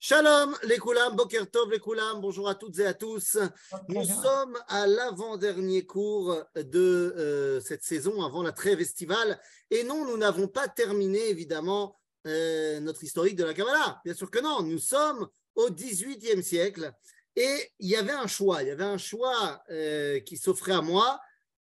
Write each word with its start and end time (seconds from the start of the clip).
Shalom 0.00 0.56
les 0.62 0.78
Koulam, 0.78 1.16
Boker 1.16 1.50
Tov 1.50 1.72
les 1.72 1.80
Koulam, 1.80 2.20
bonjour 2.20 2.48
à 2.48 2.54
toutes 2.54 2.78
et 2.78 2.86
à 2.86 2.94
tous. 2.94 3.36
Nous 3.88 4.04
sommes 4.04 4.56
à 4.68 4.86
l'avant-dernier 4.86 5.86
cours 5.86 6.40
de 6.54 7.12
euh, 7.18 7.60
cette 7.60 7.82
saison 7.82 8.22
avant 8.22 8.44
la 8.44 8.52
trêve 8.52 8.80
estivale. 8.80 9.40
Et 9.72 9.82
non, 9.82 10.04
nous 10.04 10.16
n'avons 10.16 10.46
pas 10.46 10.68
terminé 10.68 11.30
évidemment 11.30 11.98
euh, 12.28 12.78
notre 12.78 13.02
historique 13.02 13.34
de 13.34 13.42
la 13.42 13.54
Kabbalah. 13.54 14.00
Bien 14.04 14.14
sûr 14.14 14.30
que 14.30 14.38
non, 14.38 14.62
nous 14.62 14.78
sommes 14.78 15.28
au 15.56 15.68
XVIIIe 15.68 16.44
siècle. 16.44 16.92
Et 17.34 17.72
il 17.80 17.88
y 17.88 17.96
avait 17.96 18.12
un 18.12 18.28
choix, 18.28 18.62
il 18.62 18.68
y 18.68 18.70
avait 18.70 18.84
un 18.84 18.98
choix 18.98 19.60
euh, 19.68 20.20
qui 20.20 20.36
s'offrait 20.36 20.74
à 20.74 20.80
moi. 20.80 21.20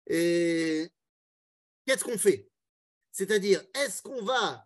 Et 0.07 0.89
qu'est-ce 1.85 2.05
qu'on 2.05 2.17
fait? 2.17 2.47
C'est-à-dire, 3.11 3.61
est-ce 3.73 4.01
qu'on 4.01 4.23
va 4.23 4.65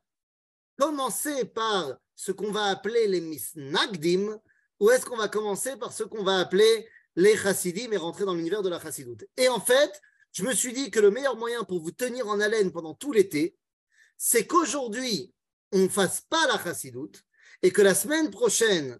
commencer 0.78 1.46
par 1.46 1.98
ce 2.16 2.32
qu'on 2.32 2.52
va 2.52 2.66
appeler 2.66 3.08
les 3.08 3.22
misnagdim 3.22 4.40
ou 4.80 4.90
est-ce 4.90 5.06
qu'on 5.06 5.18
va 5.18 5.28
commencer 5.28 5.76
par 5.78 5.94
ce 5.94 6.04
qu'on 6.04 6.24
va 6.24 6.40
appeler 6.40 6.88
les 7.16 7.38
chassidim 7.38 7.92
et 7.92 7.98
rentrer 7.98 8.26
dans 8.26 8.34
l'univers 8.34 8.62
de 8.62 8.70
la 8.70 8.80
chassidoute 8.80 9.26
Et 9.38 9.48
en 9.48 9.60
fait, 9.60 10.02
je 10.32 10.44
me 10.44 10.54
suis 10.54 10.74
dit 10.74 10.92
que 10.92 11.00
le 11.00 11.12
meilleur 11.12 11.38
moyen 11.38 11.64
pour 11.64 11.82
vous 11.82 11.92
tenir 11.92 12.28
en 12.28 12.40
haleine 12.40 12.72
pendant 12.72 12.94
tout 12.94 13.14
l'été, 13.14 13.58
c'est 14.18 14.46
qu'aujourd'hui, 14.46 15.34
on 15.72 15.80
ne 15.80 15.88
fasse 15.88 16.22
pas 16.30 16.46
la 16.48 16.62
chassidoute 16.62 17.24
et 17.62 17.72
que 17.72 17.82
la 17.82 17.96
semaine 17.96 18.30
prochaine, 18.30 19.00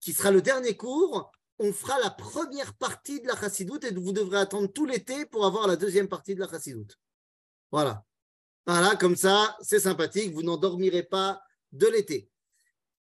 qui 0.00 0.12
sera 0.12 0.30
le 0.30 0.42
dernier 0.42 0.76
cours, 0.76 1.30
on 1.58 1.72
fera 1.72 1.98
la 2.00 2.10
première 2.10 2.74
partie 2.74 3.20
de 3.20 3.28
la 3.28 3.36
chassidoute 3.36 3.84
et 3.84 3.94
vous 3.94 4.12
devrez 4.12 4.38
attendre 4.38 4.72
tout 4.72 4.86
l'été 4.86 5.26
pour 5.26 5.46
avoir 5.46 5.68
la 5.68 5.76
deuxième 5.76 6.08
partie 6.08 6.34
de 6.34 6.40
la 6.40 6.48
chassidoute. 6.48 6.98
Voilà. 7.70 8.04
Voilà, 8.66 8.96
comme 8.96 9.16
ça, 9.16 9.56
c'est 9.60 9.80
sympathique, 9.80 10.32
vous 10.32 10.42
n'endormirez 10.42 11.04
pas 11.04 11.42
de 11.70 11.86
l'été. 11.86 12.31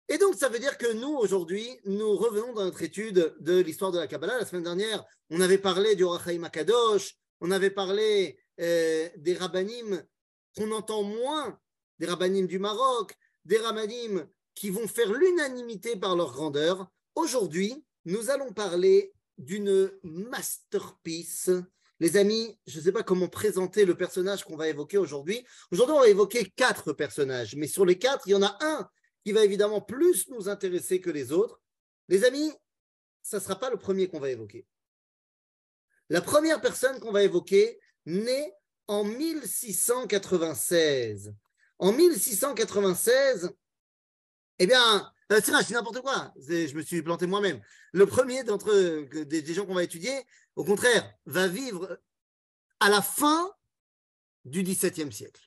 Et 0.09 0.19
donc, 0.19 0.35
ça 0.35 0.49
veut 0.49 0.59
dire 0.59 0.77
que 0.77 0.93
nous, 0.93 1.17
aujourd'hui, 1.17 1.81
nous 1.85 2.15
revenons 2.17 2.53
dans 2.53 2.65
notre 2.65 2.83
étude 2.83 3.35
de 3.41 3.61
l'histoire 3.61 3.91
de 3.91 3.99
la 3.99 4.07
Kabbalah. 4.07 4.39
La 4.39 4.45
semaine 4.45 4.65
dernière, 4.65 5.05
on 5.31 5.41
avait 5.41 5.59
parlé 5.59 5.97
du 5.97 6.05
Rachaim 6.05 6.43
Akadosh, 6.43 7.17
on 7.41 7.51
avait 7.51 7.71
parlé 7.71 8.39
euh, 8.61 9.09
des 9.17 9.35
rabbinim 9.35 10.03
qu'on 10.57 10.71
entend 10.73 11.03
moins, 11.03 11.59
des 11.99 12.07
rabbinim 12.07 12.47
du 12.47 12.59
Maroc, 12.59 13.15
des 13.45 13.59
rabbinim 13.59 14.27
qui 14.55 14.71
vont 14.71 14.87
faire 14.87 15.13
l'unanimité 15.13 15.97
par 15.97 16.17
leur 16.17 16.33
grandeur. 16.33 16.87
Aujourd'hui, 17.15 17.85
nous 18.05 18.31
allons 18.31 18.53
parler 18.53 19.13
d'une 19.39 19.91
masterpiece 20.03 21.51
les 22.01 22.17
amis, 22.17 22.59
je 22.67 22.79
ne 22.79 22.85
sais 22.85 22.93
pas 22.93 23.03
comment 23.03 23.29
présenter 23.29 23.85
le 23.85 23.97
personnage 23.97 24.45
qu'on 24.45 24.57
va 24.57 24.69
évoquer 24.69 24.99
aujourd'hui. 24.99 25.47
Aujourd'hui, 25.71 25.95
on 25.97 26.01
va 26.01 26.09
évoquer 26.09 26.45
quatre 26.57 26.93
personnages, 26.93 27.55
mais 27.57 27.69
sur 27.69 27.87
les 27.87 27.97
quatre, 27.97 28.27
il 28.27 28.33
y 28.33 28.35
en 28.35 28.43
a 28.43 28.59
un 28.61 28.89
qui 29.25 29.33
va 29.33 29.45
évidemment 29.45 29.81
plus 29.81 30.29
nous 30.29 30.49
intéresser 30.49 31.01
que 31.01 31.11
les 31.11 31.33
autres. 31.33 31.61
Les 32.09 32.23
amis, 32.25 32.53
ça 33.23 33.39
ne 33.39 33.43
sera 33.43 33.59
pas 33.59 33.71
le 33.71 33.79
premier 33.79 34.09
qu'on 34.09 34.21
va 34.21 34.31
évoquer. 34.31 34.67
La 36.11 36.21
première 36.21 36.61
personne 36.61 37.01
qu'on 37.01 37.13
va 37.13 37.23
évoquer 37.23 37.81
naît 38.05 38.53
en 38.87 39.05
1696. 39.05 41.35
En 41.79 41.93
1696, 41.93 43.51
eh 44.59 44.67
bien, 44.67 45.11
euh, 45.33 45.41
c'est 45.43 45.71
n'importe 45.71 46.03
quoi. 46.03 46.35
Je 46.37 46.75
me 46.75 46.83
suis 46.83 47.01
planté 47.03 47.27
moi-même. 47.27 47.63
Le 47.93 48.07
premier 48.07 48.45
d'entre 48.45 48.71
des, 49.25 49.41
des 49.43 49.55
gens 49.55 49.65
qu'on 49.65 49.75
va 49.75 49.83
étudier, 49.83 50.13
au 50.55 50.65
contraire, 50.65 51.11
va 51.25 51.49
vivre 51.49 51.99
à 52.81 52.91
la 52.91 53.01
fin 53.01 53.51
du 54.45 54.63
XVIIe 54.63 55.11
siècle. 55.11 55.41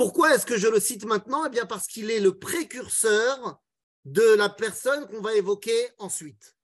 Pourquoi 0.00 0.34
est-ce 0.34 0.46
que 0.46 0.56
je 0.56 0.66
le 0.66 0.80
cite 0.80 1.04
maintenant? 1.04 1.44
Eh 1.44 1.50
bien, 1.50 1.66
parce 1.66 1.86
qu'il 1.86 2.10
est 2.10 2.20
le 2.20 2.38
précurseur 2.38 3.60
de 4.06 4.22
la 4.32 4.48
personne 4.48 5.06
qu'on 5.08 5.20
va 5.20 5.34
évoquer 5.34 5.90
ensuite. 5.98 6.56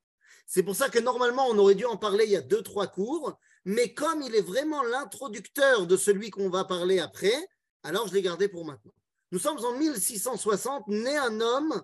C'est 0.47 0.63
pour 0.63 0.75
ça 0.75 0.89
que 0.89 0.99
normalement, 0.99 1.47
on 1.51 1.59
aurait 1.59 1.75
dû 1.75 1.85
en 1.85 1.99
parler 1.99 2.25
il 2.25 2.31
y 2.31 2.37
a 2.37 2.41
deux, 2.41 2.63
trois 2.63 2.87
cours, 2.87 3.39
mais 3.67 3.93
comme 3.93 4.23
il 4.23 4.35
est 4.35 4.41
vraiment 4.41 4.83
l'introducteur 4.85 5.87
de 5.87 5.99
celui 5.99 6.31
qu'on 6.31 6.49
va 6.49 6.65
parler 6.65 6.99
après, 6.99 7.35
alors 7.83 8.09
je 8.09 8.15
l'ai 8.15 8.23
gardé 8.23 8.49
pour 8.49 8.65
maintenant. 8.65 8.95
Nous 9.33 9.39
sommes 9.39 9.63
en 9.63 9.77
1660, 9.77 10.89
né 10.89 11.15
un 11.19 11.39
homme 11.43 11.83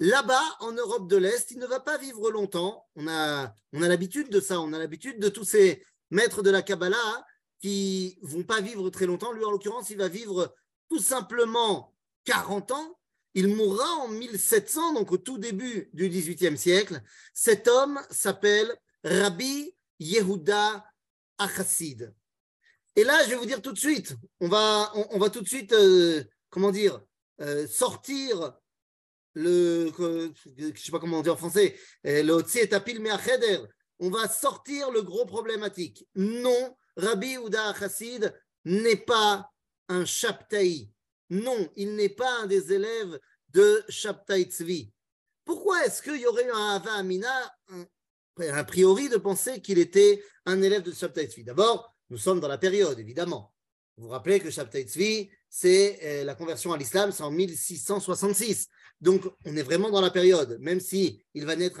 Là-bas, 0.00 0.56
en 0.58 0.72
Europe 0.72 1.08
de 1.08 1.16
l'Est, 1.16 1.52
il 1.52 1.60
ne 1.60 1.66
va 1.66 1.78
pas 1.78 1.96
vivre 1.96 2.32
longtemps. 2.32 2.84
On 2.96 3.06
a, 3.06 3.54
on 3.72 3.82
a 3.82 3.88
l'habitude 3.88 4.30
de 4.30 4.40
ça. 4.40 4.60
On 4.60 4.72
a 4.72 4.78
l'habitude 4.78 5.20
de 5.20 5.28
tous 5.28 5.44
ces 5.44 5.86
maîtres 6.10 6.42
de 6.42 6.50
la 6.50 6.62
Kabbalah 6.62 7.24
qui 7.66 8.16
vont 8.22 8.44
pas 8.44 8.60
vivre 8.60 8.88
très 8.90 9.06
longtemps. 9.06 9.32
Lui, 9.32 9.44
en 9.44 9.50
l'occurrence, 9.50 9.90
il 9.90 9.96
va 9.96 10.06
vivre 10.06 10.54
tout 10.88 11.00
simplement 11.00 11.92
40 12.24 12.70
ans. 12.70 12.98
Il 13.34 13.48
mourra 13.48 13.88
en 14.04 14.08
1700, 14.08 14.94
donc 14.94 15.10
au 15.10 15.16
tout 15.16 15.36
début 15.36 15.90
du 15.92 16.08
XVIIIe 16.08 16.56
siècle. 16.56 17.02
Cet 17.34 17.66
homme 17.66 18.00
s'appelle 18.08 18.72
Rabbi 19.02 19.74
Yehuda 19.98 20.86
Achassid. 21.38 22.14
Et 22.94 23.02
là, 23.02 23.24
je 23.24 23.30
vais 23.30 23.36
vous 23.36 23.46
dire 23.46 23.60
tout 23.60 23.72
de 23.72 23.78
suite, 23.78 24.14
on 24.38 24.46
va, 24.46 24.92
on, 25.10 25.18
va 25.18 25.28
tout 25.28 25.40
de 25.42 25.48
suite, 25.48 25.72
euh, 25.72 26.22
comment 26.50 26.70
dire, 26.70 27.00
euh, 27.40 27.66
sortir 27.66 28.52
le, 29.34 29.92
je 30.56 30.80
sais 30.80 30.92
pas 30.92 31.00
comment 31.00 31.20
dire 31.20 31.34
en 31.34 31.36
français, 31.36 31.76
euh, 32.06 32.22
le 32.22 33.68
on 33.98 34.10
va 34.10 34.28
sortir 34.28 34.92
le 34.92 35.02
gros 35.02 35.26
problématique. 35.26 36.06
Non, 36.14 36.76
Rabbi 36.96 37.36
Ouda 37.36 37.74
Chassid 37.78 38.34
n'est 38.64 38.96
pas 38.96 39.50
un 39.88 40.04
Shabtai. 40.04 40.90
Non, 41.30 41.70
il 41.76 41.94
n'est 41.94 42.08
pas 42.08 42.42
un 42.42 42.46
des 42.46 42.72
élèves 42.72 43.18
de 43.50 43.84
Shabtai 43.88 44.44
Tzvi. 44.44 44.92
Pourquoi 45.44 45.84
est-ce 45.84 46.02
qu'il 46.02 46.20
y 46.20 46.26
aurait 46.26 46.48
un 46.50 46.76
Ava 46.76 46.94
Amina, 46.94 47.54
a 48.52 48.64
priori, 48.64 49.08
de 49.08 49.16
penser 49.16 49.60
qu'il 49.60 49.78
était 49.78 50.22
un 50.44 50.60
élève 50.62 50.82
de 50.82 50.92
Shabtai 50.92 51.26
Tzvi? 51.26 51.44
D'abord, 51.44 51.94
nous 52.10 52.18
sommes 52.18 52.40
dans 52.40 52.48
la 52.48 52.58
période, 52.58 52.98
évidemment. 52.98 53.52
Vous 53.96 54.04
vous 54.04 54.10
rappelez 54.10 54.40
que 54.40 54.50
Shabtai 54.50 54.82
Tzvi, 54.82 55.30
c'est 55.48 55.98
euh, 56.02 56.24
la 56.24 56.34
conversion 56.34 56.72
à 56.72 56.76
l'islam, 56.76 57.12
c'est 57.12 57.22
en 57.22 57.30
1666. 57.30 58.68
Donc, 59.00 59.22
on 59.44 59.56
est 59.56 59.62
vraiment 59.62 59.90
dans 59.90 60.00
la 60.00 60.10
période, 60.10 60.58
même 60.60 60.80
si 60.80 61.24
il 61.34 61.46
va 61.46 61.56
naître, 61.56 61.80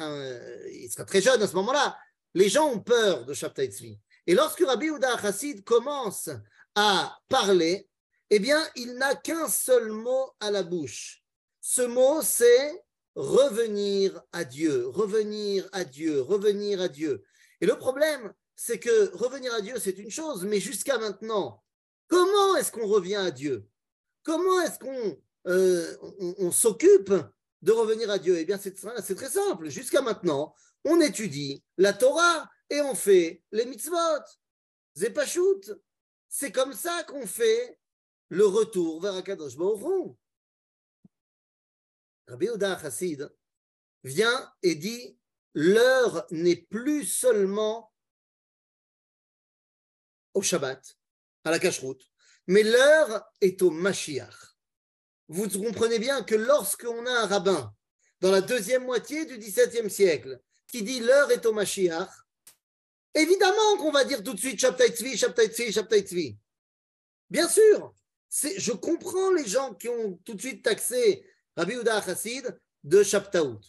il 0.72 0.90
sera 0.90 1.04
très 1.04 1.20
jeune 1.20 1.42
à 1.42 1.46
ce 1.46 1.54
moment-là. 1.56 1.98
Les 2.34 2.48
gens 2.48 2.70
ont 2.70 2.80
peur 2.80 3.24
de 3.24 3.34
Shabtai 3.34 3.66
Tzvi. 3.66 3.98
Et 4.26 4.34
lorsque 4.34 4.64
Rabbi 4.64 4.86
Uda 4.86 5.18
Chassid 5.18 5.62
commence 5.64 6.30
à 6.74 7.16
parler, 7.28 7.88
eh 8.30 8.38
bien, 8.38 8.62
il 8.74 8.94
n'a 8.94 9.14
qu'un 9.14 9.48
seul 9.48 9.92
mot 9.92 10.30
à 10.40 10.50
la 10.50 10.62
bouche. 10.62 11.22
Ce 11.60 11.82
mot, 11.82 12.20
c'est 12.22 12.84
revenir 13.14 14.20
à 14.32 14.44
Dieu, 14.44 14.88
revenir 14.88 15.68
à 15.72 15.84
Dieu, 15.84 16.20
revenir 16.20 16.80
à 16.80 16.88
Dieu. 16.88 17.24
Et 17.60 17.66
le 17.66 17.78
problème, 17.78 18.32
c'est 18.56 18.78
que 18.78 19.14
revenir 19.16 19.54
à 19.54 19.60
Dieu, 19.60 19.74
c'est 19.78 19.98
une 19.98 20.10
chose, 20.10 20.44
mais 20.44 20.60
jusqu'à 20.60 20.98
maintenant, 20.98 21.62
comment 22.08 22.56
est-ce 22.56 22.72
qu'on 22.72 22.86
revient 22.86 23.16
à 23.16 23.30
Dieu? 23.30 23.66
Comment 24.22 24.60
est-ce 24.60 24.78
qu'on 24.78 25.18
euh, 25.46 26.50
s'occupe 26.50 27.14
de 27.62 27.72
revenir 27.72 28.10
à 28.10 28.18
Dieu? 28.18 28.38
Eh 28.38 28.44
bien, 28.44 28.58
c'est 28.58 28.74
très 28.74 29.30
simple. 29.30 29.68
Jusqu'à 29.68 30.02
maintenant, 30.02 30.54
on 30.84 31.00
étudie 31.00 31.62
la 31.78 31.92
Torah 31.92 32.50
et 32.70 32.80
on 32.80 32.94
fait 32.94 33.42
les 33.52 33.64
mitzvot. 33.64 34.24
Zepashut. 34.96 35.72
C'est 36.28 36.52
comme 36.52 36.72
ça 36.72 37.04
qu'on 37.04 37.26
fait 37.26 37.78
le 38.28 38.46
retour 38.46 39.00
vers 39.00 39.14
Akadosh 39.14 39.56
Rabbi 42.26 42.48
Oda 42.48 42.78
Chassid 42.80 43.30
vient 44.02 44.52
et 44.62 44.74
dit 44.74 45.18
l'heure 45.54 46.26
n'est 46.30 46.56
plus 46.56 47.04
seulement 47.04 47.92
au 50.34 50.42
Shabbat, 50.42 50.98
à 51.44 51.50
la 51.50 51.58
cacheroute, 51.58 52.10
mais 52.46 52.62
l'heure 52.62 53.24
est 53.40 53.62
au 53.62 53.70
Mashiach 53.70 54.56
vous 55.28 55.48
comprenez 55.48 55.98
bien 55.98 56.22
que 56.22 56.34
lorsqu'on 56.34 57.04
a 57.06 57.22
un 57.22 57.26
rabbin 57.26 57.74
dans 58.20 58.30
la 58.30 58.40
deuxième 58.40 58.84
moitié 58.84 59.26
du 59.26 59.38
XVIIe 59.38 59.90
siècle 59.90 60.40
qui 60.68 60.82
dit 60.82 61.00
l'heure 61.00 61.30
est 61.30 61.46
au 61.46 61.52
Mashiach, 61.52 62.10
évidemment 63.16 63.76
qu'on 63.78 63.90
va 63.90 64.04
dire 64.04 64.22
tout 64.22 64.34
de 64.34 64.38
suite 64.38 64.60
Shabtai 64.60 64.88
Tzvi, 64.88 65.16
Shabtai 65.16 65.48
Tzvi, 65.48 65.72
Shabtai 65.72 66.00
Tzvi. 66.02 66.38
Bien 67.30 67.48
sûr, 67.48 67.94
je 68.30 68.72
comprends 68.72 69.32
les 69.32 69.46
gens 69.46 69.74
qui 69.74 69.88
ont 69.88 70.18
tout 70.24 70.34
de 70.34 70.40
suite 70.40 70.62
taxé 70.62 71.26
Rabbi 71.56 71.72
Yehuda 71.72 72.02
Chassid 72.02 72.58
de 72.84 73.02
Shabtaout. 73.02 73.60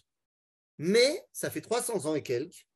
Mais 0.78 1.26
ça 1.32 1.50
fait 1.50 1.62
300 1.62 2.06
ans 2.06 2.16
et 2.16 2.22
quelques. 2.22 2.68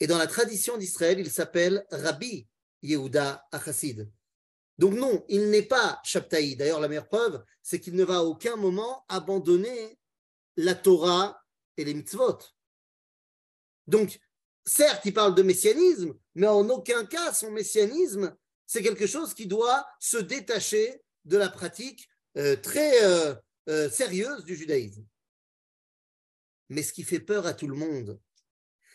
Et 0.00 0.06
dans 0.06 0.18
la 0.18 0.26
tradition 0.26 0.76
d'Israël, 0.76 1.18
il 1.18 1.30
s'appelle 1.30 1.86
Rabbi 1.90 2.46
Yehuda 2.82 3.46
Chassid. 3.64 4.10
Donc 4.76 4.94
non, 4.94 5.24
il 5.28 5.50
n'est 5.50 5.62
pas 5.62 6.00
Shabtaï. 6.04 6.54
D'ailleurs, 6.56 6.80
la 6.80 6.88
meilleure 6.88 7.08
preuve, 7.08 7.42
c'est 7.62 7.80
qu'il 7.80 7.94
ne 7.94 8.04
va 8.04 8.18
à 8.18 8.22
aucun 8.22 8.56
moment 8.56 9.04
abandonner 9.08 9.98
la 10.56 10.74
Torah 10.74 11.42
et 11.76 11.84
les 11.84 11.94
mitzvot. 11.94 12.38
Donc, 13.86 14.20
certes, 14.68 15.04
il 15.04 15.14
parle 15.14 15.34
de 15.34 15.42
messianisme, 15.42 16.14
mais 16.34 16.46
en 16.46 16.68
aucun 16.68 17.04
cas, 17.06 17.32
son 17.32 17.50
messianisme, 17.50 18.36
c'est 18.66 18.82
quelque 18.82 19.06
chose 19.06 19.34
qui 19.34 19.46
doit 19.46 19.86
se 19.98 20.18
détacher 20.18 21.02
de 21.24 21.36
la 21.36 21.48
pratique 21.48 22.08
euh, 22.36 22.56
très 22.56 23.04
euh, 23.04 23.34
euh, 23.68 23.90
sérieuse 23.90 24.44
du 24.44 24.54
judaïsme. 24.54 25.04
Mais 26.68 26.82
ce 26.82 26.92
qui 26.92 27.02
fait 27.02 27.20
peur 27.20 27.46
à 27.46 27.54
tout 27.54 27.66
le 27.66 27.76
monde, 27.76 28.20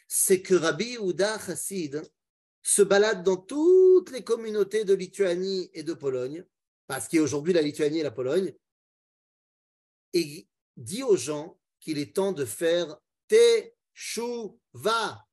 c'est 0.08 0.42
que 0.42 0.54
Rabbi 0.54 0.98
Ouda 1.00 1.40
Chassid 1.40 2.04
se 2.62 2.84
balade 2.84 3.24
dans 3.24 3.38
toutes 3.38 4.12
les 4.12 4.24
communautés 4.24 4.86
de 4.86 4.94
Lituanie 4.94 5.72
et 5.74 5.84
de 5.84 5.94
Pologne, 5.94 6.46
parce 6.88 7.08
qu'il 7.08 7.18
y 7.18 7.20
a 7.20 7.24
aujourd'hui 7.24 7.54
la 7.54 7.62
Lituanie 7.62 8.00
et 8.00 8.04
la 8.04 8.12
Pologne, 8.12 8.54
et 10.14 10.48
dit 10.78 11.04
aux 11.04 11.18
gens 11.18 11.60
qu'il 11.80 11.98
est 11.98 12.16
temps 12.16 12.32
de 12.32 12.46
faire 12.46 12.96
Teshuva. 13.28 15.26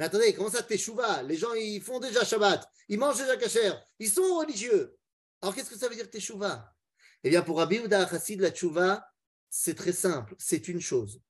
Mais 0.00 0.06
attendez, 0.06 0.32
comment 0.32 0.48
ça 0.48 0.62
Teshuva 0.62 1.22
Les 1.24 1.36
gens, 1.36 1.52
ils 1.52 1.82
font 1.82 2.00
déjà 2.00 2.24
Shabbat, 2.24 2.66
ils 2.88 2.98
mangent 2.98 3.18
déjà 3.18 3.36
Kacher, 3.36 3.74
ils 3.98 4.10
sont 4.10 4.38
religieux. 4.38 4.98
Alors 5.42 5.54
qu'est-ce 5.54 5.68
que 5.68 5.76
ça 5.76 5.90
veut 5.90 5.94
dire 5.94 6.08
Teshuva 6.08 6.74
Eh 7.22 7.28
bien, 7.28 7.42
pour 7.42 7.58
Rabbi 7.58 7.80
Ouda 7.80 8.08
Chassid, 8.08 8.40
la 8.40 8.50
Teshuva, 8.50 9.06
c'est 9.50 9.74
très 9.74 9.92
simple, 9.92 10.34
c'est 10.38 10.68
une 10.68 10.80
chose. 10.80 11.20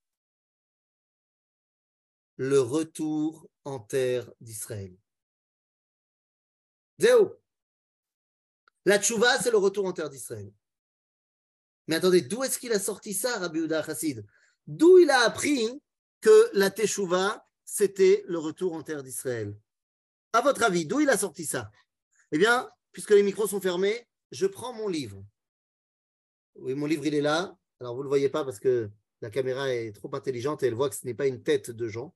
Le 2.37 2.61
retour 2.61 3.51
en 3.65 3.81
terre 3.81 4.31
d'Israël. 4.41 4.97
Zéo. 7.01 7.43
La 8.85 9.01
tchouva, 9.01 9.37
c'est 9.43 9.51
le 9.51 9.59
retour 9.59 9.85
en 9.87 9.93
terre 9.93 10.11
d'Israël. 10.11 10.53
Mais 11.89 11.97
attendez, 11.97 12.23
d'où 12.23 12.45
est-ce 12.45 12.61
qu'il 12.61 12.73
a 12.73 12.79
sorti 12.79 13.15
ça, 13.15 13.37
Rabbi 13.41 13.59
Uda 13.59 13.83
Chassid 13.83 14.25
D'où 14.69 14.99
il 14.99 15.11
a 15.11 15.23
appris 15.23 15.69
que 16.21 16.51
la 16.53 16.71
teshuva, 16.71 17.45
c'était 17.73 18.25
le 18.27 18.39
retour 18.39 18.73
en 18.73 18.83
terre 18.83 19.05
d'Israël 19.05 19.57
À 20.33 20.41
votre 20.41 20.65
avis, 20.65 20.87
d'où 20.87 21.01
il 21.01 21.09
a 21.09 21.17
sorti 21.17 21.47
ça? 21.47 21.71
Eh 22.33 22.39
bien, 22.39 22.69
puisque 22.91 23.13
les 23.13 23.23
micros 23.23 23.47
sont 23.47 23.61
fermés, 23.61 24.09
je 24.33 24.47
prends 24.47 24.73
mon 24.73 24.89
livre. 24.89 25.25
Oui, 26.57 26.75
mon 26.75 26.87
livre, 26.87 27.07
il 27.07 27.15
est 27.15 27.21
là. 27.21 27.57
Alors, 27.79 27.95
vous 27.95 28.01
ne 28.01 28.05
le 28.05 28.09
voyez 28.09 28.29
pas 28.29 28.45
parce 28.45 28.59
que 28.59 28.91
la 29.21 29.31
caméra 29.31 29.73
est 29.73 29.93
trop 29.93 30.13
intelligente 30.15 30.65
et 30.65 30.67
elle 30.67 30.75
voit 30.75 30.91
que 30.91 30.97
ce 30.97 31.07
n'est 31.07 31.15
pas 31.15 31.29
une 31.29 31.45
tête 31.45 31.71
de 31.71 31.89
Jean. 31.89 32.13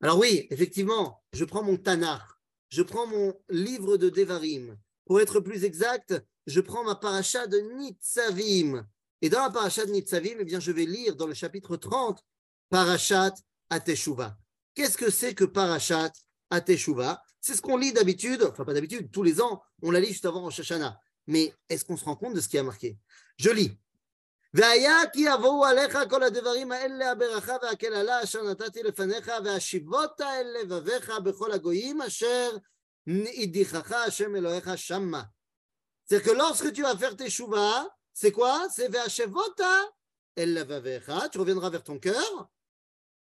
Alors 0.00 0.18
oui, 0.18 0.46
effectivement, 0.50 1.24
je 1.32 1.44
prends 1.44 1.64
mon 1.64 1.76
Tanakh, 1.76 2.22
je 2.68 2.82
prends 2.82 3.08
mon 3.08 3.34
livre 3.48 3.96
de 3.96 4.10
Devarim. 4.10 4.78
Pour 5.06 5.20
être 5.20 5.40
plus 5.40 5.64
exact, 5.64 6.14
je 6.46 6.60
prends 6.60 6.84
ma 6.84 6.94
paracha 6.94 7.48
de 7.48 7.58
Nitzavim. 7.58 8.86
Et 9.22 9.28
dans 9.28 9.42
la 9.42 9.50
paracha 9.50 9.84
de 9.84 9.90
Nitzavim, 9.90 10.36
eh 10.38 10.44
bien, 10.44 10.60
je 10.60 10.70
vais 10.70 10.86
lire 10.86 11.16
dans 11.16 11.26
le 11.26 11.34
chapitre 11.34 11.76
30, 11.76 12.24
Parashat 12.70 13.34
Ateshuva. 13.69 14.37
Qu'est-ce 14.75 14.97
que 14.97 15.09
c'est 15.09 15.33
que 15.33 15.45
Parashat 15.45 16.11
Ateshuva 16.49 17.21
C'est 17.41 17.55
ce 17.55 17.61
qu'on 17.61 17.77
lit 17.77 17.93
d'habitude, 17.93 18.43
enfin 18.43 18.65
pas 18.65 18.73
d'habitude, 18.73 19.11
tous 19.11 19.23
les 19.23 19.41
ans, 19.41 19.61
on 19.81 19.91
la 19.91 19.99
lit 19.99 20.07
juste 20.07 20.25
avant 20.25 20.41
Rosh 20.41 20.59
Hashanah. 20.59 20.97
Mais 21.27 21.53
est-ce 21.69 21.85
qu'on 21.85 21.97
se 21.97 22.05
rend 22.05 22.15
compte 22.15 22.33
de 22.33 22.41
ce 22.41 22.47
qui 22.47 22.57
a 22.57 22.63
marqué 22.63 22.97
Je 23.37 23.49
lis. 23.49 23.77
והיה 24.53 24.97
כי 25.13 25.19
יבואו 25.19 25.65
עליך 25.65 25.97
כל 26.09 26.23
הדברים 26.23 26.71
האלה 26.71 27.11
הברכה 27.11 27.55
והקללה 27.61 28.23
אשר 28.23 28.43
נתתי 28.43 28.83
לפניך 28.83 29.31
והשיבות 29.45 30.21
אל 30.21 30.47
לבביך 30.61 31.09
בכל 31.23 31.51
הגויים 31.51 32.01
אשר 32.01 32.57
הדיחך 33.37 33.91
השם 33.91 34.35
אלוהיך 34.35 34.71
שמה. 34.75 35.23
C'est-à-dire 36.05 36.23
que 36.23 36.31
lorsque 36.31 36.73
tu 36.73 36.81
vas 36.81 36.97
faire 36.97 37.15
tes 37.15 37.29
chouvas, 37.29 37.87
c'est 38.13 38.31
quoi 38.31 38.67
C'est 38.69 38.87
Ve'ashevota 38.87 39.75
el 40.35 40.53
lavavecha, 40.53 41.29
tu 41.29 41.37
reviendras 41.37 41.69
vers 41.69 41.83
ton 41.83 41.99
cœur, 41.99 42.49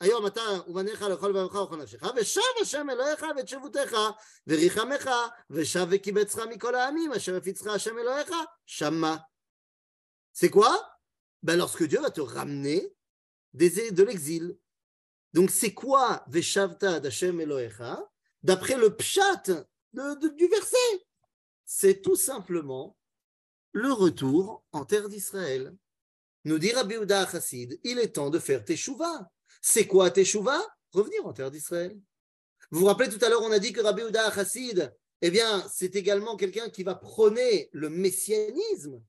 היום 0.00 0.26
אתה 0.26 0.40
ובניך 0.68 1.02
לכל 1.02 1.28
לבבך 1.28 1.54
וכל 1.54 1.76
נפשך 1.76 2.02
ושב 2.16 2.40
השם 2.62 2.90
אלוהיך 2.90 3.26
ואת 3.36 3.48
שבותך 3.48 3.96
וריחמך 4.46 5.10
ושב 5.50 5.86
וקיבצך 5.90 6.38
מכל 6.38 6.74
העמים 6.74 7.12
אשר 7.12 7.36
הפיצך 7.36 7.66
השם 7.66 7.98
אלוהיך 7.98 8.30
שמה. 8.66 9.16
C'est 10.34 10.50
quoi 10.50 10.72
ben 11.42 11.56
Lorsque 11.56 11.82
Dieu 11.82 12.00
va 12.00 12.10
te 12.10 12.20
ramener 12.20 12.94
des, 13.52 13.90
de 13.90 14.02
l'exil, 14.02 14.56
Donc, 15.32 15.50
c'est 15.50 15.72
quoi 15.72 16.24
Veshavta 16.28 17.00
d'Hashem 17.00 17.40
Elohecha 17.40 18.02
D'après 18.42 18.76
le 18.76 18.94
pshat 18.96 19.42
du 19.92 20.48
verset, 20.48 21.06
c'est 21.64 22.02
tout 22.02 22.16
simplement 22.16 22.96
le 23.72 23.92
retour 23.92 24.64
en 24.72 24.84
terre 24.84 25.08
d'Israël. 25.08 25.76
Nous 26.44 26.58
dit 26.58 26.72
Rabbi 26.72 26.96
Uda 26.96 27.26
Chassid, 27.30 27.78
il 27.84 27.98
est 27.98 28.16
temps 28.16 28.30
de 28.30 28.38
faire 28.38 28.64
Teshuvah. 28.64 29.30
C'est 29.61 29.87
quoi 29.87 30.11
Teshuvah 30.11 30.61
Revenir 30.93 31.25
en 31.25 31.33
terre 31.33 31.51
d'Israël. 31.51 31.99
Vous 32.71 32.79
vous 32.81 32.85
rappelez 32.85 33.09
tout 33.09 33.23
à 33.23 33.29
l'heure, 33.29 33.43
on 33.43 33.51
a 33.51 33.59
dit 33.59 33.73
que 33.73 33.81
Rabbi 33.81 34.03
Uda 34.03 34.31
Chassid, 34.33 34.93
eh 35.21 35.31
bien, 35.31 35.65
c'est 35.73 35.95
également 35.95 36.35
quelqu'un 36.35 36.69
qui 36.69 36.83
va 36.83 36.95
prôner 36.95 37.69
le 37.71 37.89
messianisme. 37.89 39.01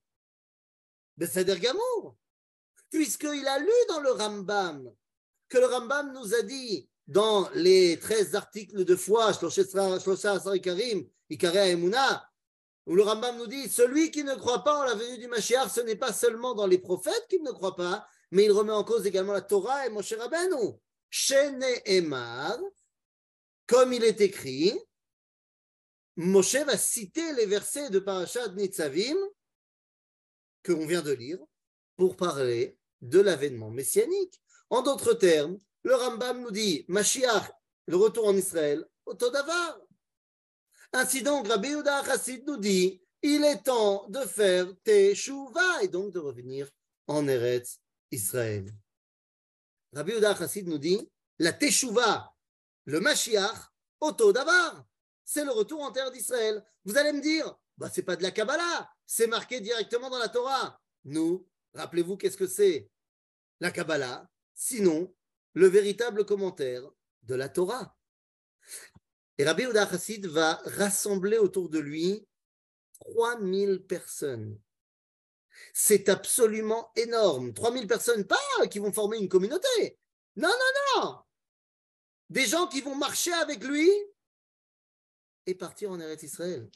Seder 1.26 1.58
Gamour, 1.58 2.16
puisqu'il 2.90 3.46
a 3.46 3.58
lu 3.58 3.72
dans 3.88 4.00
le 4.00 4.10
Rambam 4.12 4.92
que 5.48 5.58
le 5.58 5.66
Rambam 5.66 6.12
nous 6.12 6.34
a 6.34 6.42
dit 6.42 6.88
dans 7.06 7.48
les 7.54 7.98
13 7.98 8.34
articles 8.34 8.84
de 8.84 8.96
foi, 8.96 9.32
où 12.86 12.94
le 12.94 13.02
Rambam 13.02 13.38
nous 13.38 13.46
dit 13.46 13.68
celui 13.68 14.10
qui 14.10 14.24
ne 14.24 14.34
croit 14.34 14.62
pas 14.62 14.80
en 14.80 14.84
la 14.84 14.94
venue 14.94 15.18
du 15.18 15.26
Mashiach, 15.26 15.70
ce 15.70 15.80
n'est 15.80 15.96
pas 15.96 16.12
seulement 16.12 16.54
dans 16.54 16.66
les 16.66 16.78
prophètes 16.78 17.26
qu'il 17.28 17.42
ne 17.42 17.50
croit 17.50 17.76
pas, 17.76 18.06
mais 18.30 18.44
il 18.44 18.52
remet 18.52 18.72
en 18.72 18.84
cause 18.84 19.06
également 19.06 19.32
la 19.32 19.42
Torah 19.42 19.86
et 19.86 19.90
Moshe 19.90 20.12
Rabbeinu. 20.12 20.74
Shene 21.10 21.64
Emar, 21.86 22.58
comme 23.66 23.92
il 23.92 24.04
est 24.04 24.20
écrit, 24.20 24.78
Moshe 26.16 26.56
va 26.56 26.76
citer 26.76 27.32
les 27.34 27.46
versets 27.46 27.90
de 27.90 27.98
Parashat 27.98 28.48
Nitzavim 28.48 29.16
que 30.62 30.72
l'on 30.72 30.86
vient 30.86 31.02
de 31.02 31.12
lire 31.12 31.38
pour 31.96 32.16
parler 32.16 32.78
de 33.00 33.20
l'avènement 33.20 33.70
messianique. 33.70 34.40
En 34.68 34.82
d'autres 34.82 35.14
termes, 35.14 35.58
le 35.82 35.94
Rambam 35.94 36.42
nous 36.42 36.50
dit 36.50 36.84
Mashiach, 36.88 37.50
le 37.86 37.96
retour 37.96 38.26
en 38.26 38.36
Israël, 38.36 38.84
Otodavar. 39.06 39.80
Ainsi 40.92 41.22
donc, 41.22 41.48
Rabbi 41.48 41.68
Yehuda 41.68 42.04
Chassid 42.04 42.46
nous 42.46 42.56
dit 42.56 43.00
il 43.22 43.44
est 43.44 43.64
temps 43.64 44.06
de 44.08 44.20
faire 44.20 44.66
Teshuvah 44.84 45.82
et 45.82 45.88
donc 45.88 46.12
de 46.12 46.18
revenir 46.18 46.68
en 47.06 47.26
Eretz 47.26 47.80
Israël. 48.10 48.72
Rabbi 49.92 50.12
Yehuda 50.12 50.36
Chassid 50.36 50.68
nous 50.68 50.78
dit 50.78 51.10
la 51.38 51.52
Teshuvah, 51.52 52.34
le 52.84 53.00
Mashiach, 53.00 53.70
Otodavar, 54.00 54.86
c'est 55.24 55.44
le 55.44 55.50
retour 55.50 55.82
en 55.82 55.92
terre 55.92 56.10
d'Israël. 56.10 56.64
Vous 56.84 56.96
allez 56.96 57.12
me 57.12 57.20
dire 57.20 57.56
bah, 57.76 57.90
c'est 57.92 58.02
pas 58.02 58.16
de 58.16 58.22
la 58.22 58.30
Kabbalah, 58.30 58.90
c'est 59.06 59.26
marqué 59.26 59.60
directement 59.60 60.10
dans 60.10 60.18
la 60.18 60.28
Torah. 60.28 60.80
Nous, 61.04 61.46
rappelez-vous 61.74 62.16
qu'est-ce 62.16 62.36
que 62.36 62.46
c'est 62.46 62.90
la 63.60 63.70
Kabbalah? 63.70 64.28
Sinon 64.54 65.14
le 65.54 65.66
véritable 65.66 66.24
commentaire 66.24 66.88
de 67.22 67.34
la 67.34 67.48
Torah. 67.48 67.96
Et 69.38 69.44
Rabbi 69.44 69.64
Uda 69.64 69.88
Chassid 69.88 70.26
va 70.26 70.60
rassembler 70.64 71.38
autour 71.38 71.68
de 71.68 71.78
lui 71.78 72.26
3000 73.00 73.84
personnes. 73.86 74.58
C'est 75.80 76.08
absolument 76.08 76.90
énorme. 76.96 77.54
3000 77.54 77.86
personnes, 77.86 78.26
pas 78.26 78.36
qui 78.68 78.80
vont 78.80 78.92
former 78.92 79.16
une 79.18 79.28
communauté. 79.28 79.96
Non, 80.34 80.48
non, 80.48 81.02
non. 81.02 81.18
Des 82.30 82.46
gens 82.46 82.66
qui 82.66 82.80
vont 82.80 82.96
marcher 82.96 83.32
avec 83.34 83.62
lui 83.62 83.88
et 85.46 85.54
partir 85.54 85.92
en 85.92 86.00
Eretz 86.00 86.24
Israël. 86.24 86.68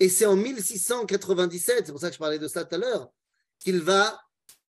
Et 0.00 0.08
c'est 0.08 0.26
en 0.26 0.34
1697, 0.34 1.86
c'est 1.86 1.92
pour 1.92 2.00
ça 2.00 2.08
que 2.08 2.14
je 2.14 2.18
parlais 2.18 2.40
de 2.40 2.48
ça 2.48 2.64
tout 2.64 2.74
à 2.74 2.78
l'heure, 2.78 3.12
qu'il 3.60 3.80
va 3.80 4.20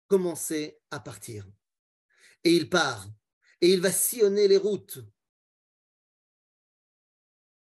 commencer 0.08 0.80
à 0.90 0.98
partir 0.98 1.46
et 2.42 2.54
il 2.54 2.70
part, 2.70 3.06
et 3.60 3.70
il 3.70 3.82
va 3.82 3.92
sillonner 3.92 4.48
les 4.48 4.56
routes. 4.56 4.98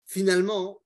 Finalement, 0.07 0.83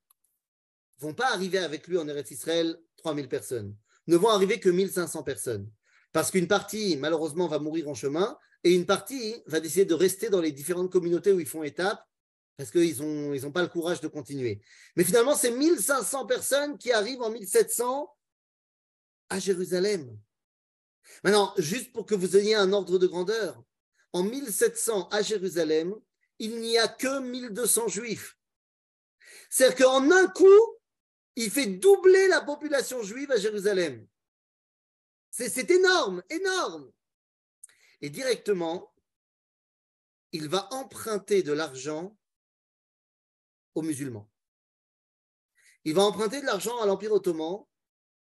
vont 0.97 1.13
pas 1.13 1.31
arriver 1.31 1.59
avec 1.59 1.87
lui 1.87 1.97
en 1.97 2.09
Eretz 2.09 2.31
Israël 2.31 2.77
3000 2.97 3.29
personnes, 3.29 3.77
ne 4.07 4.17
vont 4.17 4.29
arriver 4.29 4.59
que 4.59 4.69
1500 4.69 5.23
personnes, 5.23 5.69
parce 6.11 6.31
qu'une 6.31 6.47
partie, 6.47 6.97
malheureusement, 6.97 7.47
va 7.47 7.59
mourir 7.59 7.87
en 7.89 7.93
chemin, 7.93 8.37
et 8.63 8.73
une 8.73 8.85
partie 8.85 9.43
va 9.45 9.59
décider 9.59 9.85
de 9.85 9.93
rester 9.93 10.29
dans 10.29 10.41
les 10.41 10.51
différentes 10.51 10.91
communautés 10.91 11.31
où 11.31 11.39
ils 11.39 11.47
font 11.47 11.63
étape, 11.63 12.03
parce 12.57 12.71
qu'ils 12.71 12.97
n'ont 13.01 13.33
ils 13.33 13.45
ont 13.45 13.51
pas 13.51 13.61
le 13.61 13.67
courage 13.67 14.01
de 14.01 14.07
continuer. 14.07 14.61
Mais 14.95 15.03
finalement, 15.03 15.35
c'est 15.35 15.51
1500 15.51 16.25
personnes 16.25 16.77
qui 16.77 16.91
arrivent 16.91 17.21
en 17.21 17.29
1700 17.29 18.09
à 19.29 19.39
Jérusalem. 19.39 20.17
Maintenant, 21.23 21.53
juste 21.57 21.93
pour 21.93 22.05
que 22.05 22.15
vous 22.15 22.35
ayez 22.35 22.55
un 22.55 22.73
ordre 22.73 22.97
de 22.97 23.07
grandeur, 23.07 23.61
en 24.13 24.23
1700 24.23 25.09
à 25.09 25.21
Jérusalem, 25.21 25.93
il 26.39 26.59
n'y 26.59 26.77
a 26.77 26.87
que 26.87 27.19
1200 27.19 27.87
juifs. 27.87 28.37
C'est-à-dire 29.49 29.85
qu'en 29.85 30.11
un 30.11 30.27
coup, 30.27 30.76
il 31.37 31.51
fait 31.51 31.67
doubler 31.67 32.27
la 32.27 32.41
population 32.41 33.03
juive 33.03 33.31
à 33.31 33.37
Jérusalem. 33.37 34.07
C'est 35.29 35.69
énorme, 35.69 36.23
énorme. 36.31 36.91
Et 38.01 38.09
directement, 38.09 38.91
il 40.31 40.49
va 40.49 40.67
emprunter 40.73 41.43
de 41.43 41.53
l'argent 41.53 42.17
aux 43.75 43.83
musulmans. 43.83 44.27
Il 45.83 45.93
va 45.93 46.01
emprunter 46.01 46.41
de 46.41 46.47
l'argent 46.47 46.81
à 46.81 46.87
l'Empire 46.87 47.13
ottoman. 47.13 47.65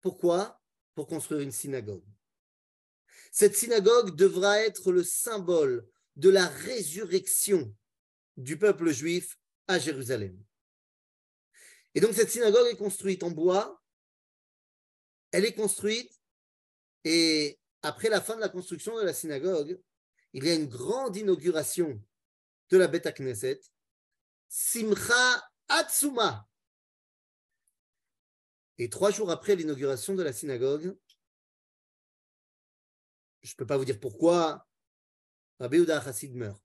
Pourquoi? 0.00 0.62
Pour 0.94 1.08
construire 1.08 1.40
une 1.40 1.50
synagogue. 1.50 2.06
Cette 3.32 3.56
synagogue 3.56 4.14
devra 4.14 4.60
être 4.60 4.92
le 4.92 5.02
symbole 5.02 5.84
de 6.14 6.30
la 6.30 6.46
résurrection 6.46 7.74
du 8.36 8.56
peuple 8.56 8.92
juif 8.92 9.36
à 9.66 9.80
Jérusalem. 9.80 10.40
Et 11.94 12.00
donc 12.00 12.14
cette 12.14 12.30
synagogue 12.30 12.68
est 12.68 12.76
construite 12.76 13.22
en 13.22 13.30
bois, 13.30 13.82
elle 15.32 15.44
est 15.44 15.54
construite 15.54 16.20
et 17.04 17.58
après 17.82 18.08
la 18.08 18.20
fin 18.20 18.36
de 18.36 18.40
la 18.40 18.48
construction 18.48 18.96
de 18.96 19.02
la 19.02 19.14
synagogue, 19.14 19.80
il 20.32 20.44
y 20.44 20.50
a 20.50 20.54
une 20.54 20.68
grande 20.68 21.16
inauguration 21.16 22.00
de 22.70 22.76
la 22.76 22.86
Beth 22.88 23.12
Knesset, 23.14 23.60
Simcha 24.48 25.42
Atsuma. 25.68 26.46
Et 28.78 28.88
trois 28.88 29.10
jours 29.10 29.30
après 29.30 29.56
l'inauguration 29.56 30.14
de 30.14 30.22
la 30.22 30.32
synagogue, 30.32 30.96
je 33.42 33.52
ne 33.52 33.56
peux 33.56 33.66
pas 33.66 33.76
vous 33.76 33.84
dire 33.84 34.00
pourquoi, 34.00 34.66
Rabbi 35.58 35.78
Uda 35.78 36.00
Hassid 36.00 36.34
meurt. 36.34 36.62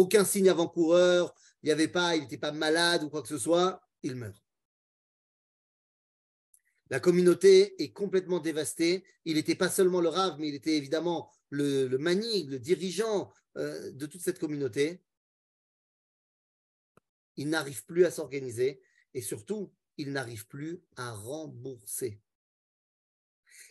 Aucun 0.00 0.24
signe 0.24 0.48
avant-coureur, 0.48 1.34
il 1.62 1.66
n'y 1.66 1.72
avait 1.72 1.86
pas, 1.86 2.16
il 2.16 2.22
n'était 2.22 2.38
pas 2.38 2.52
malade 2.52 3.04
ou 3.04 3.10
quoi 3.10 3.20
que 3.20 3.28
ce 3.28 3.36
soit, 3.36 3.82
il 4.02 4.14
meurt. 4.16 4.42
La 6.88 7.00
communauté 7.00 7.82
est 7.82 7.92
complètement 7.92 8.38
dévastée. 8.38 9.04
Il 9.26 9.34
n'était 9.34 9.54
pas 9.54 9.68
seulement 9.68 10.00
le 10.00 10.08
rave, 10.08 10.36
mais 10.38 10.48
il 10.48 10.54
était 10.54 10.78
évidemment 10.78 11.30
le, 11.50 11.86
le 11.86 11.98
mani, 11.98 12.44
le 12.44 12.58
dirigeant 12.58 13.30
euh, 13.58 13.90
de 13.92 14.06
toute 14.06 14.22
cette 14.22 14.38
communauté. 14.38 15.02
Il 17.36 17.50
n'arrive 17.50 17.84
plus 17.84 18.06
à 18.06 18.10
s'organiser 18.10 18.80
et 19.12 19.20
surtout, 19.20 19.70
il 19.98 20.12
n'arrive 20.12 20.46
plus 20.46 20.82
à 20.96 21.12
rembourser. 21.12 22.22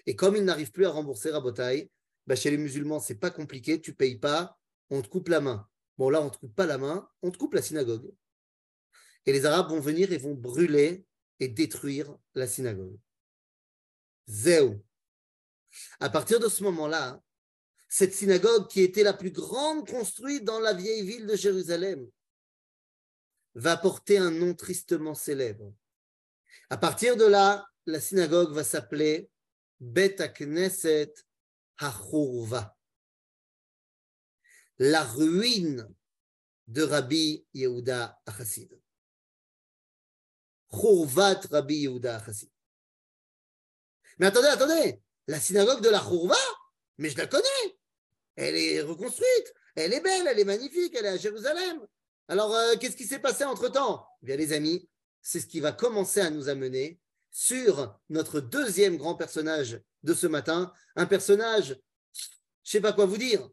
Et 0.05 0.15
comme 0.15 0.35
il 0.35 0.45
n'arrive 0.45 0.71
plus 0.71 0.85
à 0.85 0.91
rembourser 0.91 1.31
Rabotai, 1.31 1.89
bah 2.27 2.35
chez 2.35 2.51
les 2.51 2.57
musulmans, 2.57 2.99
c'est 2.99 3.15
pas 3.15 3.31
compliqué, 3.31 3.81
tu 3.81 3.95
payes 3.95 4.19
pas, 4.19 4.59
on 4.91 5.01
te 5.01 5.07
coupe 5.07 5.29
la 5.29 5.41
main. 5.41 5.67
Bon, 5.99 6.09
là, 6.09 6.21
on 6.21 6.25
ne 6.25 6.29
te 6.29 6.37
coupe 6.37 6.55
pas 6.55 6.65
la 6.65 6.77
main, 6.77 7.09
on 7.21 7.29
te 7.29 7.37
coupe 7.37 7.55
la 7.55 7.61
synagogue. 7.61 8.09
Et 9.25 9.33
les 9.33 9.45
Arabes 9.45 9.67
vont 9.67 9.81
venir 9.81 10.13
et 10.13 10.17
vont 10.17 10.33
brûler 10.33 11.05
et 11.41 11.49
détruire 11.49 12.17
la 12.35 12.47
synagogue. 12.47 12.97
Zéou. 14.25 14.81
À 15.99 16.09
partir 16.09 16.39
de 16.39 16.47
ce 16.47 16.63
moment-là, 16.63 17.21
cette 17.89 18.13
synagogue 18.13 18.69
qui 18.69 18.79
était 18.79 19.03
la 19.03 19.11
plus 19.11 19.31
grande 19.31 19.85
construite 19.85 20.45
dans 20.45 20.61
la 20.61 20.73
vieille 20.73 21.05
ville 21.05 21.27
de 21.27 21.35
Jérusalem 21.35 22.09
va 23.55 23.75
porter 23.75 24.19
un 24.19 24.31
nom 24.31 24.53
tristement 24.53 25.15
célèbre. 25.15 25.73
À 26.69 26.77
partir 26.77 27.17
de 27.17 27.25
là, 27.25 27.67
la 27.85 27.99
synagogue 27.99 28.53
va 28.53 28.63
s'appeler 28.63 29.29
Bet 29.81 30.15
Knesset 30.33 31.13
HaChurva 31.77 32.78
la 34.79 35.03
ruine 35.03 35.87
de 36.67 36.83
Rabbi 36.83 37.45
Yehuda 37.53 38.19
Achassid. 38.25 38.79
Chourvat 40.71 41.41
Rabbi 41.51 41.75
Yehuda 41.81 42.15
Achassid. 42.15 42.49
Mais 44.17 44.27
attendez, 44.27 44.47
attendez, 44.47 45.01
la 45.27 45.39
synagogue 45.39 45.81
de 45.81 45.89
la 45.89 45.99
Chourva, 45.99 46.35
mais 46.97 47.09
je 47.09 47.17
la 47.17 47.27
connais. 47.27 47.77
Elle 48.35 48.55
est 48.55 48.81
reconstruite, 48.81 49.53
elle 49.75 49.93
est 49.93 50.01
belle, 50.01 50.27
elle 50.27 50.39
est 50.39 50.45
magnifique, 50.45 50.95
elle 50.95 51.05
est 51.05 51.09
à 51.09 51.17
Jérusalem. 51.17 51.85
Alors, 52.27 52.53
euh, 52.53 52.75
qu'est-ce 52.77 52.95
qui 52.95 53.05
s'est 53.05 53.19
passé 53.19 53.43
entre-temps? 53.43 54.05
Eh 54.21 54.27
Bien, 54.27 54.37
les 54.37 54.53
amis, 54.53 54.87
c'est 55.21 55.39
ce 55.39 55.47
qui 55.47 55.59
va 55.59 55.71
commencer 55.71 56.21
à 56.21 56.29
nous 56.29 56.47
amener 56.47 56.99
sur 57.31 57.99
notre 58.09 58.39
deuxième 58.39 58.97
grand 58.97 59.15
personnage 59.15 59.81
de 60.03 60.13
ce 60.13 60.27
matin, 60.27 60.71
un 60.95 61.05
personnage, 61.05 61.79
je 62.13 62.21
ne 62.23 62.29
sais 62.63 62.81
pas 62.81 62.93
quoi 62.93 63.05
vous 63.05 63.17
dire, 63.17 63.49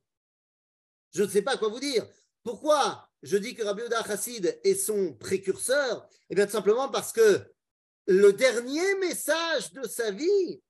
je 1.12 1.22
ne 1.22 1.28
sais 1.28 1.42
pas 1.42 1.56
quoi 1.56 1.68
vous 1.68 1.80
dire. 1.80 2.06
Pourquoi 2.42 3.08
je 3.22 3.36
dis 3.36 3.54
que 3.54 3.62
Rabbi 3.62 3.82
Oda 3.82 4.04
Chassid 4.04 4.60
est 4.62 4.74
son 4.74 5.14
précurseur? 5.14 6.08
Eh 6.30 6.34
bien, 6.34 6.46
tout 6.46 6.52
simplement 6.52 6.88
parce 6.88 7.12
que 7.12 7.42
le 8.06 8.32
dernier 8.32 8.94
message 8.96 9.72
de 9.72 9.86
sa 9.86 10.10
vie 10.10 10.62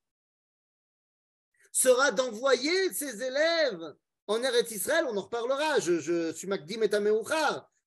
sera 1.71 2.11
d'envoyer 2.11 2.93
ses 2.95 3.23
élèves 3.23 3.95
en 4.27 4.43
Eretz 4.43 4.71
Israël. 4.71 5.05
On 5.09 5.17
en 5.17 5.23
reparlera. 5.23 5.79
Je, 5.81 6.33
suis 6.33 6.47
Makdim 6.47 6.83
et 6.83 6.91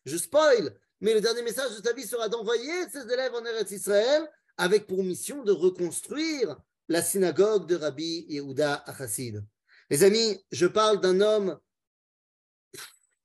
Je 0.06 0.18
spoil. 0.18 0.80
Mais 1.02 1.14
le 1.14 1.22
dernier 1.22 1.42
message 1.42 1.76
de 1.78 1.84
sa 1.84 1.94
vie 1.94 2.06
sera 2.06 2.30
d'envoyer 2.30 2.90
ses 2.92 3.12
élèves 3.12 3.34
en 3.34 3.44
Eretz 3.46 3.72
Israël 3.72 4.30
avec 4.58 4.86
pour 4.86 5.04
mission 5.04 5.44
de 5.44 5.52
reconstruire 5.52 6.58
la 6.90 7.02
synagogue 7.02 7.66
de 7.66 7.76
Rabbi 7.76 8.26
Yehuda 8.30 8.84
Chassid. 8.98 9.44
Les 9.90 10.04
amis, 10.04 10.46
je 10.52 10.68
parle 10.68 11.00
d'un 11.00 11.22
homme 11.22 11.58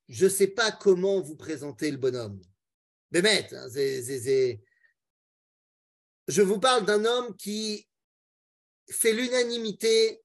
je 0.09 0.25
ne 0.25 0.31
sais 0.31 0.49
pas 0.49 0.73
comment 0.73 1.21
vous 1.21 1.37
présenter 1.37 1.91
le 1.91 1.97
bonhomme. 1.97 2.41
Bémet, 3.11 3.49
hein, 3.55 3.69
je 6.27 6.43
vous 6.43 6.59
parle 6.59 6.85
d'un 6.85 7.05
homme 7.05 7.37
qui 7.37 7.89
fait 8.91 9.13
l'unanimité 9.13 10.23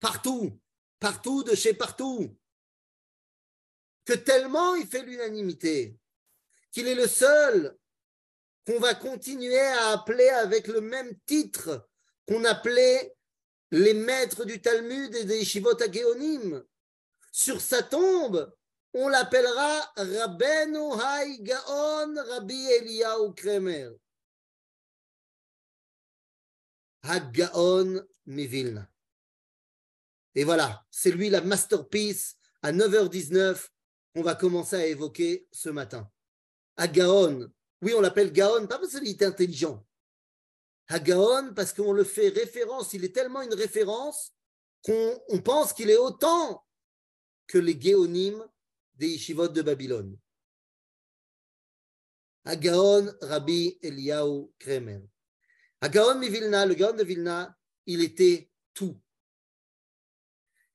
partout, 0.00 0.58
partout 0.98 1.44
de 1.44 1.54
chez 1.54 1.74
partout, 1.74 2.36
que 4.04 4.14
tellement 4.14 4.74
il 4.74 4.86
fait 4.86 5.02
l'unanimité, 5.02 5.96
qu'il 6.72 6.88
est 6.88 6.94
le 6.94 7.06
seul 7.06 7.76
qu'on 8.66 8.80
va 8.80 8.94
continuer 8.94 9.58
à 9.58 9.90
appeler 9.90 10.28
avec 10.28 10.66
le 10.66 10.80
même 10.80 11.16
titre 11.26 11.88
qu'on 12.26 12.44
appelait 12.44 13.14
les 13.70 13.94
maîtres 13.94 14.44
du 14.44 14.60
Talmud 14.60 15.14
et 15.14 15.24
des 15.24 15.44
Shivot. 15.44 15.78
Sur 17.32 17.60
sa 17.60 17.82
tombe, 17.82 18.54
on 18.94 19.08
l'appellera 19.08 19.92
Rabbeinu 19.96 20.92
Hai 21.00 21.38
Gaon 21.40 22.14
Rabbi 22.28 22.66
Eliyahu 22.72 23.34
Kremer. 23.34 23.90
Hagaon 27.02 28.06
Mivilna. 28.26 28.88
Et 30.34 30.44
voilà, 30.44 30.84
c'est 30.90 31.10
lui 31.10 31.30
la 31.30 31.40
masterpiece 31.40 32.36
à 32.62 32.72
9h19 32.72 33.68
qu'on 34.14 34.22
va 34.22 34.34
commencer 34.34 34.76
à 34.76 34.86
évoquer 34.86 35.46
ce 35.50 35.68
matin. 35.68 36.08
Hagaon, 36.76 37.50
oui, 37.82 37.92
on 37.94 38.00
l'appelle 38.00 38.32
Gaon, 38.32 38.66
pas 38.66 38.78
parce 38.78 38.98
qu'il 38.98 39.08
est 39.08 39.22
intelligent. 39.22 39.84
Hagaon, 40.88 41.54
parce 41.54 41.72
qu'on 41.72 41.92
le 41.92 42.04
fait 42.04 42.28
référence, 42.28 42.92
il 42.92 43.04
est 43.04 43.14
tellement 43.14 43.42
une 43.42 43.54
référence 43.54 44.32
qu'on 44.82 45.40
pense 45.44 45.72
qu'il 45.72 45.90
est 45.90 45.96
autant 45.96 46.64
que 47.46 47.58
les 47.58 47.80
Géonim 47.80 48.46
des 48.94 49.08
yeshivot 49.08 49.48
de 49.48 49.62
Babylone. 49.62 50.16
Agaon 52.44 53.12
Rabbi 53.20 53.78
Eliyahu 53.82 54.50
Kremer. 54.58 55.02
Agaon 55.80 56.20
de 56.20 56.26
Vilna, 56.26 56.64
le 56.64 56.74
Gaon 56.74 56.94
de 56.94 57.02
Vilna, 57.02 57.56
il 57.86 58.02
était 58.02 58.48
tout. 58.72 58.96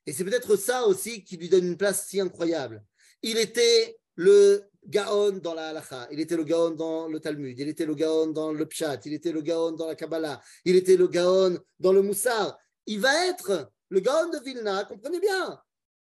Et 0.05 0.11
c'est 0.11 0.25
peut-être 0.25 0.55
ça 0.55 0.85
aussi 0.85 1.23
qui 1.23 1.37
lui 1.37 1.49
donne 1.49 1.65
une 1.65 1.77
place 1.77 2.07
si 2.07 2.19
incroyable. 2.19 2.83
Il 3.21 3.37
était 3.37 3.97
le 4.15 4.63
Gaon 4.85 5.39
dans 5.39 5.53
la 5.53 5.69
halacha, 5.69 6.07
il 6.11 6.19
était 6.19 6.35
le 6.35 6.43
Gaon 6.43 6.71
dans 6.71 7.07
le 7.07 7.19
Talmud, 7.19 7.57
il 7.57 7.67
était 7.67 7.85
le 7.85 7.95
Gaon 7.95 8.27
dans 8.27 8.51
le 8.51 8.65
Pshat, 8.65 8.99
il 9.05 9.13
était 9.13 9.31
le 9.31 9.41
Gaon 9.41 9.73
dans 9.73 9.87
la 9.87 9.95
Kabbalah, 9.95 10.41
il 10.65 10.75
était 10.75 10.97
le 10.97 11.07
Gaon 11.07 11.57
dans 11.79 11.93
le 11.93 12.01
Moussar. 12.01 12.57
Il 12.85 12.99
va 12.99 13.27
être 13.27 13.71
le 13.89 13.99
Gaon 13.99 14.29
de 14.29 14.39
Vilna, 14.43 14.85
comprenez 14.85 15.19
bien, 15.19 15.61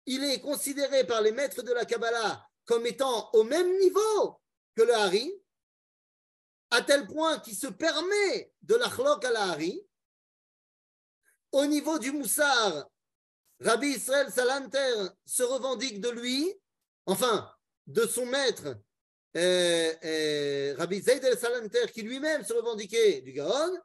il 0.06 0.24
est 0.24 0.42
considéré 0.42 1.06
par 1.06 1.22
les 1.22 1.32
maîtres 1.32 1.64
de 1.64 1.72
la 1.72 1.86
Kabbalah 1.86 2.48
comme 2.66 2.86
étant 2.86 3.30
au 3.34 3.44
même 3.44 3.78
niveau 3.80 4.42
que 4.76 4.84
le 4.84 4.94
Hari, 4.94 5.32
à 6.72 6.82
tel 6.82 7.06
point 7.08 7.40
qu'il 7.40 7.56
se 7.56 7.68
permet 7.68 8.52
de 8.62 8.76
l'achlok 8.76 9.24
à 9.26 9.32
la 9.32 9.44
Hari. 9.52 9.86
Au 11.52 11.66
niveau 11.66 12.00
du 12.00 12.12
Moussar, 12.12 12.90
Rabbi 13.60 13.88
Israël 13.90 14.32
Salanter 14.32 15.08
se 15.26 15.44
revendique 15.44 16.02
de 16.02 16.10
lui, 16.10 16.52
enfin, 17.06 17.54
de 17.86 18.08
son 18.08 18.26
maître, 18.26 18.76
euh, 19.36 19.94
euh, 20.04 20.76
Rabbi 20.78 21.02
Zayd 21.02 21.24
el-Salanter, 21.24 21.92
qui 21.92 22.02
lui-même 22.04 22.44
se 22.44 22.54
revendiquait 22.54 23.22
du 23.22 23.34
Gaon, 23.34 23.78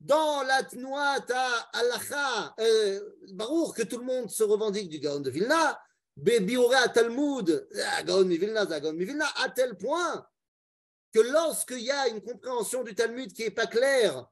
dans 0.00 0.42
la 0.42 0.62
Tnuata 0.62 1.68
Alacha, 1.72 2.54
euh, 2.60 3.00
Baruch, 3.32 3.76
que 3.76 3.82
tout 3.82 3.98
le 3.98 4.04
monde 4.04 4.30
se 4.30 4.42
revendique 4.42 4.88
du 4.88 4.98
Gaon 4.98 5.20
de 5.20 5.30
Vilna, 5.30 5.80
Bebiore 6.16 6.74
à 6.74 6.88
Talmud, 6.88 7.68
ah, 7.92 8.02
Gaon 8.02 8.24
Vilna, 8.28 8.64
Vilna, 8.64 9.26
à 9.42 9.48
tel 9.50 9.76
point 9.76 10.26
que 11.12 11.20
lorsqu'il 11.20 11.80
y 11.80 11.90
a 11.90 12.08
une 12.08 12.22
compréhension 12.22 12.82
du 12.82 12.94
Talmud 12.94 13.32
qui 13.32 13.42
n'est 13.44 13.50
pas 13.50 13.66
claire, 13.66 14.26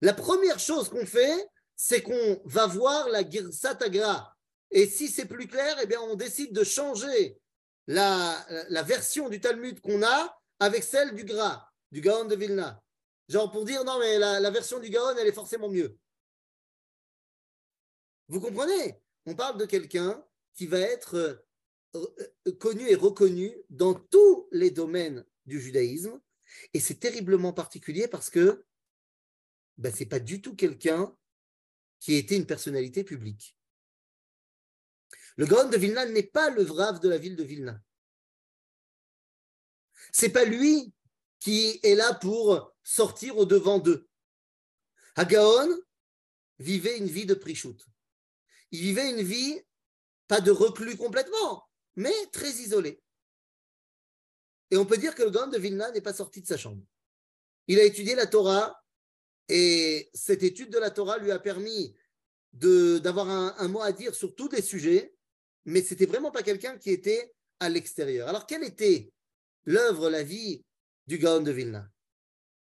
la 0.00 0.14
première 0.14 0.58
chose 0.58 0.88
qu'on 0.88 1.06
fait, 1.06 1.48
c'est 1.76 2.02
qu'on 2.02 2.40
va 2.44 2.66
voir 2.66 3.08
la 3.08 3.28
Girsat 3.28 3.78
Agra. 3.80 4.34
Et 4.70 4.86
si 4.86 5.08
c'est 5.08 5.26
plus 5.26 5.46
clair, 5.46 5.76
eh 5.82 5.86
bien, 5.86 6.00
on 6.00 6.14
décide 6.14 6.52
de 6.54 6.64
changer 6.64 7.38
la, 7.86 8.46
la 8.68 8.82
version 8.82 9.28
du 9.28 9.40
Talmud 9.40 9.80
qu'on 9.80 10.02
a 10.02 10.38
avec 10.60 10.84
celle 10.84 11.14
du 11.14 11.24
Gra, 11.24 11.70
du 11.90 12.00
Gaon 12.00 12.26
de 12.26 12.36
Vilna. 12.36 12.82
Genre 13.30 13.48
pour 13.52 13.64
dire 13.64 13.84
non, 13.84 14.00
mais 14.00 14.18
la, 14.18 14.50
version 14.50 14.80
du 14.80 14.90
Gaon, 14.90 15.16
elle 15.16 15.28
est 15.28 15.32
forcément 15.32 15.68
mieux. 15.68 15.96
Vous 18.26 18.40
comprenez? 18.40 19.00
On 19.24 19.36
parle 19.36 19.56
de 19.56 19.66
quelqu'un 19.66 20.24
qui 20.52 20.66
va 20.66 20.80
être 20.80 21.46
euh, 21.94 22.52
connu 22.58 22.88
et 22.88 22.96
reconnu 22.96 23.54
dans 23.68 23.94
tous 23.94 24.48
les 24.50 24.72
domaines 24.72 25.24
du 25.46 25.60
judaïsme. 25.60 26.20
Et 26.74 26.80
c'est 26.80 26.98
terriblement 26.98 27.52
particulier 27.52 28.08
parce 28.08 28.30
que 28.30 28.64
ben, 29.78 29.94
ce 29.94 30.00
n'est 30.00 30.08
pas 30.08 30.18
du 30.18 30.42
tout 30.42 30.56
quelqu'un 30.56 31.16
qui 32.00 32.14
était 32.14 32.36
une 32.36 32.46
personnalité 32.46 33.04
publique. 33.04 33.56
Le 35.36 35.46
Gaon 35.46 35.68
de 35.68 35.76
Vilna 35.76 36.04
n'est 36.04 36.24
pas 36.24 36.50
le 36.50 36.64
Vrave 36.64 36.98
de 36.98 37.08
la 37.08 37.18
ville 37.18 37.36
de 37.36 37.44
Vilna. 37.44 37.80
C'est 40.10 40.30
pas 40.30 40.44
lui 40.44 40.92
qui 41.40 41.80
est 41.82 41.94
là 41.94 42.14
pour 42.14 42.72
sortir 42.84 43.38
au 43.38 43.46
devant 43.46 43.78
d'eux. 43.78 44.08
Hagaon 45.16 45.68
vivait 46.58 46.98
une 46.98 47.06
vie 47.06 47.26
de 47.26 47.34
prichout. 47.34 47.76
Il 48.70 48.80
vivait 48.80 49.10
une 49.10 49.22
vie 49.22 49.60
pas 50.28 50.40
de 50.40 50.52
reclus 50.52 50.96
complètement, 50.96 51.68
mais 51.96 52.14
très 52.32 52.50
isolé. 52.50 53.02
Et 54.70 54.76
on 54.76 54.86
peut 54.86 54.98
dire 54.98 55.16
que 55.16 55.24
le 55.24 55.30
Gaon 55.30 55.48
de 55.48 55.58
Vilna 55.58 55.90
n'est 55.90 56.00
pas 56.00 56.14
sorti 56.14 56.40
de 56.40 56.46
sa 56.46 56.56
chambre. 56.56 56.82
Il 57.66 57.80
a 57.80 57.84
étudié 57.84 58.14
la 58.14 58.26
Torah 58.26 58.80
et 59.48 60.08
cette 60.14 60.44
étude 60.44 60.70
de 60.70 60.78
la 60.78 60.90
Torah 60.90 61.18
lui 61.18 61.32
a 61.32 61.40
permis 61.40 61.96
d'avoir 62.52 63.28
un, 63.28 63.54
un, 63.58 63.68
mot 63.68 63.80
à 63.80 63.90
dire 63.90 64.14
sur 64.14 64.36
tous 64.36 64.48
les 64.50 64.62
sujets, 64.62 65.14
mais 65.64 65.82
ce 65.82 65.94
n'était 65.94 66.06
vraiment 66.06 66.30
pas 66.30 66.42
quelqu'un 66.42 66.78
qui 66.78 66.90
était 66.90 67.34
à 67.58 67.68
l'extérieur. 67.68 68.28
Alors, 68.28 68.46
quelle 68.46 68.64
était 68.64 69.12
l'œuvre, 69.64 70.10
la 70.10 70.22
vie 70.22 70.64
du 71.06 71.18
Gaon 71.18 71.40
de 71.40 71.50
Vilna 71.50 71.90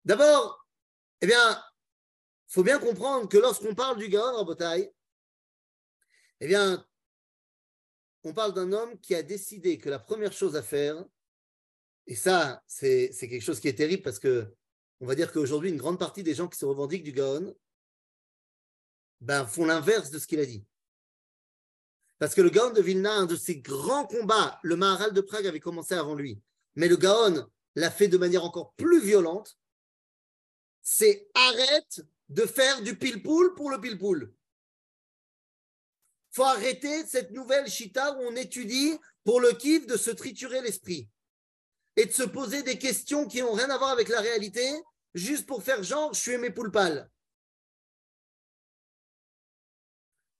D'abord, 0.04 0.66
eh 1.20 1.26
bien, 1.26 1.62
faut 2.48 2.62
bien 2.62 2.78
comprendre 2.78 3.28
que 3.28 3.38
lorsqu'on 3.38 3.74
parle 3.74 3.98
du 3.98 4.08
Gaon 4.08 4.44
bataille, 4.44 4.92
eh 6.40 6.46
bien, 6.46 6.86
on 8.22 8.34
parle 8.34 8.52
d'un 8.52 8.72
homme 8.72 8.98
qui 9.00 9.14
a 9.14 9.22
décidé 9.22 9.78
que 9.78 9.88
la 9.88 9.98
première 9.98 10.32
chose 10.32 10.56
à 10.56 10.62
faire, 10.62 11.04
et 12.06 12.14
ça, 12.14 12.62
c'est 12.66 13.10
quelque 13.18 13.40
chose 13.40 13.60
qui 13.60 13.68
est 13.68 13.74
terrible 13.74 14.02
parce 14.02 14.18
que 14.18 14.54
on 15.00 15.06
va 15.06 15.14
dire 15.14 15.32
qu'aujourd'hui, 15.32 15.70
une 15.70 15.76
grande 15.76 15.98
partie 15.98 16.22
des 16.22 16.34
gens 16.34 16.48
qui 16.48 16.58
se 16.58 16.64
revendiquent 16.64 17.02
du 17.02 17.12
Gaon 17.12 17.54
ben, 19.20 19.46
font 19.46 19.64
l'inverse 19.64 20.10
de 20.10 20.18
ce 20.18 20.26
qu'il 20.26 20.40
a 20.40 20.46
dit. 20.46 20.64
Parce 22.18 22.34
que 22.34 22.40
le 22.40 22.50
Gaon 22.50 22.72
de 22.72 22.80
Vilna, 22.80 23.12
un 23.14 23.26
de 23.26 23.36
ses 23.36 23.60
grands 23.60 24.06
combats, 24.06 24.58
le 24.62 24.76
Maharal 24.76 25.12
de 25.12 25.20
Prague 25.20 25.46
avait 25.46 25.60
commencé 25.60 25.94
avant 25.94 26.14
lui, 26.14 26.40
mais 26.74 26.88
le 26.88 26.96
Gaon 26.96 27.50
l'a 27.74 27.90
fait 27.90 28.08
de 28.08 28.18
manière 28.18 28.44
encore 28.44 28.74
plus 28.74 29.00
violente, 29.00 29.58
c'est 30.82 31.28
arrête 31.34 32.06
de 32.28 32.46
faire 32.46 32.82
du 32.82 32.96
pile-poule 32.96 33.54
pour 33.54 33.70
le 33.70 33.80
pile-poule 33.80 34.34
faut 36.34 36.42
arrêter 36.42 37.06
cette 37.06 37.30
nouvelle 37.30 37.68
chita 37.68 38.12
où 38.16 38.22
on 38.22 38.34
étudie 38.34 38.98
pour 39.22 39.40
le 39.40 39.52
kiff 39.52 39.86
de 39.86 39.96
se 39.96 40.10
triturer 40.10 40.60
l'esprit 40.62 41.08
et 41.94 42.06
de 42.06 42.10
se 42.10 42.24
poser 42.24 42.64
des 42.64 42.76
questions 42.76 43.28
qui 43.28 43.40
n'ont 43.40 43.52
rien 43.52 43.70
à 43.70 43.78
voir 43.78 43.90
avec 43.90 44.08
la 44.08 44.20
réalité, 44.20 44.68
juste 45.14 45.46
pour 45.46 45.62
faire 45.62 45.84
genre, 45.84 46.12
je 46.12 46.18
suis 46.18 46.36
mes 46.38 46.50
poules 46.50 46.72
pâles. 46.72 47.08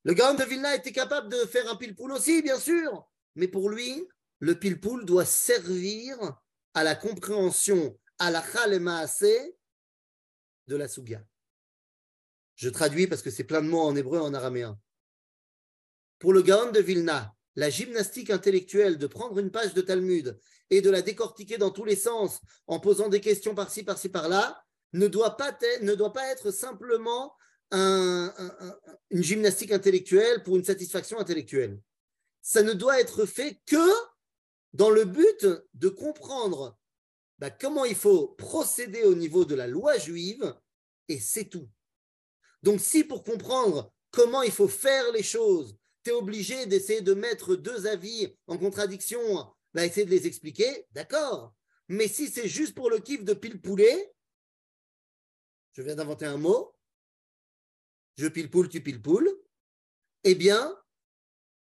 Le 0.02 0.14
Gaon 0.14 0.34
de 0.34 0.42
Vilna 0.42 0.74
était 0.74 0.90
capable 0.90 1.28
de 1.28 1.46
faire 1.46 1.70
un 1.70 1.76
pile-poule 1.76 2.10
aussi, 2.10 2.42
bien 2.42 2.58
sûr, 2.58 3.08
mais 3.36 3.46
pour 3.46 3.70
lui, 3.70 4.04
le 4.40 4.58
pile-poule 4.58 5.04
doit 5.04 5.24
servir 5.24 6.18
à 6.74 6.84
la 6.84 6.94
compréhension 6.94 7.98
à 8.18 8.30
la 8.30 8.44
de 10.66 10.76
la 10.76 10.88
Sugia. 10.88 11.24
Je 12.54 12.68
traduis 12.68 13.06
parce 13.06 13.22
que 13.22 13.30
c'est 13.30 13.44
plein 13.44 13.62
de 13.62 13.68
mots 13.68 13.82
en 13.82 13.96
hébreu 13.96 14.18
et 14.18 14.22
en 14.22 14.34
araméen. 14.34 14.78
Pour 16.18 16.32
le 16.32 16.42
Gaon 16.42 16.70
de 16.70 16.80
Vilna, 16.80 17.34
la 17.56 17.70
gymnastique 17.70 18.30
intellectuelle 18.30 18.98
de 18.98 19.06
prendre 19.06 19.38
une 19.38 19.50
page 19.50 19.74
de 19.74 19.80
Talmud 19.80 20.38
et 20.70 20.80
de 20.80 20.90
la 20.90 21.02
décortiquer 21.02 21.58
dans 21.58 21.70
tous 21.70 21.84
les 21.84 21.96
sens 21.96 22.40
en 22.66 22.80
posant 22.80 23.08
des 23.08 23.20
questions 23.20 23.54
par-ci, 23.54 23.82
par-ci, 23.82 24.08
par-là, 24.08 24.62
ne 24.92 25.08
doit 25.08 25.36
pas 25.36 25.52
être 26.30 26.50
simplement 26.50 27.36
une 27.72 28.32
gymnastique 29.10 29.72
intellectuelle 29.72 30.42
pour 30.42 30.56
une 30.56 30.64
satisfaction 30.64 31.18
intellectuelle. 31.18 31.80
Ça 32.40 32.62
ne 32.62 32.72
doit 32.72 33.00
être 33.00 33.26
fait 33.26 33.60
que 33.66 33.90
dans 34.74 34.90
le 34.90 35.04
but 35.04 35.46
de 35.74 35.88
comprendre 35.88 36.76
bah, 37.38 37.50
comment 37.50 37.84
il 37.84 37.94
faut 37.94 38.28
procéder 38.28 39.04
au 39.04 39.14
niveau 39.14 39.44
de 39.44 39.54
la 39.54 39.66
loi 39.66 39.96
juive, 39.98 40.54
et 41.08 41.18
c'est 41.18 41.46
tout. 41.46 41.68
Donc 42.62 42.80
si 42.80 43.04
pour 43.04 43.24
comprendre 43.24 43.92
comment 44.10 44.42
il 44.42 44.52
faut 44.52 44.68
faire 44.68 45.10
les 45.12 45.22
choses, 45.22 45.76
tu 46.02 46.10
es 46.10 46.12
obligé 46.12 46.66
d'essayer 46.66 47.00
de 47.00 47.14
mettre 47.14 47.56
deux 47.56 47.86
avis 47.86 48.36
en 48.46 48.58
contradiction, 48.58 49.20
bah, 49.72 49.86
essayer 49.86 50.06
de 50.06 50.10
les 50.10 50.26
expliquer, 50.26 50.86
d'accord. 50.92 51.54
Mais 51.88 52.08
si 52.08 52.28
c'est 52.28 52.48
juste 52.48 52.74
pour 52.74 52.90
le 52.90 52.98
kiff 52.98 53.24
de 53.24 53.34
pile 53.34 53.60
poulet, 53.60 54.12
je 55.72 55.82
viens 55.82 55.96
d'inventer 55.96 56.26
un 56.26 56.36
mot, 56.36 56.74
je 58.16 58.26
pile 58.28 58.50
poule, 58.50 58.68
tu 58.68 58.80
pile 58.80 59.02
poule, 59.02 59.30
eh 60.24 60.34
bien, 60.34 60.76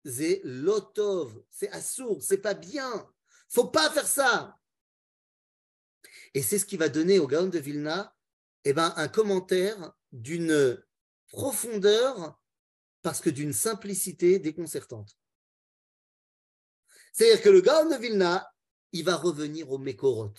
c'est 0.05 0.41
lotov, 0.43 1.43
c'est 1.49 1.69
assourd, 1.69 2.21
c'est 2.21 2.39
pas 2.39 2.53
bien. 2.53 3.09
Faut 3.49 3.67
pas 3.67 3.89
faire 3.91 4.07
ça. 4.07 4.57
Et 6.33 6.41
c'est 6.41 6.59
ce 6.59 6.65
qui 6.65 6.77
va 6.77 6.89
donner 6.89 7.19
au 7.19 7.27
Gaon 7.27 7.47
de 7.47 7.59
Vilna 7.59 8.15
eh 8.63 8.73
ben, 8.73 8.93
un 8.95 9.07
commentaire 9.07 9.93
d'une 10.11 10.81
profondeur 11.27 12.39
parce 13.01 13.19
que 13.19 13.29
d'une 13.29 13.53
simplicité 13.53 14.39
déconcertante. 14.39 15.17
C'est-à-dire 17.13 17.41
que 17.41 17.49
le 17.49 17.61
Gaon 17.61 17.89
de 17.89 17.95
Vilna, 17.95 18.49
il 18.93 19.03
va 19.03 19.15
revenir 19.15 19.69
au 19.71 19.77
Mekorot. 19.77 20.33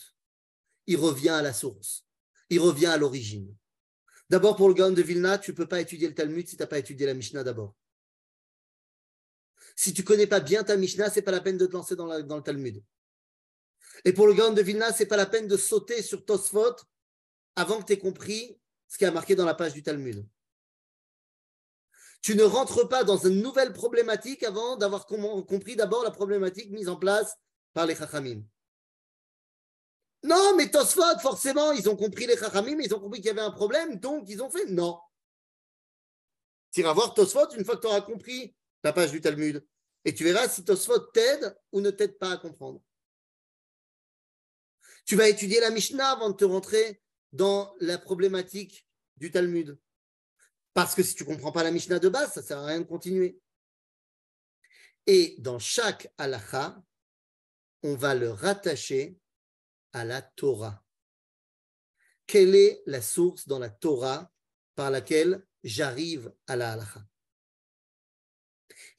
Il 0.87 0.96
revient 0.96 1.31
à 1.31 1.42
la 1.42 1.53
source. 1.53 2.07
Il 2.48 2.61
revient 2.61 2.87
à 2.87 2.96
l'origine. 2.96 3.55
D'abord, 4.31 4.57
pour 4.57 4.68
le 4.68 4.75
Gaon 4.75 4.92
de 4.92 5.03
Vilna, 5.03 5.38
tu 5.38 5.51
ne 5.51 5.57
peux 5.57 5.68
pas 5.68 5.81
étudier 5.81 6.09
le 6.09 6.14
Talmud 6.14 6.46
si 6.46 6.57
tu 6.57 6.62
n'as 6.62 6.66
pas 6.66 6.79
étudié 6.79 7.07
la 7.07 7.14
Mishnah 7.14 7.44
d'abord. 7.44 7.75
Si 9.83 9.92
tu 9.92 10.03
ne 10.03 10.07
connais 10.07 10.29
pas 10.29 10.38
bien 10.38 10.62
ta 10.62 10.77
Mishnah, 10.77 11.11
ce 11.11 11.16
n'est 11.16 11.23
pas 11.23 11.33
la 11.33 11.40
peine 11.40 11.59
de 11.59 11.66
te 11.66 11.73
lancer 11.73 11.97
dans, 11.97 12.07
le 12.07 12.40
Talmud. 12.40 12.81
Et 14.05 14.12
pour 14.12 14.29
le 14.29 14.33
Gaon 14.33 14.53
de 14.53 14.62
Vilna, 14.62 14.92
ce 14.92 15.01
n'est 15.03 15.09
pas 15.09 15.16
la 15.16 15.27
peine 15.27 15.49
de 15.49 15.57
sauter 15.57 16.03
sur 16.03 16.25
Tosfot 16.25 16.77
avant 17.57 17.81
que 17.81 17.87
tu 17.87 17.95
aies 17.95 17.99
compris 17.99 18.61
ce 18.87 18.97
qui 18.97 19.05
a 19.05 19.11
marqué 19.11 19.35
dans 19.35 19.45
la 19.45 19.55
page 19.55 19.73
du 19.73 19.83
Talmud. 19.83 20.25
Tu 22.21 22.37
ne 22.37 22.45
rentres 22.45 22.88
pas 22.88 23.03
dans 23.03 23.16
une 23.16 23.42
nouvelle 23.42 23.73
problématique 23.73 24.45
avant 24.45 24.77
d'avoir 24.77 25.05
compris 25.05 25.75
d'abord 25.75 26.05
la 26.05 26.12
problématique 26.12 26.71
mise 26.71 26.88
en 26.88 26.95
place 26.95 27.35
par 27.75 27.85
les 27.85 27.97
Chachamim. 27.97 28.45
Non, 30.23 30.55
mais 30.57 30.71
Tosfot, 30.71 31.18
forcément, 31.21 31.73
ils 31.73 31.88
ont 31.88 31.97
compris 31.97 32.29
les 32.29 32.37
Chachamim, 32.37 32.79
ils 32.79 32.95
ont 32.95 33.01
compris 33.01 33.18
qu'il 33.18 33.27
y 33.27 33.31
avait 33.31 33.40
un 33.40 33.51
problème, 33.51 33.99
donc 33.99 34.29
ils 34.29 34.40
ont 34.45 34.49
fait 34.49 34.66
non. 34.66 35.01
Tu 36.71 36.83
iras 36.83 36.92
voir 36.92 37.14
Tosfot 37.14 37.51
une 37.57 37.64
fois 37.64 37.75
que 37.75 37.81
tu 37.81 37.88
auras 37.88 38.03
compris 38.03 38.55
la 38.85 38.92
page 38.92 39.11
du 39.11 39.21
Talmud. 39.21 39.66
Et 40.05 40.15
tu 40.15 40.25
verras 40.25 40.49
si 40.49 40.65
Tosfot 40.65 40.99
t'aide 41.12 41.57
ou 41.71 41.81
ne 41.81 41.91
t'aide 41.91 42.19
pas 42.19 42.33
à 42.33 42.37
comprendre. 42.37 42.83
Tu 45.05 45.17
vas 45.17 45.29
étudier 45.29 45.61
la 45.61 45.71
Mishnah 45.71 46.12
avant 46.12 46.31
de 46.31 46.37
te 46.37 46.45
rentrer 46.45 47.03
dans 47.33 47.75
la 47.81 47.99
problématique 47.99 48.87
du 49.17 49.31
Talmud. 49.31 49.79
Parce 50.75 50.95
que 50.95 51.03
si 51.03 51.15
tu 51.15 51.25
ne 51.25 51.29
comprends 51.29 51.53
pas 51.53 51.62
la 51.62 51.71
Mishnah 51.71 51.99
de 51.99 52.09
base, 52.09 52.33
ça 52.33 52.41
ne 52.41 52.47
sert 52.47 52.59
à 52.59 52.67
rien 52.67 52.81
de 52.81 52.87
continuer. 52.87 53.38
Et 55.07 55.37
dans 55.38 55.59
chaque 55.59 56.12
halakha, 56.19 56.83
on 57.83 57.95
va 57.95 58.15
le 58.15 58.31
rattacher 58.31 59.19
à 59.93 60.05
la 60.05 60.23
Torah. 60.23 60.85
Quelle 62.27 62.55
est 62.55 62.83
la 62.87 63.03
source 63.03 63.49
dans 63.49 63.59
la 63.59 63.71
Torah 63.71 64.33
par 64.75 64.91
laquelle 64.91 65.45
j'arrive 65.65 66.33
à 66.47 66.57
la 66.57 66.73
halakha? 66.73 67.05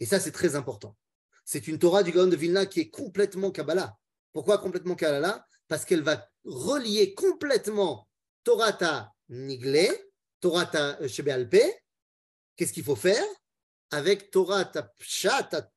Et 0.04 0.06
ça, 0.06 0.20
c'est 0.20 0.34
très 0.34 0.58
important. 0.58 0.98
C'est 1.46 1.66
une 1.66 1.80
Torah 1.80 2.04
du 2.04 2.12
Gaon 2.12 2.28
de 2.28 2.36
Vilna 2.36 2.66
qui 2.66 2.82
est 2.82 2.89
complètement 2.89 3.52
Kabbalah. 3.52 3.98
Pourquoi 4.34 4.58
complètement 4.58 4.96
Kabbalah? 4.96 5.48
Parce 5.70 5.86
qu'elle 5.86 6.04
va 6.04 6.30
relier 6.44 7.13
complètement 7.13 8.10
Torah 8.44 8.74
ta 8.74 9.13
Niglé, 9.30 9.89
Torah 10.42 10.70
Shebealpe, 11.08 11.63
qu'est-ce 12.58 12.74
qu'il 12.74 12.84
faut 12.84 12.98
faire? 12.98 13.24
Avec 13.92 14.30
Torah 14.30 14.66
Pshat, 15.00 15.72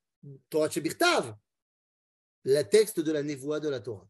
Torah 0.51 0.71
Shebirtav, 0.71 1.37
le 2.43 2.63
texte 2.65 2.99
de 2.99 3.13
la 3.13 3.23
névoie 3.23 3.61
de 3.61 3.69
la 3.69 3.79
Torah. 3.79 4.09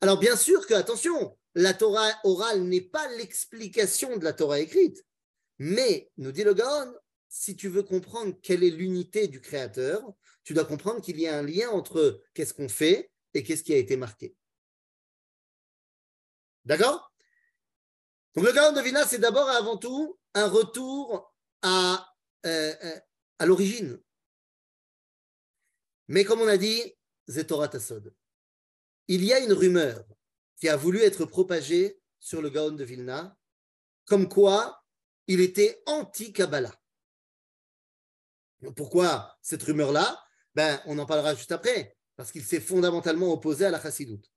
Alors 0.00 0.18
bien 0.18 0.34
sûr 0.34 0.66
que, 0.66 0.74
attention, 0.74 1.38
la 1.54 1.74
Torah 1.74 2.10
orale 2.24 2.62
n'est 2.64 2.80
pas 2.80 3.06
l'explication 3.18 4.16
de 4.16 4.24
la 4.24 4.32
Torah 4.32 4.58
écrite, 4.58 5.06
mais, 5.60 6.10
nous 6.16 6.32
dit 6.32 6.42
le 6.42 6.54
Gaon, 6.54 6.92
si 7.32 7.56
tu 7.56 7.68
veux 7.68 7.82
comprendre 7.82 8.38
quelle 8.42 8.62
est 8.62 8.70
l'unité 8.70 9.26
du 9.26 9.40
Créateur, 9.40 10.02
tu 10.44 10.52
dois 10.52 10.66
comprendre 10.66 11.00
qu'il 11.00 11.18
y 11.18 11.26
a 11.26 11.38
un 11.38 11.42
lien 11.42 11.70
entre 11.70 12.22
qu'est-ce 12.34 12.52
qu'on 12.52 12.68
fait 12.68 13.10
et 13.32 13.42
qu'est-ce 13.42 13.64
qui 13.64 13.72
a 13.72 13.78
été 13.78 13.96
marqué. 13.96 14.36
D'accord? 16.66 17.10
Donc 18.34 18.44
le 18.44 18.52
Gaon 18.52 18.72
de 18.72 18.82
Vina, 18.82 19.06
c'est 19.06 19.18
d'abord 19.18 19.50
et 19.50 19.56
avant 19.56 19.78
tout 19.78 20.18
un 20.34 20.46
retour 20.46 21.34
à, 21.62 22.06
euh, 22.44 22.74
euh, 22.84 23.00
l'origine. 23.46 23.98
Mais 26.08 26.24
comme 26.24 26.42
on 26.42 26.48
a 26.48 26.58
dit, 26.58 26.94
Zetorah 27.30 27.68
Tassod. 27.68 28.14
Il 29.08 29.24
y 29.24 29.32
a 29.32 29.38
une 29.38 29.54
rumeur 29.54 30.04
qui 30.56 30.68
a 30.68 30.76
voulu 30.76 31.00
être 31.00 31.24
propagée 31.24 31.98
sur 32.20 32.42
le 32.42 32.50
Gaon 32.50 32.72
de 32.72 32.84
Vilna, 32.84 33.38
comme 34.04 34.28
quoi 34.28 34.84
il 35.26 35.40
était 35.40 35.82
anti-Kabbalah. 35.86 36.81
Pourquoi 38.76 39.36
cette 39.42 39.62
rumeur-là? 39.62 40.22
Ben, 40.54 40.80
On 40.86 40.98
en 40.98 41.06
parlera 41.06 41.34
juste 41.34 41.52
après, 41.52 41.96
parce 42.16 42.30
qu'il 42.30 42.44
s'est 42.44 42.60
fondamentalement 42.60 43.32
opposé 43.32 43.66
à 43.66 43.70
la 43.70 43.80
chassidoute. 43.80 44.30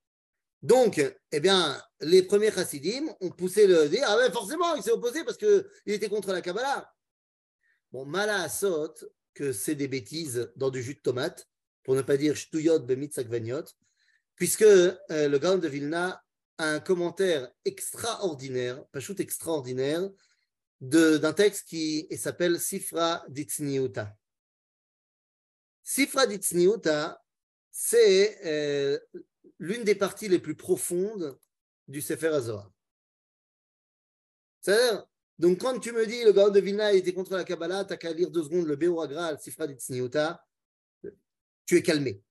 Donc, 0.62 1.00
eh 1.32 1.40
bien, 1.40 1.80
les 2.00 2.24
premiers 2.24 2.52
chassidim 2.52 3.08
ont 3.22 3.30
poussé 3.30 3.68
le 3.68 3.88
dire 3.88 4.04
Ah 4.08 4.16
ben 4.18 4.32
forcément, 4.32 4.74
il 4.76 4.82
s'est 4.82 4.92
opposé 4.92 5.24
parce 5.24 5.38
qu'il 5.38 5.64
était 5.86 6.10
contre 6.10 6.32
la 6.32 6.42
Kabbalah. 6.42 6.92
Bon, 7.92 8.06
mala 8.06 8.48
que 9.34 9.52
c'est 9.52 9.76
des 9.76 9.88
bêtises 9.88 10.52
dans 10.56 10.72
du 10.72 10.82
jus 10.82 10.96
de 10.96 11.02
tomate, 11.02 11.48
pour 11.84 11.94
ne 11.94 12.02
pas 12.02 12.18
dire 12.18 12.36
shtuyot 12.36 12.80
bemitzakvaniot, 12.80 13.66
puisque 14.36 14.64
euh, 14.64 14.96
le 15.10 15.38
Gaon 15.38 15.58
de 15.58 15.68
Vilna 15.68 16.24
a 16.58 16.66
un 16.66 16.80
commentaire 16.80 17.52
extraordinaire, 17.64 18.84
pas 18.88 19.00
extraordinaire, 19.20 20.10
d'un 20.82 21.34
texte 21.34 21.68
qui 21.68 22.08
s'appelle 22.18 22.60
Sifra 22.60 23.26
Ditzniuta. 23.30 24.16
Sifra 25.84 26.28
Ditzniuta, 26.28 27.24
c'est 27.72 28.40
euh, 28.46 29.00
l'une 29.60 29.84
des 29.84 29.96
parties 29.96 30.28
les 30.28 30.40
plus 30.40 30.56
profondes 30.56 31.38
du 31.88 32.02
Sefer 32.02 32.28
Azor. 32.28 32.72
C'est-à-dire, 34.62 35.06
donc 35.38 35.60
quand 35.60 35.80
tu 35.80 35.92
me 35.92 36.06
dis 36.06 36.24
le 36.24 36.32
Gaon 36.32 36.50
de 36.50 36.60
Vilna 36.60 36.92
était 36.94 37.14
contre 37.14 37.36
la 37.36 37.44
Kabbalah, 37.44 37.86
tu 37.86 37.92
n'as 37.92 37.98
qu'à 37.98 38.14
lire 38.14 38.32
deux 38.32 38.44
secondes 38.44 38.66
le 38.66 38.76
Beoragra, 38.76 39.38
Sifra 39.38 39.68
Ditzniuta, 39.68 40.46
tu 41.66 41.78
es 41.78 41.82
calmé. 41.82 42.22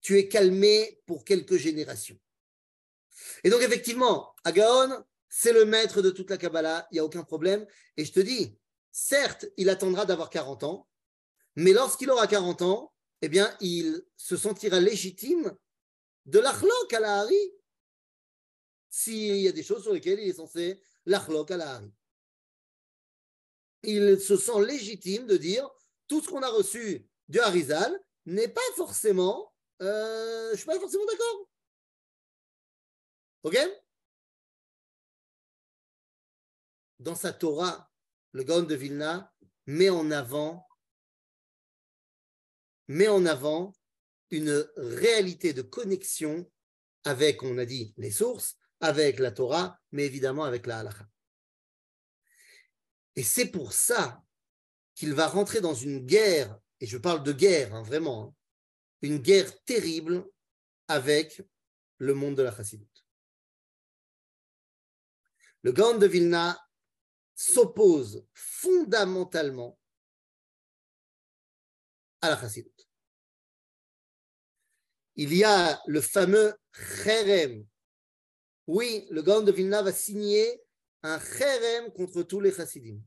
Tu 0.00 0.18
es 0.18 0.28
calmé 0.28 1.00
pour 1.06 1.24
quelques 1.24 1.56
générations. 1.56 2.18
Et 3.42 3.50
donc, 3.50 3.62
effectivement, 3.62 4.34
Agaon, 4.44 5.04
c'est 5.38 5.52
le 5.52 5.66
maître 5.66 6.00
de 6.00 6.08
toute 6.08 6.30
la 6.30 6.38
Kabbalah, 6.38 6.88
il 6.90 6.94
n'y 6.94 6.98
a 6.98 7.04
aucun 7.04 7.22
problème. 7.22 7.66
Et 7.98 8.06
je 8.06 8.12
te 8.12 8.20
dis, 8.20 8.56
certes, 8.90 9.44
il 9.58 9.68
attendra 9.68 10.06
d'avoir 10.06 10.30
40 10.30 10.64
ans, 10.64 10.88
mais 11.56 11.74
lorsqu'il 11.74 12.10
aura 12.10 12.26
40 12.26 12.62
ans, 12.62 12.94
eh 13.20 13.28
bien, 13.28 13.54
il 13.60 14.02
se 14.16 14.34
sentira 14.34 14.80
légitime 14.80 15.54
de 16.24 16.38
l'achlok 16.38 16.90
à 16.94 17.00
la 17.00 17.20
hari, 17.20 17.52
s'il 18.88 19.36
y 19.36 19.46
a 19.46 19.52
des 19.52 19.62
choses 19.62 19.82
sur 19.82 19.92
lesquelles 19.92 20.20
il 20.20 20.30
est 20.30 20.32
censé 20.32 20.82
l'achlok 21.04 21.50
à 21.50 21.58
la 21.58 21.74
hari. 21.74 21.92
Il 23.82 24.18
se 24.18 24.38
sent 24.38 24.64
légitime 24.64 25.26
de 25.26 25.36
dire 25.36 25.68
tout 26.08 26.22
ce 26.22 26.30
qu'on 26.30 26.42
a 26.42 26.48
reçu 26.48 27.06
du 27.28 27.40
Harizal 27.40 28.00
n'est 28.24 28.48
pas 28.48 28.72
forcément, 28.74 29.52
euh, 29.82 30.46
je 30.46 30.52
ne 30.52 30.56
suis 30.56 30.66
pas 30.66 30.80
forcément 30.80 31.04
d'accord. 31.04 31.48
Ok? 33.42 33.85
Dans 36.98 37.14
sa 37.14 37.32
Torah, 37.32 37.90
le 38.32 38.42
Gaon 38.42 38.62
de 38.62 38.74
Vilna 38.74 39.32
met 39.66 39.90
en 39.90 40.10
avant, 40.10 40.66
met 42.88 43.08
en 43.08 43.26
avant 43.26 43.74
une 44.30 44.66
réalité 44.76 45.52
de 45.52 45.62
connexion 45.62 46.50
avec, 47.04 47.42
on 47.42 47.58
a 47.58 47.64
dit, 47.64 47.94
les 47.96 48.10
sources, 48.10 48.56
avec 48.80 49.18
la 49.18 49.30
Torah, 49.30 49.78
mais 49.92 50.04
évidemment 50.04 50.44
avec 50.44 50.66
la 50.66 50.80
halakha. 50.80 51.08
Et 53.14 53.22
c'est 53.22 53.50
pour 53.50 53.72
ça 53.72 54.22
qu'il 54.94 55.14
va 55.14 55.26
rentrer 55.28 55.60
dans 55.60 55.74
une 55.74 56.04
guerre, 56.04 56.58
et 56.80 56.86
je 56.86 56.98
parle 56.98 57.22
de 57.22 57.32
guerre, 57.32 57.74
hein, 57.74 57.82
vraiment, 57.82 58.28
hein, 58.28 58.34
une 59.02 59.18
guerre 59.18 59.62
terrible 59.64 60.26
avec 60.88 61.42
le 61.98 62.14
monde 62.14 62.36
de 62.36 62.42
la 62.42 62.54
chassidoute. 62.54 63.06
Le 65.62 65.72
Gaon 65.72 65.98
de 65.98 66.06
Vilna 66.06 66.65
s'oppose 67.36 68.26
fondamentalement 68.34 69.78
à 72.20 72.30
la 72.30 72.40
chassidoute 72.40 72.76
il 75.16 75.34
y 75.34 75.44
a 75.44 75.80
le 75.86 76.00
fameux 76.00 76.54
Cherem. 76.72 77.66
Oui, 78.66 79.06
le 79.10 79.22
Gaon 79.22 79.42
de 79.42 79.52
Vilna 79.52 79.82
va 79.82 79.92
signer 79.92 80.62
un 81.02 81.18
Cherem 81.18 81.90
contre 81.92 82.22
tous 82.22 82.40
les 82.40 82.52
chassidim. 82.52 83.00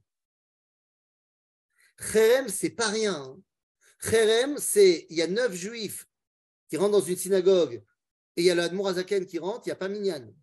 Cherem, 1.99 2.47
c'est 2.49 2.71
pas 2.71 2.87
rien. 2.87 3.13
Hein. 3.13 3.41
Cherem, 4.01 4.57
c'est 4.57 5.05
il 5.09 5.17
y 5.17 5.21
a 5.21 5.27
neuf 5.27 5.53
juifs 5.53 6.07
qui 6.67 6.77
rentrent 6.77 6.93
dans 6.93 7.01
une 7.01 7.17
synagogue 7.17 7.83
et 8.35 8.41
il 8.41 8.45
y 8.45 8.51
a 8.51 8.55
le 8.55 8.85
Azaken 8.87 9.25
qui 9.25 9.37
rentre, 9.37 9.67
il 9.67 9.69
n'y 9.69 9.73
a 9.73 9.75
pas 9.75 9.89
Minyan. 9.89 10.33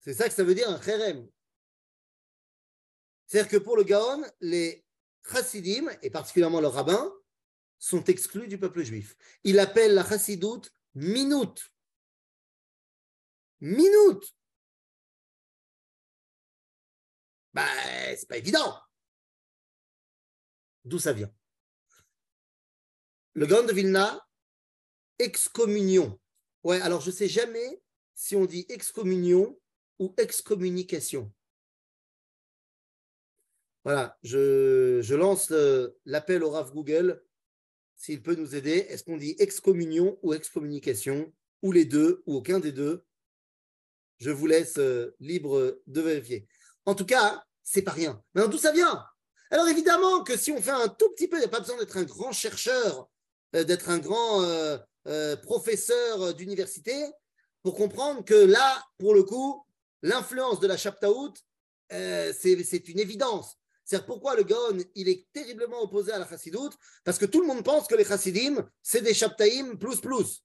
C'est 0.00 0.14
ça 0.14 0.28
que 0.28 0.34
ça 0.34 0.44
veut 0.44 0.54
dire 0.54 0.68
un 0.68 0.80
Cherem. 0.80 1.26
C'est-à-dire 3.34 3.50
que 3.50 3.64
pour 3.64 3.76
le 3.76 3.82
Gaon, 3.82 4.24
les 4.42 4.86
chassidim, 5.28 5.88
et 6.02 6.10
particulièrement 6.10 6.60
le 6.60 6.68
rabbin, 6.68 7.12
sont 7.80 8.04
exclus 8.04 8.46
du 8.46 8.58
peuple 8.58 8.84
juif. 8.84 9.16
Il 9.42 9.58
appelle 9.58 9.94
la 9.94 10.08
chassidoute 10.08 10.72
minute. 10.94 11.74
Minute. 13.60 14.36
Ben, 17.54 17.66
c'est 18.16 18.28
pas 18.28 18.36
évident. 18.36 18.80
D'où 20.84 21.00
ça 21.00 21.12
vient? 21.12 21.34
Le 23.32 23.46
Grand 23.48 23.64
de 23.64 23.72
Vilna, 23.72 24.24
excommunion. 25.18 26.20
Ouais, 26.62 26.80
alors 26.82 27.00
je 27.00 27.10
sais 27.10 27.26
jamais 27.26 27.82
si 28.14 28.36
on 28.36 28.44
dit 28.44 28.64
excommunion 28.68 29.60
ou 29.98 30.14
excommunication. 30.18 31.34
Voilà, 33.84 34.16
je, 34.22 35.14
lance 35.14 35.52
l'appel 36.06 36.42
au 36.42 36.50
RAF 36.50 36.72
Google 36.72 37.22
s'il 37.96 38.22
peut 38.22 38.34
nous 38.34 38.54
aider. 38.54 38.86
Est-ce 38.88 39.04
qu'on 39.04 39.18
dit 39.18 39.36
excommunion 39.38 40.18
ou 40.22 40.32
excommunication, 40.32 41.30
ou 41.62 41.70
les 41.70 41.84
deux, 41.84 42.22
ou 42.26 42.36
aucun 42.36 42.60
des 42.60 42.72
deux? 42.72 43.04
Je 44.18 44.30
vous 44.30 44.46
laisse 44.46 44.78
euh, 44.78 45.14
libre 45.20 45.82
de 45.86 46.00
vérifier. 46.00 46.48
En 46.86 46.94
tout 46.94 47.04
cas, 47.04 47.44
c'est 47.62 47.82
pas 47.82 47.90
rien. 47.90 48.22
Mais 48.34 48.48
d'où 48.48 48.56
ça 48.56 48.72
vient? 48.72 49.04
Alors 49.50 49.68
évidemment 49.68 50.24
que 50.24 50.36
si 50.36 50.50
on 50.50 50.62
fait 50.62 50.70
un 50.70 50.88
tout 50.88 51.10
petit 51.10 51.28
peu, 51.28 51.36
il 51.36 51.40
n'y 51.40 51.46
a 51.46 51.50
pas 51.50 51.60
besoin 51.60 51.76
d'être 51.76 51.98
un 51.98 52.04
grand 52.04 52.32
chercheur, 52.32 53.10
euh, 53.54 53.64
d'être 53.64 53.90
un 53.90 53.98
grand 53.98 54.42
euh, 54.42 55.36
professeur 55.42 56.32
d'université 56.34 57.04
pour 57.62 57.74
comprendre 57.74 58.24
que 58.24 58.34
là, 58.34 58.82
pour 58.98 59.14
le 59.14 59.24
coup, 59.24 59.66
l'influence 60.02 60.60
de 60.60 60.66
la 60.66 60.78
Chaptaout, 60.78 61.34
c'est 61.90 62.88
une 62.88 62.98
évidence. 62.98 63.58
C'est 63.84 64.06
pourquoi 64.06 64.34
le 64.34 64.44
Gaon, 64.44 64.78
il 64.94 65.08
est 65.08 65.30
terriblement 65.32 65.82
opposé 65.82 66.10
à 66.12 66.18
la 66.18 66.26
chassidoute, 66.26 66.76
parce 67.04 67.18
que 67.18 67.26
tout 67.26 67.40
le 67.40 67.46
monde 67.46 67.62
pense 67.62 67.86
que 67.86 67.94
les 67.94 68.04
chassidim, 68.04 68.66
c'est 68.82 69.02
des 69.02 69.12
chaptaïm 69.12 69.78
plus 69.78 70.00
plus. 70.00 70.42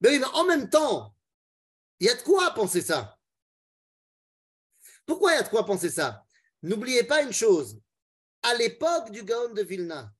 Mais 0.00 0.22
en 0.24 0.44
même 0.44 0.68
temps, 0.68 1.14
il 2.00 2.06
y 2.06 2.10
a 2.10 2.14
de 2.14 2.22
quoi 2.22 2.50
penser 2.50 2.82
ça. 2.82 3.18
Pourquoi 5.06 5.32
il 5.32 5.36
y 5.36 5.38
a 5.38 5.42
de 5.42 5.48
quoi 5.48 5.64
penser 5.64 5.90
ça? 5.90 6.24
N'oubliez 6.62 7.04
pas 7.04 7.22
une 7.22 7.32
chose, 7.32 7.80
à 8.42 8.54
l'époque 8.54 9.10
du 9.10 9.22
Gaon 9.22 9.54
de 9.54 9.62
Vilna, 9.62 10.12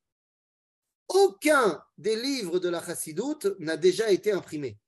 aucun 1.09 1.85
des 1.98 2.16
livres 2.16 2.59
de 2.59 2.70
la 2.70 2.83
chassidoute 2.83 3.46
n'a 3.59 3.76
déjà 3.76 4.11
été 4.11 4.33
imprimé. 4.33 4.78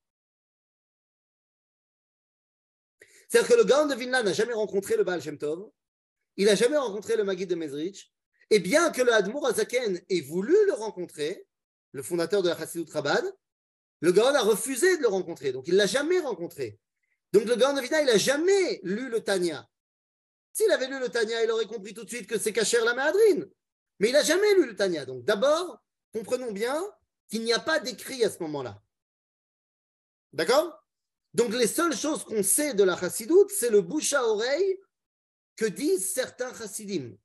C'est-à-dire 3.28 3.50
que 3.50 3.56
le 3.56 3.64
Gaon 3.64 3.86
de 3.86 3.94
Vilna 3.94 4.22
n'a 4.22 4.32
jamais 4.32 4.54
rencontré 4.54 4.96
le 4.96 5.04
Baal 5.04 5.20
Shem 5.20 5.36
Tov, 5.36 5.70
il 6.36 6.46
n'a 6.46 6.54
jamais 6.54 6.76
rencontré 6.76 7.16
le 7.16 7.24
Maguide 7.24 7.50
de 7.50 7.54
Mezrich. 7.54 8.12
Et 8.50 8.60
bien 8.60 8.90
que 8.90 9.02
le 9.02 9.12
Hadmour 9.12 9.46
Azaken 9.46 10.00
ait 10.08 10.20
voulu 10.20 10.54
le 10.66 10.74
rencontrer, 10.74 11.46
le 11.92 12.02
fondateur 12.02 12.42
de 12.42 12.48
la 12.48 12.56
Chassidut 12.56 12.90
Rabad, 12.90 13.24
le 14.00 14.12
Gaon 14.12 14.34
a 14.34 14.42
refusé 14.42 14.96
de 14.98 15.02
le 15.02 15.08
rencontrer. 15.08 15.52
Donc, 15.52 15.66
il 15.66 15.72
ne 15.72 15.78
l'a 15.78 15.86
jamais 15.86 16.20
rencontré. 16.20 16.78
Donc, 17.32 17.44
le 17.46 17.56
Gaon 17.56 17.74
de 17.74 17.80
Vida, 17.80 18.00
il 18.00 18.06
n'a 18.06 18.18
jamais 18.18 18.80
lu 18.84 19.08
le 19.08 19.20
Tanya. 19.20 19.66
S'il 20.52 20.70
avait 20.70 20.86
lu 20.86 21.00
le 21.00 21.08
Tanya, 21.08 21.42
il 21.42 21.50
aurait 21.50 21.66
compris 21.66 21.94
tout 21.94 22.04
de 22.04 22.08
suite 22.08 22.26
que 22.26 22.38
c'est 22.38 22.52
Kacher 22.52 22.84
la 22.84 22.94
Mahadrine. 22.94 23.46
Mais 23.98 24.08
il 24.08 24.12
n'a 24.12 24.22
jamais 24.22 24.54
lu 24.54 24.66
le 24.66 24.76
Tanya. 24.76 25.06
Donc, 25.06 25.24
d'abord, 25.24 25.82
comprenons 26.12 26.52
bien 26.52 26.82
qu'il 27.28 27.42
n'y 27.42 27.52
a 27.52 27.58
pas 27.58 27.80
d'écrit 27.80 28.22
à 28.24 28.30
ce 28.30 28.38
moment-là. 28.42 28.80
D'accord? 30.32 30.86
Donc 31.36 31.52
les 31.52 31.66
seules 31.66 31.94
choses 31.94 32.24
qu'on 32.24 32.42
sait 32.42 32.72
de 32.72 32.82
la 32.82 32.96
chassidoute, 32.96 33.50
c'est 33.50 33.68
le 33.68 33.82
bouche 33.82 34.14
à 34.14 34.24
oreille 34.24 34.78
que 35.56 35.64
disent 35.64 36.12
certains 36.12 36.54
chassidim. 36.54 37.16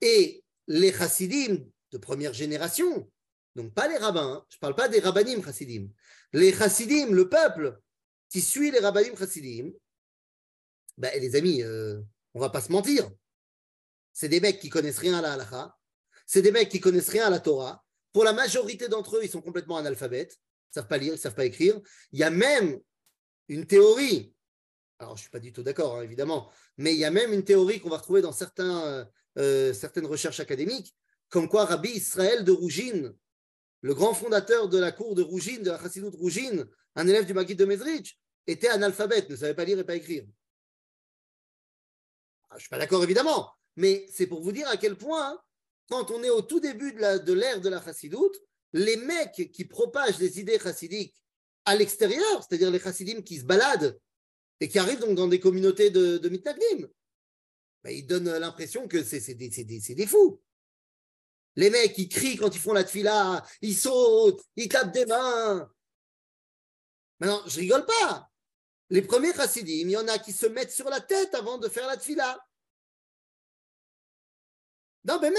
Et 0.00 0.44
les 0.66 0.92
chassidim 0.92 1.66
de 1.90 1.98
première 1.98 2.32
génération, 2.32 3.10
donc 3.54 3.72
pas 3.72 3.88
les 3.88 3.96
rabbins, 3.96 4.34
hein, 4.34 4.46
je 4.50 4.56
ne 4.56 4.60
parle 4.60 4.74
pas 4.74 4.88
des 4.88 5.00
rabbanim 5.00 5.42
chassidim, 5.42 5.88
les 6.32 6.52
chassidim, 6.52 7.12
le 7.12 7.28
peuple 7.28 7.80
qui 8.28 8.40
suit 8.40 8.70
les 8.70 8.80
rabbanim 8.80 9.16
chassidim, 9.16 9.72
ben, 10.98 11.10
les 11.20 11.36
amis, 11.36 11.62
euh, 11.62 12.00
on 12.34 12.40
va 12.40 12.50
pas 12.50 12.60
se 12.60 12.70
mentir, 12.70 13.10
c'est 14.12 14.28
des 14.28 14.40
mecs 14.40 14.60
qui 14.60 14.68
connaissent 14.68 14.98
rien 14.98 15.14
à 15.14 15.22
la 15.22 15.34
halakha, 15.34 15.76
c'est 16.26 16.42
des 16.42 16.52
mecs 16.52 16.68
qui 16.68 16.80
connaissent 16.80 17.08
rien 17.08 17.26
à 17.26 17.30
la 17.30 17.40
Torah. 17.40 17.84
Pour 18.12 18.24
la 18.24 18.32
majorité 18.32 18.88
d'entre 18.88 19.16
eux, 19.16 19.20
ils 19.22 19.30
sont 19.30 19.42
complètement 19.42 19.76
analphabètes, 19.76 20.34
ils 20.34 20.78
ne 20.78 20.82
savent 20.82 20.88
pas 20.88 20.98
lire, 20.98 21.12
ils 21.12 21.16
ne 21.16 21.20
savent 21.20 21.34
pas 21.34 21.44
écrire. 21.44 21.80
Il 22.12 22.20
y 22.20 22.22
a 22.22 22.30
même 22.30 22.80
une 23.48 23.66
théorie, 23.66 24.33
alors 24.98 25.16
je 25.16 25.20
ne 25.20 25.22
suis 25.22 25.30
pas 25.30 25.40
du 25.40 25.52
tout 25.52 25.62
d'accord, 25.62 25.96
hein, 25.96 26.02
évidemment, 26.02 26.50
mais 26.76 26.92
il 26.92 26.98
y 26.98 27.04
a 27.04 27.10
même 27.10 27.32
une 27.32 27.44
théorie 27.44 27.80
qu'on 27.80 27.90
va 27.90 27.98
retrouver 27.98 28.22
dans 28.22 28.32
certains, 28.32 29.08
euh, 29.38 29.72
certaines 29.72 30.06
recherches 30.06 30.40
académiques, 30.40 30.94
comme 31.28 31.48
quoi 31.48 31.64
Rabbi 31.64 31.90
Israël 31.90 32.44
de 32.44 32.52
Rougine, 32.52 33.14
le 33.80 33.94
grand 33.94 34.14
fondateur 34.14 34.68
de 34.68 34.78
la 34.78 34.92
cour 34.92 35.14
de 35.14 35.22
Rougine, 35.22 35.62
de 35.62 35.70
la 35.70 35.78
Chassidoute 35.78 36.14
Rougine, 36.14 36.66
un 36.94 37.06
élève 37.06 37.26
du 37.26 37.34
Maguide 37.34 37.58
de 37.58 37.64
Mezrich, 37.64 38.18
était 38.46 38.68
analphabète, 38.68 39.28
ne 39.30 39.36
savait 39.36 39.54
pas 39.54 39.64
lire 39.64 39.78
et 39.78 39.84
pas 39.84 39.96
écrire. 39.96 40.24
Ah, 42.48 42.52
je 42.52 42.56
ne 42.56 42.60
suis 42.60 42.68
pas 42.68 42.78
d'accord, 42.78 43.02
évidemment, 43.02 43.50
mais 43.76 44.06
c'est 44.12 44.26
pour 44.26 44.42
vous 44.42 44.52
dire 44.52 44.68
à 44.68 44.76
quel 44.76 44.96
point, 44.96 45.38
quand 45.88 46.10
on 46.10 46.22
est 46.22 46.30
au 46.30 46.42
tout 46.42 46.60
début 46.60 46.92
de 46.92 47.32
l'ère 47.32 47.60
de, 47.60 47.68
la 47.68 47.82
chassidoute, 47.82 48.36
les 48.72 48.96
mecs 48.96 49.50
qui 49.52 49.64
propagent 49.64 50.18
les 50.18 50.40
idées 50.40 50.58
chassidiques 50.58 51.20
à 51.64 51.74
l'extérieur, 51.74 52.42
c'est-à-dire 52.42 52.70
les 52.70 52.78
chassidim 52.78 53.22
qui 53.22 53.38
se 53.38 53.44
baladent 53.44 53.98
et 54.64 54.68
qui 54.68 54.78
arrivent 54.78 55.00
donc 55.00 55.14
dans 55.14 55.28
des 55.28 55.40
communautés 55.40 55.90
de, 55.90 56.16
de 56.16 56.28
ben, 57.82 57.90
ils 57.90 58.06
donnent 58.06 58.38
l'impression 58.38 58.88
que 58.88 59.04
c'est 59.04 59.34
des, 59.34 60.06
fous. 60.06 60.40
Les 61.56 61.68
mecs, 61.68 61.98
ils 61.98 62.08
crient 62.08 62.38
quand 62.38 62.54
ils 62.54 62.58
font 62.58 62.72
la 62.72 62.82
tfila, 62.82 63.44
ils 63.60 63.76
sautent, 63.76 64.42
ils 64.56 64.70
tapent 64.70 64.94
des 64.94 65.04
mains. 65.04 65.70
Maintenant, 67.20 67.42
je 67.46 67.60
rigole 67.60 67.84
pas. 67.84 68.30
Les 68.88 69.02
premiers 69.02 69.34
chassidim, 69.34 69.86
il 69.86 69.90
y 69.90 69.96
en 69.98 70.08
a 70.08 70.18
qui 70.18 70.32
se 70.32 70.46
mettent 70.46 70.72
sur 70.72 70.88
la 70.88 71.02
tête 71.02 71.34
avant 71.34 71.58
de 71.58 71.68
faire 71.68 71.86
la 71.86 71.98
tfila. 71.98 72.42
Non, 75.04 75.20
mais 75.20 75.30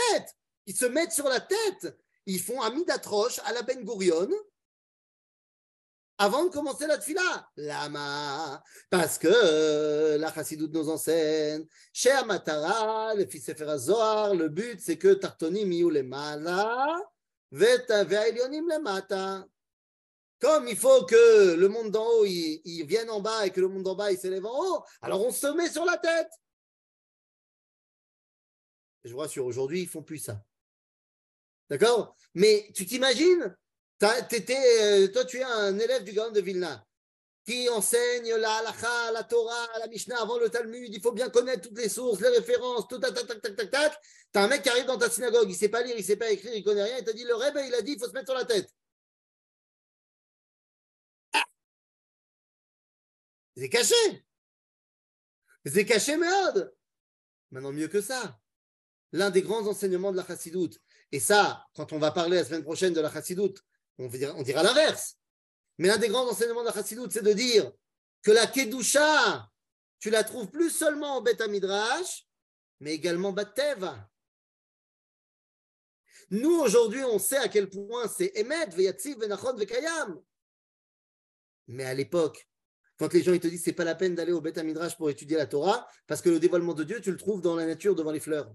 ils 0.68 0.78
se 0.78 0.86
mettent 0.86 1.14
sur 1.14 1.28
la 1.28 1.40
tête. 1.40 1.98
Ils 2.28 2.40
font 2.40 2.62
un 2.62 2.70
midatroche 2.70 3.40
à 3.46 3.54
la 3.54 3.64
Ben 3.64 3.84
Gurion 3.84 4.30
avant 6.18 6.46
de 6.46 6.50
commencer 6.50 6.88
la 6.88 6.98
tfila. 6.98 7.50
Lama 7.58 8.64
Parce 8.90 9.18
que 9.18 9.28
euh, 9.28 10.18
la 10.18 10.34
chassidoute 10.34 10.74
nous 10.74 10.90
enseigne. 10.90 11.66
Chez 11.92 12.12
Amatara, 12.12 13.16
le 13.16 13.26
fils 13.26 13.52
Zohar, 13.78 14.34
le 14.34 14.50
but 14.50 14.80
c'est 14.80 14.98
que 14.98 15.14
Tartonim 15.14 15.72
y 15.72 15.92
les 15.92 16.04
mala, 16.04 16.98
ve'ailionim 17.52 18.68
le 18.68 18.82
mata. 18.82 19.46
Comme 20.40 20.68
il 20.68 20.78
faut 20.78 21.06
que 21.06 21.56
le 21.56 21.68
monde 21.70 21.92
d'en 21.92 22.06
haut 22.06 22.26
il, 22.26 22.62
il 22.66 22.86
vienne 22.86 23.10
en 23.10 23.22
bas 23.22 23.46
et 23.46 23.52
que 23.52 23.62
le 23.62 23.68
monde 23.68 23.84
d'en 23.84 23.96
bas 23.96 24.12
il 24.12 24.18
s'élève 24.18 24.46
en 24.46 24.60
haut, 24.60 24.84
alors 25.02 25.26
on 25.26 25.32
se 25.32 25.48
met 25.48 25.70
sur 25.70 25.86
la 25.86 25.98
tête. 25.98 26.30
Je 29.06 29.14
vous 29.14 29.20
rassure, 29.20 29.46
aujourd'hui, 29.46 29.82
ils 29.82 29.88
font 29.88 30.02
plus 30.02 30.18
ça. 30.18 30.44
D'accord? 31.70 32.16
Mais 32.34 32.70
tu 32.74 32.86
t'imagines 32.86 33.56
euh, 34.04 35.08
Toi, 35.08 35.26
tu 35.26 35.38
es 35.38 35.44
un 35.44 35.78
élève 35.80 36.04
du 36.04 36.14
Gaon 36.14 36.32
de 36.32 36.42
Vilna 36.42 36.86
qui 37.46 37.70
enseigne 37.70 38.34
la 38.36 38.58
halakha, 38.58 39.12
la 39.12 39.24
Torah, 39.24 39.68
la 39.80 39.88
Mishnah 39.88 40.20
avant 40.20 40.40
le 40.40 40.50
Talmud. 40.50 40.92
Il 40.92 41.02
faut 41.02 41.12
bien 41.12 41.30
connaître 41.30 41.70
toutes 41.70 41.78
les 41.78 41.90
sources, 41.90 42.20
les 42.20 42.30
références, 42.30 42.88
tout, 42.88 42.98
tac, 42.98 43.14
tac, 43.14 43.28
tac, 43.28 43.42
tac, 43.42 43.56
tac, 43.56 43.70
tac. 43.70 44.02
Tu 44.34 44.40
as 44.40 44.44
un 44.44 44.48
mec 44.48 44.64
qui 44.64 44.70
arrive 44.70 44.86
dans 44.86 44.98
ta 44.98 45.10
synagogue, 45.10 45.48
il 45.48 45.52
ne 45.52 45.58
sait 45.58 45.70
pas 45.70 45.84
lire, 45.84 45.96
il 45.96 46.02
ne 46.02 46.06
sait 46.06 46.16
pas 46.18 46.32
écrire, 46.32 46.54
il 46.54 46.60
ne 46.62 46.66
connaît 46.66 46.84
rien. 46.84 46.98
Il 46.98 47.04
t'a 47.04 47.14
dit 47.14 47.24
le 47.24 47.36
rêve, 47.36 47.54
il 47.68 47.74
a 47.76 47.82
dit 47.82 47.94
il 47.94 48.00
faut 48.00 48.08
se 48.08 48.14
mettre 48.14 48.28
sur 48.28 48.36
la 48.36 48.46
tête. 48.46 48.68
Ah 51.34 51.46
c'est 53.56 53.70
caché. 53.70 54.26
C'est 55.66 55.86
caché, 55.86 56.18
merde. 56.18 56.74
Maintenant, 57.52 57.72
mieux 57.72 57.88
que 57.88 58.02
ça 58.02 58.40
l'un 59.16 59.30
des 59.30 59.42
grands 59.42 59.66
enseignements 59.68 60.12
de 60.12 60.18
la 60.18 60.26
chassidoute. 60.26 60.80
Et 61.12 61.20
ça, 61.20 61.66
quand 61.76 61.94
on 61.94 62.00
va 62.00 62.12
parler 62.12 62.38
la 62.38 62.44
semaine 62.44 62.64
prochaine 62.64 62.94
de 62.94 63.00
la 63.00 63.10
chassidoute, 63.10 63.64
on 63.98 64.08
dira, 64.08 64.64
l'inverse. 64.64 65.18
Mais 65.78 65.88
l'un 65.88 65.98
des 65.98 66.10
grands 66.10 66.30
enseignements 66.30 66.64
de 66.64 66.68
la 66.68 66.84
c'est 66.84 67.24
de 67.24 67.34
dire 67.34 67.72
que 68.22 68.32
la 68.32 68.48
kedusha, 68.48 69.50
tu 70.00 70.10
la 70.10 70.24
trouves 70.24 70.50
plus 70.50 70.70
seulement 70.70 71.18
en 71.18 71.22
Beth 71.22 71.42
Midrash, 71.48 72.28
mais 72.80 72.94
également 72.94 73.32
Batteva. 73.32 74.10
Nous, 76.32 76.60
aujourd'hui, 76.60 77.04
on 77.04 77.20
sait 77.20 77.38
à 77.38 77.48
quel 77.48 77.70
point 77.70 78.08
c'est 78.08 78.32
Emet, 78.36 78.68
Veyatziv, 78.68 79.20
Venachon, 79.20 79.56
Vekayam. 79.56 80.20
Mais 81.68 81.86
à 81.86 81.94
l'époque, 81.94 82.48
quand 82.98 83.14
les 83.14 83.22
gens 83.22 83.34
ils 83.34 83.40
te 83.40 83.48
disent 83.48 83.64
c'est 83.64 83.74
pas 83.74 83.84
la 83.84 83.96
peine 83.96 84.16
d'aller 84.16 84.32
au 84.32 84.42
Beth 84.42 84.58
Midrash 84.58 84.98
pour 84.98 85.10
étudier 85.10 85.38
la 85.38 85.46
Torah, 85.46 85.88
parce 86.08 86.22
que 86.22 86.30
le 86.30 86.40
dévoilement 86.40 86.74
de 86.74 86.84
Dieu, 86.84 87.02
tu 87.02 87.12
le 87.12 87.18
trouves 87.18 87.42
dans 87.42 87.56
la 87.56 87.66
nature 87.66 87.96
devant 87.96 88.12
les 88.12 88.20
fleurs. 88.20 88.54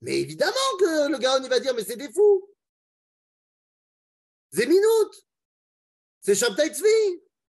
Mais 0.00 0.18
évidemment 0.20 0.54
que 0.78 1.10
le 1.10 1.18
gars, 1.18 1.38
y 1.38 1.48
va 1.48 1.60
dire, 1.60 1.74
mais 1.74 1.84
c'est 1.84 1.96
des 1.96 2.10
fous. 2.10 2.49
Minutes. 4.52 5.26
C'est 6.20 6.34
Shabtai 6.34 6.72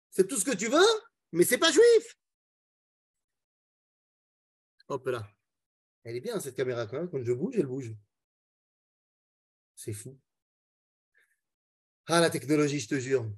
C'est 0.09 0.27
tout 0.27 0.37
ce 0.37 0.45
que 0.45 0.55
tu 0.55 0.67
veux, 0.67 1.01
mais 1.31 1.43
c'est 1.43 1.57
pas 1.57 1.71
juif. 1.71 2.17
Hop 4.87 5.07
là. 5.07 5.27
Elle 6.03 6.15
est 6.15 6.21
bien 6.21 6.39
cette 6.39 6.55
caméra 6.55 6.85
quand. 6.87 7.07
Quand 7.07 7.23
je 7.23 7.33
bouge, 7.33 7.55
elle 7.57 7.67
bouge. 7.67 7.93
C'est 9.75 9.93
fou. 9.93 10.19
Ah, 12.07 12.19
la 12.19 12.29
technologie, 12.29 12.79
je 12.79 12.89
te 12.89 12.99
jure. 12.99 13.31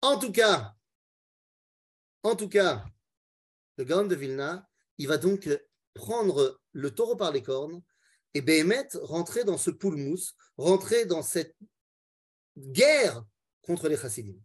En 0.00 0.18
tout 0.18 0.32
cas, 0.32 0.74
en 2.22 2.36
tout 2.36 2.48
cas, 2.48 2.84
le 3.76 3.84
Gaon 3.84 4.06
de 4.06 4.14
Vilna, 4.14 4.68
il 4.98 5.08
va 5.08 5.18
donc 5.18 5.48
prendre 5.94 6.60
le 6.72 6.94
taureau 6.94 7.16
par 7.16 7.32
les 7.32 7.42
cornes 7.42 7.82
et 8.34 8.40
Béhémet 8.40 8.88
rentrer 9.02 9.44
dans 9.44 9.58
ce 9.58 9.70
poulmous, 9.70 10.34
rentrer 10.56 11.06
dans 11.06 11.22
cette 11.22 11.56
guerre 12.56 13.24
contre 13.62 13.88
les 13.88 13.96
chassidim. 13.96 14.38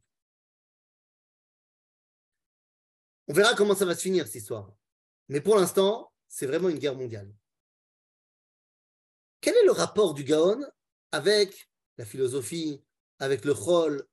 On 3.28 3.34
verra 3.34 3.54
comment 3.56 3.76
ça 3.76 3.86
va 3.86 3.96
se 3.96 4.02
finir, 4.02 4.26
cette 4.26 4.36
histoire. 4.36 4.74
Mais 5.30 5.42
pour 5.42 5.56
l'instant, 5.56 6.12
c'est 6.28 6.48
vraiment 6.48 6.70
une 6.70 6.80
guerre 6.80 6.96
mondiale. 6.96 7.34
Quel 9.40 9.56
est 9.56 9.66
le 9.66 9.72
rapport 9.72 10.14
du 10.14 10.24
Gaon 10.24 10.62
avec 11.12 11.70
la 11.98 12.06
philosophie, 12.06 12.84
avec 13.20 13.46
le 13.46 13.54
Chol? 13.54 14.06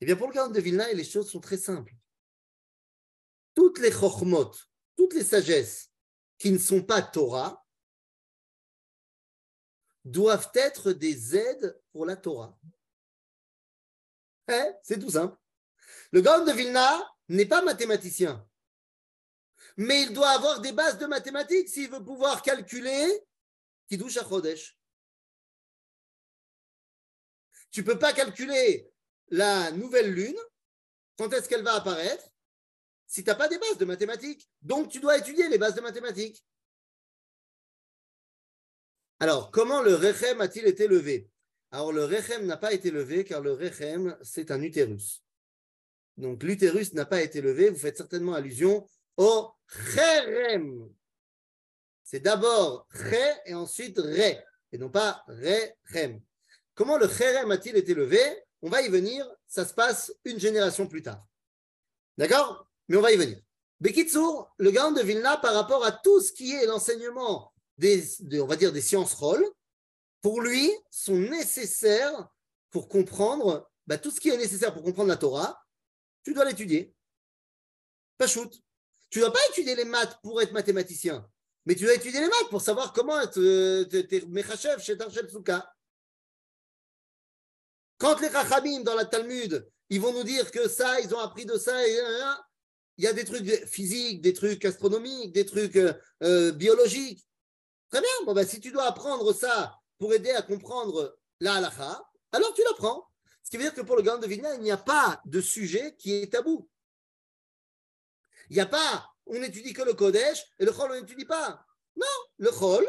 Eh 0.00 0.06
bien, 0.06 0.16
pour 0.16 0.28
le 0.28 0.34
Gaon 0.34 0.50
de 0.50 0.60
Vilna, 0.60 0.90
les 0.92 1.04
choses 1.04 1.30
sont 1.30 1.40
très 1.40 1.58
simples. 1.58 1.94
Toutes 3.54 3.78
les 3.78 3.92
chokhmot, 3.92 4.52
toutes 4.96 5.14
les 5.14 5.24
sagesses 5.24 5.90
qui 6.38 6.50
ne 6.50 6.58
sont 6.58 6.82
pas 6.82 7.02
Torah, 7.02 7.59
doivent 10.10 10.50
être 10.54 10.92
des 10.92 11.36
aides 11.36 11.80
pour 11.92 12.06
la 12.06 12.16
Torah. 12.16 12.58
Eh, 14.48 14.72
c'est 14.82 14.98
tout 14.98 15.10
simple. 15.10 15.36
Le 16.12 16.20
Gaon 16.20 16.44
de 16.44 16.52
Vilna 16.52 17.08
n'est 17.28 17.46
pas 17.46 17.62
mathématicien, 17.62 18.46
mais 19.76 20.02
il 20.02 20.12
doit 20.12 20.30
avoir 20.30 20.60
des 20.60 20.72
bases 20.72 20.98
de 20.98 21.06
mathématiques 21.06 21.68
s'il 21.68 21.90
veut 21.90 22.04
pouvoir 22.04 22.42
calculer 22.42 23.06
Kiddush 23.88 24.18
Chodesh. 24.18 24.76
Tu 27.70 27.80
ne 27.80 27.86
peux 27.86 27.98
pas 27.98 28.12
calculer 28.12 28.92
la 29.28 29.70
nouvelle 29.72 30.12
lune, 30.12 30.38
quand 31.16 31.32
est-ce 31.32 31.48
qu'elle 31.48 31.62
va 31.62 31.74
apparaître, 31.74 32.28
si 33.06 33.22
tu 33.22 33.30
n'as 33.30 33.36
pas 33.36 33.48
des 33.48 33.58
bases 33.58 33.78
de 33.78 33.84
mathématiques. 33.84 34.48
Donc, 34.62 34.90
tu 34.90 35.00
dois 35.00 35.18
étudier 35.18 35.48
les 35.48 35.58
bases 35.58 35.74
de 35.74 35.80
mathématiques. 35.80 36.44
Alors, 39.22 39.50
comment 39.50 39.82
le 39.82 39.94
Rechem 39.94 40.40
a-t-il 40.40 40.66
été 40.66 40.88
levé? 40.88 41.28
Alors, 41.70 41.92
le 41.92 42.06
Rechem 42.06 42.46
n'a 42.46 42.56
pas 42.56 42.72
été 42.72 42.90
levé 42.90 43.22
car 43.22 43.42
le 43.42 43.52
Rechem, 43.52 44.16
c'est 44.22 44.50
un 44.50 44.62
utérus. 44.62 45.22
Donc, 46.16 46.42
l'utérus 46.42 46.94
n'a 46.94 47.04
pas 47.04 47.20
été 47.20 47.42
levé. 47.42 47.68
Vous 47.68 47.78
faites 47.78 47.98
certainement 47.98 48.32
allusion 48.32 48.88
au 49.18 49.50
Cherem. 49.68 50.90
C'est 52.02 52.20
d'abord 52.20 52.88
Che 52.94 53.42
et 53.44 53.52
ensuite 53.52 53.98
Re, 53.98 54.42
et 54.72 54.78
non 54.78 54.88
pas 54.88 55.22
Rechem. 55.28 56.22
Comment 56.74 56.96
le 56.96 57.06
Cherem 57.06 57.50
a-t-il 57.50 57.76
été 57.76 57.92
levé? 57.92 58.20
On 58.62 58.70
va 58.70 58.80
y 58.80 58.88
venir. 58.88 59.30
Ça 59.46 59.66
se 59.66 59.74
passe 59.74 60.14
une 60.24 60.40
génération 60.40 60.86
plus 60.86 61.02
tard. 61.02 61.22
D'accord? 62.16 62.70
Mais 62.88 62.96
on 62.96 63.02
va 63.02 63.12
y 63.12 63.18
venir. 63.18 63.38
Bekitsour, 63.80 64.50
le 64.56 64.70
Gaon 64.70 64.92
de 64.92 65.02
Vilna, 65.02 65.36
par 65.36 65.52
rapport 65.52 65.84
à 65.84 65.92
tout 65.92 66.22
ce 66.22 66.32
qui 66.32 66.54
est 66.54 66.64
l'enseignement 66.64 67.52
des, 67.80 68.40
on 68.40 68.46
va 68.46 68.56
dire 68.56 68.72
des 68.72 68.80
sciences 68.80 69.14
rôles, 69.14 69.44
pour 70.20 70.40
lui, 70.40 70.70
sont 70.90 71.16
nécessaires 71.16 72.28
pour 72.70 72.88
comprendre 72.88 73.68
bah, 73.86 73.98
tout 73.98 74.10
ce 74.10 74.20
qui 74.20 74.28
est 74.28 74.36
nécessaire 74.36 74.72
pour 74.72 74.82
comprendre 74.82 75.08
la 75.08 75.16
Torah. 75.16 75.60
Tu 76.22 76.34
dois 76.34 76.44
l'étudier. 76.44 76.94
Pas 78.18 78.26
shoot. 78.26 78.52
Tu 79.08 79.18
ne 79.18 79.24
dois 79.24 79.32
pas 79.32 79.40
étudier 79.50 79.74
les 79.74 79.84
maths 79.84 80.20
pour 80.22 80.40
être 80.40 80.52
mathématicien, 80.52 81.26
mais 81.66 81.74
tu 81.74 81.84
dois 81.84 81.94
étudier 81.94 82.20
les 82.20 82.28
maths 82.28 82.50
pour 82.50 82.60
savoir 82.60 82.92
comment 82.92 83.20
être 83.20 83.40
Mechachev 84.28 84.80
chez 84.80 84.96
Tarshel. 84.96 85.28
Quand 87.98 88.20
les 88.20 88.28
Rachamim 88.28 88.82
dans 88.82 88.94
la 88.94 89.04
Talmud, 89.04 89.68
ils 89.88 90.00
vont 90.00 90.12
nous 90.12 90.22
dire 90.22 90.50
que 90.52 90.68
ça, 90.68 91.00
ils 91.00 91.12
ont 91.14 91.18
appris 91.18 91.44
de 91.44 91.58
ça, 91.58 91.74
il 91.88 93.04
y 93.04 93.06
a 93.08 93.12
des 93.12 93.24
trucs 93.24 93.66
physiques, 93.66 94.20
des 94.20 94.32
trucs 94.32 94.64
astronomiques, 94.64 95.32
des 95.32 95.46
trucs 95.46 95.76
euh, 95.76 95.92
euh, 96.22 96.52
biologiques. 96.52 97.26
Très 97.90 98.00
bien, 98.00 98.34
ben, 98.34 98.46
si 98.46 98.60
tu 98.60 98.70
dois 98.70 98.84
apprendre 98.84 99.32
ça 99.32 99.78
pour 99.98 100.14
aider 100.14 100.30
à 100.30 100.42
comprendre 100.42 101.18
la 101.40 101.56
alors 102.32 102.54
tu 102.54 102.62
l'apprends. 102.62 103.08
Ce 103.42 103.50
qui 103.50 103.56
veut 103.56 103.64
dire 103.64 103.74
que 103.74 103.80
pour 103.80 103.96
le 103.96 104.02
grand 104.02 104.18
de 104.18 104.28
il 104.28 104.60
n'y 104.60 104.70
a 104.70 104.76
pas 104.76 105.20
de 105.24 105.40
sujet 105.40 105.96
qui 105.96 106.14
est 106.14 106.32
tabou. 106.32 106.68
Il 108.48 108.54
n'y 108.54 108.60
a 108.60 108.66
pas, 108.66 109.08
on 109.26 109.38
n'étudie 109.38 109.72
que 109.72 109.82
le 109.82 109.94
Kodesh 109.94 110.44
et 110.58 110.64
le 110.64 110.72
Chol, 110.72 110.90
on 110.92 111.00
n'étudie 111.00 111.24
pas. 111.24 111.64
Non, 111.96 112.06
le 112.38 112.50
Chol, 112.50 112.86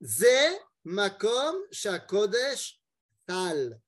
c'est 0.00 0.60
makom 0.84 1.56
shakodesh 1.72 2.80
tal. 3.26 3.80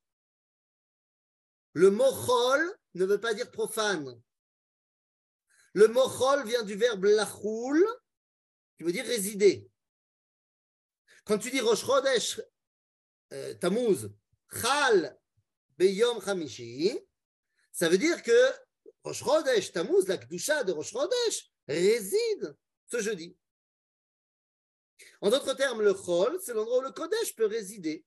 Le 1.75 1.91
mot 1.91 2.13
Chol 2.27 2.77
ne 2.95 3.05
veut 3.05 3.21
pas 3.21 3.35
dire 3.35 3.51
profane. 3.51 4.21
Le 5.75 5.89
mot 5.89 6.09
Chol 6.09 6.45
vient 6.47 6.63
du 6.65 6.75
verbe 6.75 7.05
lachoul, 7.05 7.87
qui 8.77 8.85
veut 8.85 8.93
dire 8.93 9.05
résider. 9.05 9.70
Quand 11.25 11.39
tu 11.39 11.51
dis 11.51 11.61
Rosh 11.61 11.85
Chodesh 11.85 12.41
euh, 13.33 13.55
Tammuz, 13.55 14.11
Chal 14.53 15.19
Beyom 15.77 16.21
Chamishi, 16.23 16.99
ça 17.73 17.89
veut 17.89 17.99
dire 17.99 18.23
que 18.23 18.53
Rosh 19.05 19.23
Chodesh 19.23 19.73
Tammuz, 19.73 20.07
la 20.07 20.19
Kedusha 20.19 20.65
de 20.65 20.73
Rosh 20.73 20.93
Chodesh, 20.93 21.51
réside 21.69 22.57
ce 22.87 23.01
jeudi. 23.01 23.37
En 25.21 25.31
d'autres 25.31 25.55
termes, 25.55 25.83
le 25.83 25.95
Chol, 25.95 26.39
c'est 26.43 26.55
l'endroit 26.55 26.79
où 26.79 26.83
le 26.83 26.93
Kodesh 26.93 27.35
peut 27.35 27.47
résider. 27.47 28.05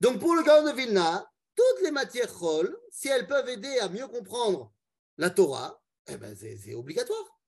Donc 0.00 0.18
pour 0.18 0.34
le 0.34 0.42
Gaon 0.42 0.64
de 0.64 0.72
Vilna, 0.72 1.30
toutes 1.54 1.82
les 1.82 1.90
matières 1.90 2.32
Chol, 2.32 2.76
si 2.90 3.08
elles 3.08 3.26
peuvent 3.26 3.48
aider 3.48 3.78
à 3.80 3.88
mieux 3.88 4.08
comprendre 4.08 4.72
la 5.18 5.30
Torah, 5.30 5.82
eh 6.06 6.16
ben 6.16 6.34
c'est 6.36 6.74
obligatoire. 6.74 7.39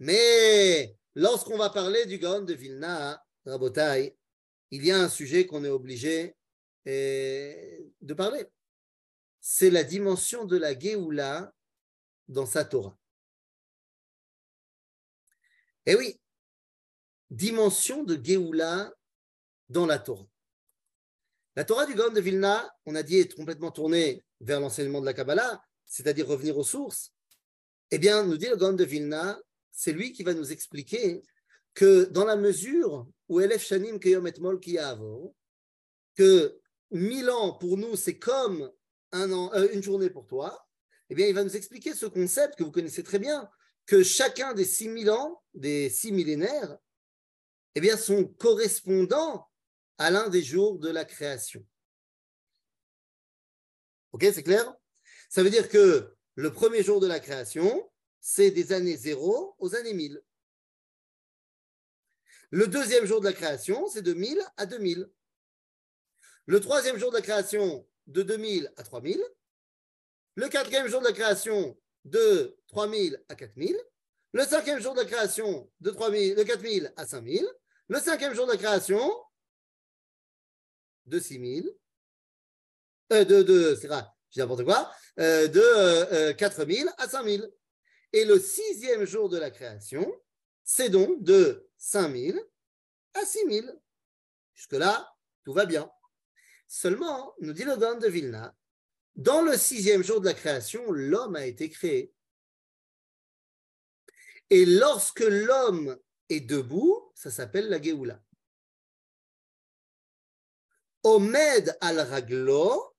Mais 0.00 0.96
lorsqu'on 1.14 1.58
va 1.58 1.68
parler 1.68 2.06
du 2.06 2.18
Gaon 2.18 2.40
de 2.40 2.54
Vilna, 2.54 3.22
Rabotai, 3.44 4.16
il 4.70 4.84
y 4.84 4.90
a 4.90 4.98
un 4.98 5.10
sujet 5.10 5.46
qu'on 5.46 5.62
est 5.62 5.68
obligé 5.68 6.34
eh, 6.86 7.86
de 8.00 8.14
parler. 8.14 8.46
C'est 9.40 9.70
la 9.70 9.84
dimension 9.84 10.46
de 10.46 10.56
la 10.56 10.78
Géoula 10.78 11.52
dans 12.28 12.46
sa 12.46 12.64
Torah. 12.64 12.96
Eh 15.84 15.96
oui, 15.96 16.18
dimension 17.28 18.02
de 18.02 18.18
Géoula 18.22 18.94
dans 19.68 19.84
la 19.84 19.98
Torah. 19.98 20.26
La 21.56 21.64
Torah 21.64 21.84
du 21.84 21.94
Gaon 21.94 22.12
de 22.12 22.20
Vilna, 22.20 22.74
on 22.86 22.94
a 22.94 23.02
dit, 23.02 23.18
est 23.18 23.34
complètement 23.34 23.70
tournée 23.70 24.24
vers 24.40 24.60
l'enseignement 24.60 25.00
de 25.00 25.06
la 25.06 25.12
Kabbalah, 25.12 25.62
c'est-à-dire 25.84 26.26
revenir 26.26 26.56
aux 26.56 26.64
sources. 26.64 27.12
Eh 27.90 27.98
bien, 27.98 28.24
nous 28.24 28.38
dit 28.38 28.46
le 28.46 28.56
Gaon 28.56 28.72
de 28.72 28.84
Vilna, 28.84 29.38
c'est 29.72 29.92
lui 29.92 30.12
qui 30.12 30.22
va 30.22 30.34
nous 30.34 30.52
expliquer 30.52 31.22
que 31.74 32.04
dans 32.04 32.24
la 32.24 32.36
mesure 32.36 33.06
où 33.28 33.40
Elef 33.40 33.64
Shanim 33.64 33.98
Keyom 33.98 34.26
et 34.26 34.40
Mol 34.40 34.60
que 36.16 36.60
mille 36.90 37.30
ans 37.30 37.52
pour 37.54 37.76
nous, 37.76 37.96
c'est 37.96 38.18
comme 38.18 38.70
un 39.12 39.32
an, 39.32 39.52
euh, 39.54 39.68
une 39.72 39.82
journée 39.82 40.10
pour 40.10 40.26
toi, 40.26 40.66
eh 41.08 41.14
bien, 41.14 41.26
il 41.26 41.34
va 41.34 41.44
nous 41.44 41.56
expliquer 41.56 41.94
ce 41.94 42.06
concept 42.06 42.56
que 42.56 42.64
vous 42.64 42.70
connaissez 42.70 43.02
très 43.02 43.18
bien, 43.18 43.48
que 43.86 44.02
chacun 44.02 44.54
des 44.54 44.64
six 44.64 44.88
mille 44.88 45.10
ans, 45.10 45.42
des 45.54 45.90
six 45.90 46.12
millénaires, 46.12 46.76
eh 47.74 47.80
bien, 47.80 47.96
sont 47.96 48.24
correspondants 48.24 49.48
à 49.98 50.10
l'un 50.10 50.28
des 50.28 50.42
jours 50.42 50.78
de 50.78 50.88
la 50.88 51.04
création. 51.04 51.64
Ok, 54.12 54.24
c'est 54.32 54.42
clair? 54.42 54.72
Ça 55.28 55.42
veut 55.42 55.50
dire 55.50 55.68
que 55.68 56.14
le 56.34 56.52
premier 56.52 56.82
jour 56.82 57.00
de 57.00 57.06
la 57.06 57.20
création, 57.20 57.89
c'est 58.20 58.50
des 58.50 58.72
années 58.72 58.96
0 58.96 59.56
aux 59.58 59.74
années 59.74 59.94
1000. 59.94 60.22
Le 62.50 62.66
deuxième 62.66 63.06
jour 63.06 63.20
de 63.20 63.26
la 63.26 63.32
création, 63.32 63.88
c'est 63.88 64.02
de 64.02 64.12
1000 64.12 64.40
à 64.56 64.66
2000. 64.66 65.08
Le 66.46 66.60
troisième 66.60 66.98
jour 66.98 67.10
de 67.10 67.16
la 67.16 67.22
création, 67.22 67.86
de 68.08 68.22
2000 68.22 68.72
à 68.76 68.82
3000. 68.82 69.22
Le 70.34 70.48
quatrième 70.48 70.88
jour 70.88 71.00
de 71.00 71.06
la 71.06 71.12
création, 71.12 71.78
de 72.04 72.56
3000 72.68 73.22
à 73.28 73.34
4000. 73.34 73.76
Le 74.32 74.44
cinquième 74.44 74.80
jour 74.80 74.94
de 74.94 75.00
la 75.00 75.06
création, 75.06 75.70
de, 75.80 75.90
3000, 75.90 76.34
de 76.34 76.42
4000 76.42 76.92
à 76.96 77.06
5000. 77.06 77.46
Le 77.88 77.98
cinquième 77.98 78.34
jour 78.34 78.46
de 78.46 78.52
la 78.52 78.58
création, 78.58 79.12
de 81.06 81.18
6000. 81.18 81.70
Euh, 83.12 83.24
de, 83.24 84.62
quoi. 84.64 84.90
Euh, 85.18 85.48
de 85.48 86.32
4000 86.32 86.86
euh, 86.86 86.90
à 86.98 87.08
5000. 87.08 87.50
Et 88.12 88.24
le 88.24 88.38
sixième 88.38 89.04
jour 89.04 89.28
de 89.28 89.38
la 89.38 89.50
création, 89.50 90.12
c'est 90.64 90.90
donc 90.90 91.22
de 91.22 91.68
5000 91.78 92.40
à 93.14 93.24
6000. 93.24 93.78
Jusque-là, 94.54 95.14
tout 95.44 95.52
va 95.52 95.66
bien. 95.66 95.90
Seulement, 96.66 97.34
nous 97.40 97.52
dit 97.52 97.64
le 97.64 97.76
Gaon 97.76 97.98
de 97.98 98.08
Vilna, 98.08 98.54
dans 99.16 99.42
le 99.42 99.56
sixième 99.56 100.02
jour 100.02 100.20
de 100.20 100.26
la 100.26 100.34
création, 100.34 100.90
l'homme 100.90 101.36
a 101.36 101.46
été 101.46 101.68
créé. 101.68 102.14
Et 104.50 104.64
lorsque 104.66 105.20
l'homme 105.20 105.98
est 106.28 106.40
debout, 106.40 107.12
ça 107.14 107.30
s'appelle 107.30 107.68
la 107.68 107.80
Géoula. 107.80 108.22
Omed 111.02 111.76
al 111.80 112.00
raglo, 112.00 112.96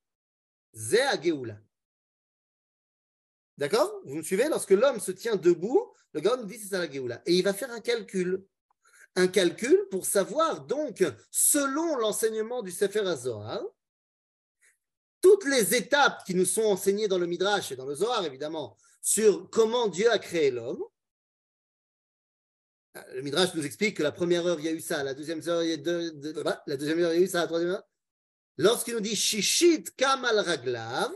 ze 0.74 0.98
Géoula. 1.22 1.58
D'accord? 3.62 4.00
Vous 4.04 4.16
me 4.16 4.22
suivez? 4.24 4.48
Lorsque 4.48 4.72
l'homme 4.72 4.98
se 4.98 5.12
tient 5.12 5.36
debout, 5.36 5.94
le 6.14 6.20
nous 6.20 6.46
dit 6.46 6.58
c'est 6.58 6.70
ça 6.70 6.80
la 6.80 6.90
Géoula. 6.90 7.22
Et 7.26 7.34
il 7.34 7.44
va 7.44 7.54
faire 7.54 7.70
un 7.70 7.78
calcul. 7.78 8.44
Un 9.14 9.28
calcul 9.28 9.86
pour 9.88 10.04
savoir, 10.04 10.62
donc, 10.62 11.04
selon 11.30 11.96
l'enseignement 11.96 12.62
du 12.62 12.72
Sefer 12.72 13.06
HaZohar, 13.06 13.62
toutes 15.20 15.44
les 15.44 15.76
étapes 15.76 16.24
qui 16.26 16.34
nous 16.34 16.44
sont 16.44 16.64
enseignées 16.64 17.06
dans 17.06 17.18
le 17.18 17.26
Midrash 17.26 17.70
et 17.70 17.76
dans 17.76 17.86
le 17.86 17.94
Zohar, 17.94 18.24
évidemment, 18.24 18.76
sur 19.00 19.48
comment 19.48 19.86
Dieu 19.86 20.10
a 20.10 20.18
créé 20.18 20.50
l'homme. 20.50 20.82
Le 23.14 23.22
Midrash 23.22 23.54
nous 23.54 23.64
explique 23.64 23.98
que 23.98 24.02
la 24.02 24.10
première 24.10 24.44
heure, 24.44 24.58
il 24.58 24.66
y 24.66 24.68
a 24.70 24.72
eu 24.72 24.80
ça, 24.80 25.04
la 25.04 25.14
deuxième 25.14 25.40
heure, 25.46 25.62
il 25.62 25.70
y 25.70 25.74
a, 25.74 25.76
deux, 25.76 26.12
la 26.66 26.76
deuxième 26.76 26.98
heure, 26.98 27.12
il 27.12 27.20
y 27.20 27.22
a 27.22 27.24
eu 27.26 27.28
ça, 27.28 27.42
la 27.42 27.46
troisième 27.46 27.70
heure. 27.70 27.84
Lorsqu'il 28.56 28.94
nous 28.94 29.00
dit 29.00 29.14
Shishit 29.14 29.94
Kamal 29.94 30.40
Raglav, 30.40 31.12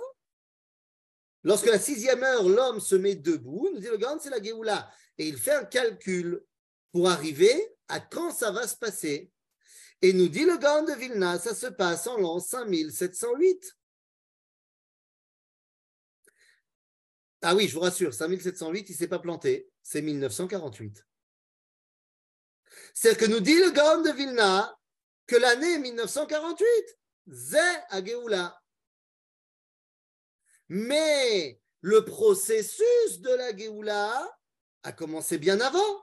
Lorsque 1.46 1.66
la 1.66 1.78
sixième 1.78 2.24
heure, 2.24 2.48
l'homme 2.48 2.80
se 2.80 2.96
met 2.96 3.14
debout, 3.14 3.70
nous 3.72 3.78
dit 3.78 3.86
le 3.86 3.98
grand, 3.98 4.18
c'est 4.18 4.30
la 4.30 4.42
Géoula. 4.42 4.90
Et 5.16 5.28
il 5.28 5.38
fait 5.38 5.52
un 5.52 5.64
calcul 5.64 6.44
pour 6.90 7.08
arriver 7.08 7.54
à 7.86 8.00
quand 8.00 8.32
ça 8.32 8.50
va 8.50 8.66
se 8.66 8.76
passer. 8.76 9.30
Et 10.02 10.12
nous 10.12 10.26
dit 10.26 10.44
le 10.44 10.58
grand 10.58 10.82
de 10.82 10.92
Vilna, 10.94 11.38
ça 11.38 11.54
se 11.54 11.68
passe 11.68 12.08
en 12.08 12.18
l'an 12.18 12.40
5708. 12.40 13.76
Ah 17.42 17.54
oui, 17.54 17.68
je 17.68 17.74
vous 17.74 17.80
rassure, 17.80 18.12
5708, 18.12 18.88
il 18.88 18.92
ne 18.92 18.98
s'est 18.98 19.06
pas 19.06 19.20
planté, 19.20 19.70
c'est 19.84 20.02
1948. 20.02 21.06
C'est 22.92 23.16
que 23.16 23.26
nous 23.26 23.38
dit 23.38 23.54
le 23.54 23.70
grand 23.70 24.00
de 24.02 24.10
Vilna 24.10 24.76
que 25.28 25.36
l'année 25.36 25.78
1948, 25.78 26.66
c'est 27.32 27.84
à 27.90 28.04
Géoula. 28.04 28.60
Mais 30.68 31.60
le 31.80 32.04
processus 32.04 33.20
de 33.20 33.30
la 33.30 33.56
Géoula 33.56 34.38
a 34.82 34.92
commencé 34.92 35.38
bien 35.38 35.60
avant. 35.60 36.02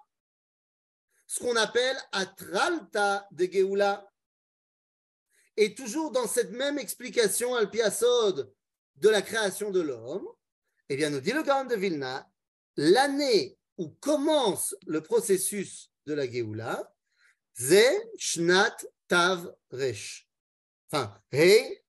Ce 1.27 1.39
qu'on 1.39 1.55
appelle 1.55 1.97
Atralta 2.11 3.27
de 3.31 3.45
Géoula. 3.45 4.09
Et 5.57 5.75
toujours 5.75 6.11
dans 6.11 6.27
cette 6.27 6.51
même 6.51 6.79
explication 6.79 7.55
al 7.55 7.69
de 7.69 9.09
la 9.09 9.21
création 9.21 9.71
de 9.71 9.81
l'homme, 9.81 10.27
eh 10.89 10.95
bien, 10.95 11.09
nous 11.09 11.19
dit 11.19 11.31
le 11.31 11.43
Grand 11.43 11.65
de 11.65 11.75
Vilna, 11.75 12.29
l'année 12.75 13.57
où 13.77 13.89
commence 13.89 14.75
le 14.85 15.01
processus 15.01 15.91
de 16.05 16.13
la 16.13 16.29
Géoula, 16.29 16.93
Tav 19.07 19.53
Resh. 19.71 20.27
Enfin, 20.89 21.21
He 21.31 21.83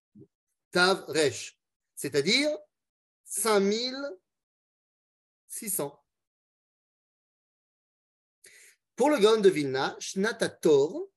Tav 0.70 1.04
Resh 1.08 1.58
c'est-à-dire 1.94 2.50
5600. 3.34 6.00
Pour 8.94 9.10
le 9.10 9.18
Gaon 9.18 9.40
de 9.40 9.48
Vilna, 9.48 9.96
Shnatator, 9.98 11.08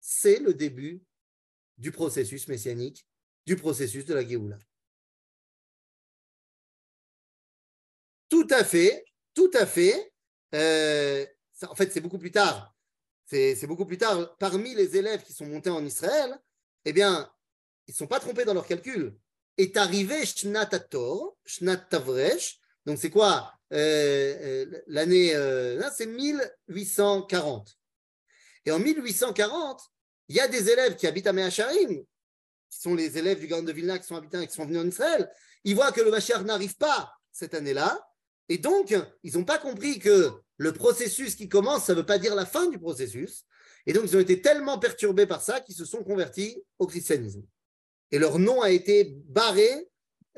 c'est 0.00 0.40
le 0.40 0.52
début 0.52 1.00
du 1.76 1.92
processus 1.92 2.48
messianique, 2.48 3.06
du 3.46 3.54
processus 3.54 4.04
de 4.04 4.14
la 4.14 4.26
Géoula. 4.26 4.58
Tout 8.28 8.48
à 8.50 8.64
fait, 8.64 9.04
tout 9.32 9.52
à 9.54 9.64
fait. 9.64 10.12
Euh, 10.54 11.24
en 11.62 11.76
fait, 11.76 11.92
c'est 11.92 12.00
beaucoup 12.00 12.18
plus 12.18 12.32
tard. 12.32 12.74
C'est 13.26 13.68
beaucoup 13.68 13.86
plus 13.86 13.98
tard. 13.98 14.36
Parmi 14.38 14.74
les 14.74 14.96
élèves 14.96 15.22
qui 15.22 15.32
sont 15.32 15.46
montés 15.46 15.70
en 15.70 15.84
Israël, 15.84 16.36
eh 16.84 16.92
bien, 16.92 17.32
ils 17.86 17.92
ne 17.92 17.96
sont 17.96 18.08
pas 18.08 18.18
trompés 18.18 18.44
dans 18.44 18.54
leur 18.54 18.66
calcul. 18.66 19.16
Est 19.58 19.76
arrivé 19.76 20.24
Shnat 20.24 20.70
Shnat 21.44 21.76
Tavresh. 21.76 22.58
Donc, 22.86 22.98
c'est 22.98 23.10
quoi 23.10 23.52
euh, 23.72 24.64
euh, 24.64 24.82
L'année, 24.86 25.34
c'est 25.94 26.06
1840. 26.06 27.76
Et 28.64 28.70
en 28.70 28.78
1840, 28.78 29.82
il 30.28 30.36
y 30.36 30.40
a 30.40 30.48
des 30.48 30.70
élèves 30.70 30.96
qui 30.96 31.06
habitent 31.06 31.26
à 31.26 31.32
Meacharim, 31.32 32.04
qui 32.70 32.78
sont 32.80 32.94
les 32.94 33.18
élèves 33.18 33.40
du 33.40 33.46
Gaon 33.46 33.62
de 33.62 33.72
Vilna 33.72 33.98
qui 33.98 34.06
sont 34.06 34.16
habitants 34.16 34.40
et 34.40 34.46
qui 34.46 34.54
sont 34.54 34.66
venus 34.66 34.80
en 34.80 34.86
Israël. 34.86 35.30
Ils 35.64 35.74
voient 35.74 35.92
que 35.92 36.00
le 36.00 36.10
Mashiach 36.10 36.42
n'arrive 36.42 36.76
pas 36.76 37.12
cette 37.32 37.54
année-là. 37.54 38.00
Et 38.48 38.58
donc, 38.58 38.94
ils 39.22 39.36
n'ont 39.36 39.44
pas 39.44 39.58
compris 39.58 39.98
que 39.98 40.30
le 40.56 40.72
processus 40.72 41.34
qui 41.34 41.48
commence, 41.48 41.84
ça 41.84 41.92
ne 41.92 41.98
veut 41.98 42.06
pas 42.06 42.18
dire 42.18 42.34
la 42.34 42.46
fin 42.46 42.66
du 42.66 42.78
processus. 42.78 43.44
Et 43.86 43.92
donc, 43.92 44.04
ils 44.06 44.16
ont 44.16 44.20
été 44.20 44.40
tellement 44.40 44.78
perturbés 44.78 45.26
par 45.26 45.42
ça 45.42 45.60
qu'ils 45.60 45.74
se 45.74 45.84
sont 45.84 46.02
convertis 46.02 46.62
au 46.78 46.86
christianisme. 46.86 47.42
Et 48.10 48.18
leur 48.18 48.38
nom 48.38 48.62
a 48.62 48.70
été 48.70 49.04
barré 49.26 49.88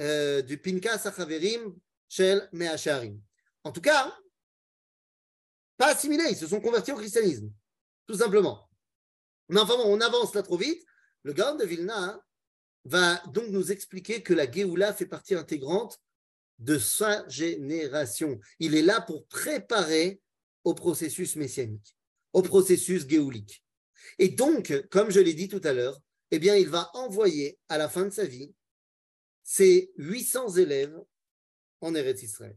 euh, 0.00 0.42
du 0.42 0.58
Pinka 0.58 0.98
Sachaverim 0.98 1.74
Shel 2.08 2.48
Meacharim. 2.52 3.20
En 3.64 3.72
tout 3.72 3.80
cas, 3.80 4.16
pas 5.76 5.92
assimilés, 5.92 6.30
ils 6.30 6.36
se 6.36 6.46
sont 6.46 6.60
convertis 6.60 6.92
au 6.92 6.96
christianisme, 6.96 7.52
tout 8.06 8.16
simplement. 8.16 8.68
Mais 9.48 9.60
enfin 9.60 9.74
on 9.78 10.00
avance 10.00 10.34
là 10.34 10.42
trop 10.42 10.56
vite. 10.56 10.84
Le 11.22 11.32
Gaon 11.32 11.56
de 11.56 11.64
Vilna 11.64 12.20
va 12.84 13.22
donc 13.28 13.48
nous 13.48 13.72
expliquer 13.72 14.22
que 14.22 14.32
la 14.32 14.50
Géoula 14.50 14.92
fait 14.94 15.06
partie 15.06 15.34
intégrante 15.34 16.00
de 16.58 16.78
sa 16.78 17.26
génération. 17.28 18.38
Il 18.58 18.74
est 18.74 18.82
là 18.82 19.00
pour 19.00 19.26
préparer 19.26 20.20
au 20.64 20.74
processus 20.74 21.36
messianique, 21.36 21.96
au 22.32 22.42
processus 22.42 23.08
géoulique. 23.08 23.64
Et 24.18 24.28
donc, 24.28 24.72
comme 24.90 25.10
je 25.10 25.20
l'ai 25.20 25.34
dit 25.34 25.48
tout 25.48 25.60
à 25.64 25.72
l'heure, 25.72 25.98
eh 26.30 26.38
bien, 26.38 26.56
il 26.56 26.68
va 26.68 26.90
envoyer 26.94 27.58
à 27.68 27.78
la 27.78 27.88
fin 27.88 28.04
de 28.04 28.10
sa 28.10 28.24
vie 28.24 28.54
ses 29.42 29.92
800 29.96 30.56
élèves 30.56 30.96
en 31.80 31.94
Eretz 31.94 32.22
Israël. 32.22 32.56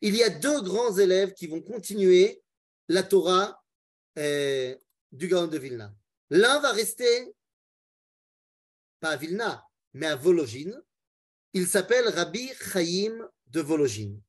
Il 0.00 0.16
y 0.16 0.22
a 0.22 0.30
deux 0.30 0.62
grands 0.62 0.96
élèves 0.96 1.34
qui 1.34 1.46
vont 1.46 1.60
continuer 1.60 2.42
la 2.88 3.02
Torah 3.02 3.62
euh, 4.18 4.74
du 5.12 5.28
Gaon 5.28 5.46
de 5.46 5.58
Vilna. 5.58 5.94
L'un 6.30 6.60
va 6.60 6.72
rester, 6.72 7.34
pas 9.00 9.10
à 9.10 9.16
Vilna, 9.16 9.64
mais 9.92 10.06
à 10.06 10.16
Vologine. 10.16 10.80
Il 11.52 11.66
s'appelle 11.66 12.08
Rabbi 12.08 12.50
Chaim 12.58 13.28
de 13.46 13.60
Vologine. 13.60 14.20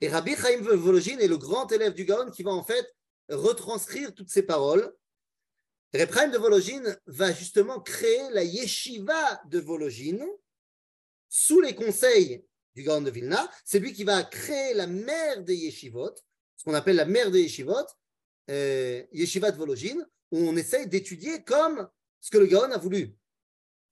Et 0.00 0.08
Rabbi 0.08 0.34
Chaim 0.36 0.60
de 0.60 0.74
Vologine 0.74 1.20
est 1.20 1.28
le 1.28 1.36
grand 1.36 1.70
élève 1.72 1.92
du 1.92 2.04
Gaon 2.04 2.30
qui 2.30 2.42
va 2.42 2.52
en 2.52 2.64
fait 2.64 2.86
retranscrire 3.28 4.14
toutes 4.14 4.30
ces 4.30 4.42
paroles. 4.42 4.92
Chaim 5.92 6.28
de 6.28 6.38
Vologine 6.38 6.96
va 7.06 7.32
justement 7.32 7.80
créer 7.80 8.30
la 8.30 8.44
yeshiva 8.44 9.42
de 9.46 9.58
Vologine 9.58 10.24
sous 11.28 11.60
les 11.60 11.74
conseils 11.74 12.44
du 12.76 12.84
Gaon 12.84 13.02
de 13.02 13.10
Vilna. 13.10 13.50
C'est 13.64 13.80
lui 13.80 13.92
qui 13.92 14.04
va 14.04 14.22
créer 14.22 14.74
la 14.74 14.86
mère 14.86 15.42
des 15.42 15.56
yeshivot, 15.56 16.14
ce 16.56 16.64
qu'on 16.64 16.74
appelle 16.74 16.96
la 16.96 17.06
mère 17.06 17.32
des 17.32 17.42
yeshivot, 17.42 17.86
euh, 18.50 19.02
yeshiva 19.12 19.50
de 19.50 19.56
Vologine, 19.56 20.06
où 20.30 20.38
on 20.38 20.56
essaye 20.56 20.86
d'étudier 20.86 21.42
comme 21.42 21.88
ce 22.20 22.30
que 22.30 22.38
le 22.38 22.46
Gaon 22.46 22.70
a 22.70 22.78
voulu. 22.78 23.12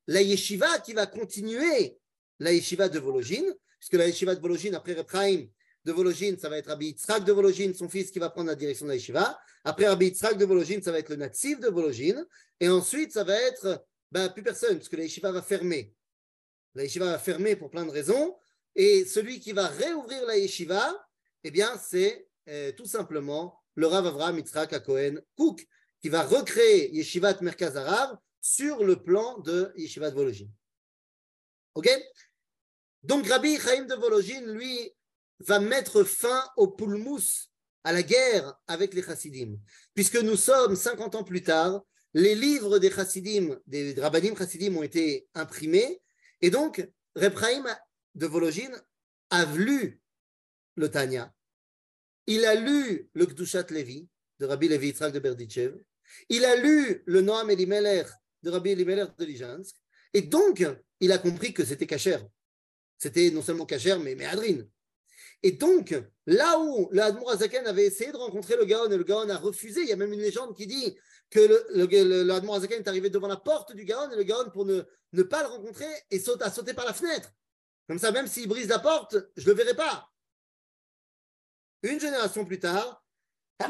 La 0.07 0.23
yeshiva 0.23 0.79
qui 0.79 0.93
va 0.93 1.07
continuer 1.07 1.99
la 2.39 2.53
yeshiva 2.53 2.89
de 2.89 3.01
Vologine, 3.01 3.53
puisque 3.81 3.95
la 3.95 4.07
yeshiva 4.07 4.37
de 4.37 4.41
Vologine, 4.41 4.77
après 4.77 4.95
Rabbi 4.95 5.51
de 5.85 5.93
Vologine, 5.93 6.39
ça 6.39 6.49
va 6.49 6.59
être 6.59 6.69
Rabbi 6.69 6.87
Yitzhak 6.89 7.25
de 7.25 7.33
Vologine, 7.33 7.75
son 7.75 7.89
fils 7.89 8.11
qui 8.11 8.19
va 8.19 8.31
prendre 8.31 8.49
la 8.49 8.55
direction 8.55 8.87
de 8.87 8.91
la 8.91 8.97
yeshiva. 8.97 9.39
Après 9.65 9.87
Rabbi 9.87 10.07
Yitzhak 10.07 10.37
de 10.37 10.45
Vologine, 10.45 10.83
ça 10.83 10.93
va 10.93 10.99
être 10.99 11.09
le 11.09 11.17
natif 11.17 11.61
de 11.61 11.69
Vologine. 11.69 12.27
Et 12.61 12.69
ensuite, 12.69 13.13
ça 13.13 13.25
va 13.25 13.35
être 13.35 13.85
ben, 14.11 14.29
plus 14.29 14.43
personne, 14.43 14.77
puisque 14.77 14.95
la 14.95 15.05
yeshiva 15.05 15.33
va 15.33 15.43
fermer. 15.43 15.95
La 16.75 16.85
yeshiva 16.85 17.07
va 17.07 17.19
fermer 17.19 17.57
pour 17.57 17.71
plein 17.71 17.87
de 17.87 17.91
raisons. 17.91 18.37
Et 18.75 19.05
celui 19.05 19.41
qui 19.41 19.53
va 19.53 19.67
réouvrir 19.67 20.25
la 20.27 20.37
yeshiva, 20.37 20.95
eh 21.45 21.51
bien, 21.51 21.79
c'est 21.79 22.29
euh, 22.49 22.73
tout 22.73 22.87
simplement 22.87 23.59
le 23.75 23.87
Rav 23.87 24.07
Avraham 24.07 24.39
Yitzhak 24.39 24.83
Cohen 24.85 25.21
Cook, 25.37 25.67
qui 26.01 26.09
va 26.09 26.23
recréer 26.23 26.95
Yeshivat 26.95 27.39
Merkaz 27.41 27.77
Arabe 27.77 28.19
sur 28.41 28.85
le 28.85 29.03
plan 29.03 29.39
de 29.39 29.73
Yeshivat 29.77 30.11
Vologine. 30.11 30.51
Ok? 31.75 31.89
Donc 33.03 33.27
Rabbi 33.27 33.59
Chaim 33.59 33.85
de 33.85 33.95
Vologine, 33.95 34.47
lui, 34.53 34.93
va 35.41 35.61
mettre 35.61 36.05
fin 36.05 36.45
au 36.57 36.69
poulmous, 36.69 37.49
à 37.85 37.93
la 37.93 38.03
guerre 38.03 38.55
avec 38.67 38.93
les 38.95 39.03
Chassidim. 39.03 39.57
Puisque 39.95 40.17
nous 40.17 40.37
sommes 40.37 40.77
50 40.77 41.15
ans 41.15 41.25
plus 41.25 41.43
tard, 41.43 41.83
les 42.15 42.35
livres 42.35 42.79
des 42.79 42.91
Chassidim, 42.91 43.59
des 43.67 43.95
Rabbanim 43.95 44.37
Chassidim 44.37 44.77
ont 44.77 44.83
été 44.83 45.29
imprimés, 45.35 46.01
et 46.41 46.51
donc 46.51 46.87
Reb 47.15 47.39
Chaim 47.39 47.65
de 48.15 48.27
Vologine 48.27 48.77
a 49.31 49.45
lu 49.57 50.01
le 50.77 50.91
Tanya. 50.91 51.33
Il 52.27 52.45
a 52.45 52.55
lu 52.55 53.09
le 53.15 53.27
Kdushat 53.27 53.67
Levi 53.71 54.09
de 54.39 54.47
Rabbi 54.47 54.69
Levi 54.69 54.89
Yitzhak 54.89 55.13
de 55.13 55.19
Berditchev. 55.19 55.75
Il 56.29 56.45
a 56.45 56.57
lu 56.57 57.03
le 57.07 57.21
Noam 57.21 57.51
Elimelech 57.51 58.09
de 58.43 58.51
Rabbi 58.51 58.71
Elimelech 58.71 59.17
de 59.17 59.25
Lijansk, 59.25 59.77
et 60.13 60.23
donc 60.23 60.65
il 61.01 61.13
a 61.13 61.19
compris 61.19 61.53
que 61.53 61.65
c'était 61.65 61.87
cachère. 61.87 62.27
C'était 62.99 63.31
non 63.31 63.43
seulement 63.43 63.67
cachère, 63.67 63.99
mais 64.01 64.15
méadrine. 64.15 64.69
Et 65.43 65.53
donc, 65.53 65.95
là 66.27 66.59
où 66.59 66.89
le 66.91 67.01
Admour 67.01 67.31
Azaken 67.31 67.67
avait 67.67 67.87
essayé 67.87 68.11
de 68.11 68.17
rencontrer 68.17 68.57
le 68.57 68.65
Gaon 68.65 68.91
et 68.91 68.97
le 68.97 69.05
Gaon 69.05 69.29
a 69.29 69.37
refusé, 69.37 69.83
il 69.83 69.89
y 69.89 69.93
a 69.93 69.97
même 69.97 70.13
une 70.13 70.21
légende 70.21 70.57
qui 70.57 70.67
dit 70.67 70.97
que 71.31 71.39
le, 71.39 71.87
le, 71.87 72.33
Azaken 72.53 72.81
est 72.81 72.89
arrivé 72.89 73.09
devant 73.09 73.29
la 73.29 73.37
porte 73.37 73.73
du 73.75 73.85
Gaon 73.85 74.11
et 74.11 74.17
le 74.17 74.25
Gaon, 74.25 74.51
pour 74.51 74.67
ne, 74.67 74.83
pas 75.23 75.43
le 75.43 75.49
rencontrer, 75.49 75.87
a 76.41 76.51
sauté 76.51 76.75
par 76.75 76.87
la 76.87 76.93
fenêtre. 76.93 77.31
Comme 77.87 77.99
ça, 77.99 78.11
même 78.11 78.27
s'il 78.27 78.49
brise 78.49 78.69
la 78.69 78.81
porte, 78.81 79.17
je 79.37 79.45
ne 79.45 79.51
le 79.51 79.57
verrai 79.57 79.75
pas. 79.75 80.11
Une 81.83 82.01
génération 82.01 82.45
plus 82.45 82.59
tard, 82.59 83.05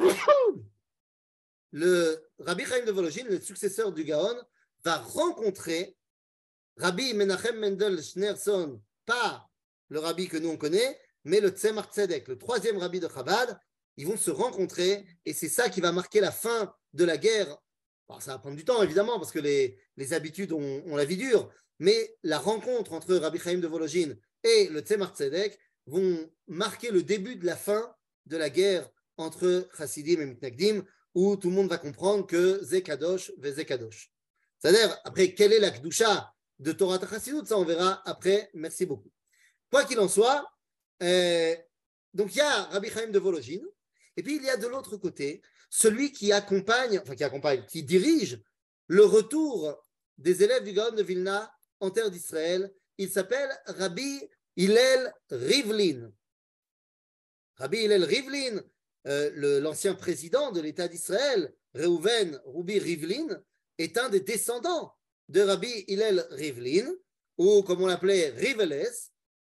le 1.72 2.30
Rabbi 2.38 2.64
Chaim 2.64 2.84
de 2.86 2.92
Vologine, 2.92 3.28
le 3.28 3.40
successeur 3.40 3.92
du 3.92 4.04
Gaon, 4.04 4.42
va 4.84 4.96
rencontrer 4.98 5.98
Rabbi 6.78 7.12
Menachem 7.12 7.58
Mendel 7.58 8.02
Schneerson, 8.02 8.80
pas 9.04 9.48
le 9.88 10.00
rabbi 10.00 10.28
que 10.28 10.36
nous 10.36 10.50
on 10.50 10.56
connaît, 10.56 10.98
mais 11.28 11.40
le 11.40 11.50
Tzemar 11.50 11.92
Tzedek, 11.92 12.26
le 12.26 12.38
troisième 12.38 12.78
rabbi 12.78 13.00
de 13.00 13.08
Chabad. 13.08 13.58
Ils 13.98 14.06
vont 14.06 14.16
se 14.16 14.30
rencontrer 14.30 15.04
et 15.26 15.32
c'est 15.32 15.48
ça 15.48 15.68
qui 15.68 15.80
va 15.80 15.92
marquer 15.92 16.20
la 16.20 16.32
fin 16.32 16.72
de 16.92 17.04
la 17.04 17.16
guerre. 17.16 17.58
ça 18.20 18.32
va 18.32 18.38
prendre 18.38 18.56
du 18.56 18.64
temps 18.64 18.82
évidemment 18.82 19.18
parce 19.18 19.32
que 19.32 19.40
les, 19.40 19.76
habitudes 20.12 20.52
ont, 20.52 20.96
la 20.96 21.04
vie 21.04 21.16
dure, 21.16 21.50
mais 21.80 22.16
la 22.22 22.38
rencontre 22.38 22.92
entre 22.92 23.14
Rabbi 23.16 23.38
Chaim 23.38 23.58
de 23.58 23.66
Vologine 23.66 24.16
et 24.42 24.68
le 24.68 24.80
Tzemar 24.80 25.14
Tzedek 25.14 25.58
vont 25.86 26.30
marquer 26.46 26.90
le 26.90 27.02
début 27.02 27.36
de 27.36 27.44
la 27.44 27.56
fin 27.56 27.92
de 28.26 28.36
la 28.36 28.50
guerre 28.50 28.88
entre 29.16 29.68
Chassidim 29.76 30.20
et 30.20 30.26
Mitnagdim 30.26 30.84
où 31.14 31.36
tout 31.36 31.50
le 31.50 31.56
monde 31.56 31.68
va 31.68 31.78
comprendre 31.78 32.26
que 32.26 32.62
Zekadosh 32.62 33.32
ve 33.38 33.50
Zekadosh. 33.52 34.12
C'est-à-dire, 34.60 34.96
après, 35.04 35.34
quelle 35.34 35.52
est 35.52 35.60
la 35.60 35.70
Kdusha 35.70 36.32
de 36.58 36.72
Torah 36.72 37.00
Chassidut 37.00 37.46
Ça, 37.46 37.58
on 37.58 37.64
verra 37.64 38.02
après. 38.04 38.50
Merci 38.54 38.86
beaucoup. 38.86 39.10
Quoi 39.70 39.84
qu'il 39.84 39.98
en 40.00 40.08
soit, 40.08 40.44
euh, 41.02 41.54
donc 42.14 42.34
il 42.34 42.38
y 42.38 42.40
a 42.40 42.64
Rabbi 42.64 42.90
Chaim 42.90 43.08
de 43.08 43.18
Vologine, 43.18 43.66
et 44.16 44.22
puis 44.22 44.36
il 44.36 44.42
y 44.42 44.50
a 44.50 44.56
de 44.56 44.66
l'autre 44.66 44.96
côté 44.96 45.42
celui 45.70 46.12
qui 46.12 46.32
accompagne, 46.32 46.98
enfin 46.98 47.14
qui 47.14 47.24
accompagne, 47.24 47.64
qui 47.66 47.82
dirige 47.82 48.42
le 48.86 49.04
retour 49.04 49.78
des 50.16 50.42
élèves 50.42 50.64
du 50.64 50.72
Gaon 50.72 50.92
de 50.92 51.02
Vilna 51.02 51.52
en 51.80 51.90
terre 51.90 52.10
d'Israël. 52.10 52.72
Il 52.96 53.10
s'appelle 53.10 53.50
Rabbi 53.66 54.22
Hillel 54.56 55.12
Rivlin. 55.30 56.10
Rabbi 57.56 57.78
Hillel 57.84 58.04
Rivlin, 58.04 58.62
euh, 59.06 59.60
l'ancien 59.60 59.94
président 59.94 60.52
de 60.52 60.60
l'État 60.60 60.88
d'Israël, 60.88 61.54
Reuven 61.74 62.40
Rubi 62.46 62.78
Rivlin, 62.78 63.40
est 63.76 63.98
un 63.98 64.08
des 64.08 64.20
descendants 64.20 64.92
de 65.28 65.42
Rabbi 65.42 65.84
Hillel 65.86 66.26
Rivlin, 66.30 66.92
ou 67.36 67.62
comme 67.62 67.82
on 67.82 67.86
l'appelait 67.86 68.30
Riveles, 68.30 68.88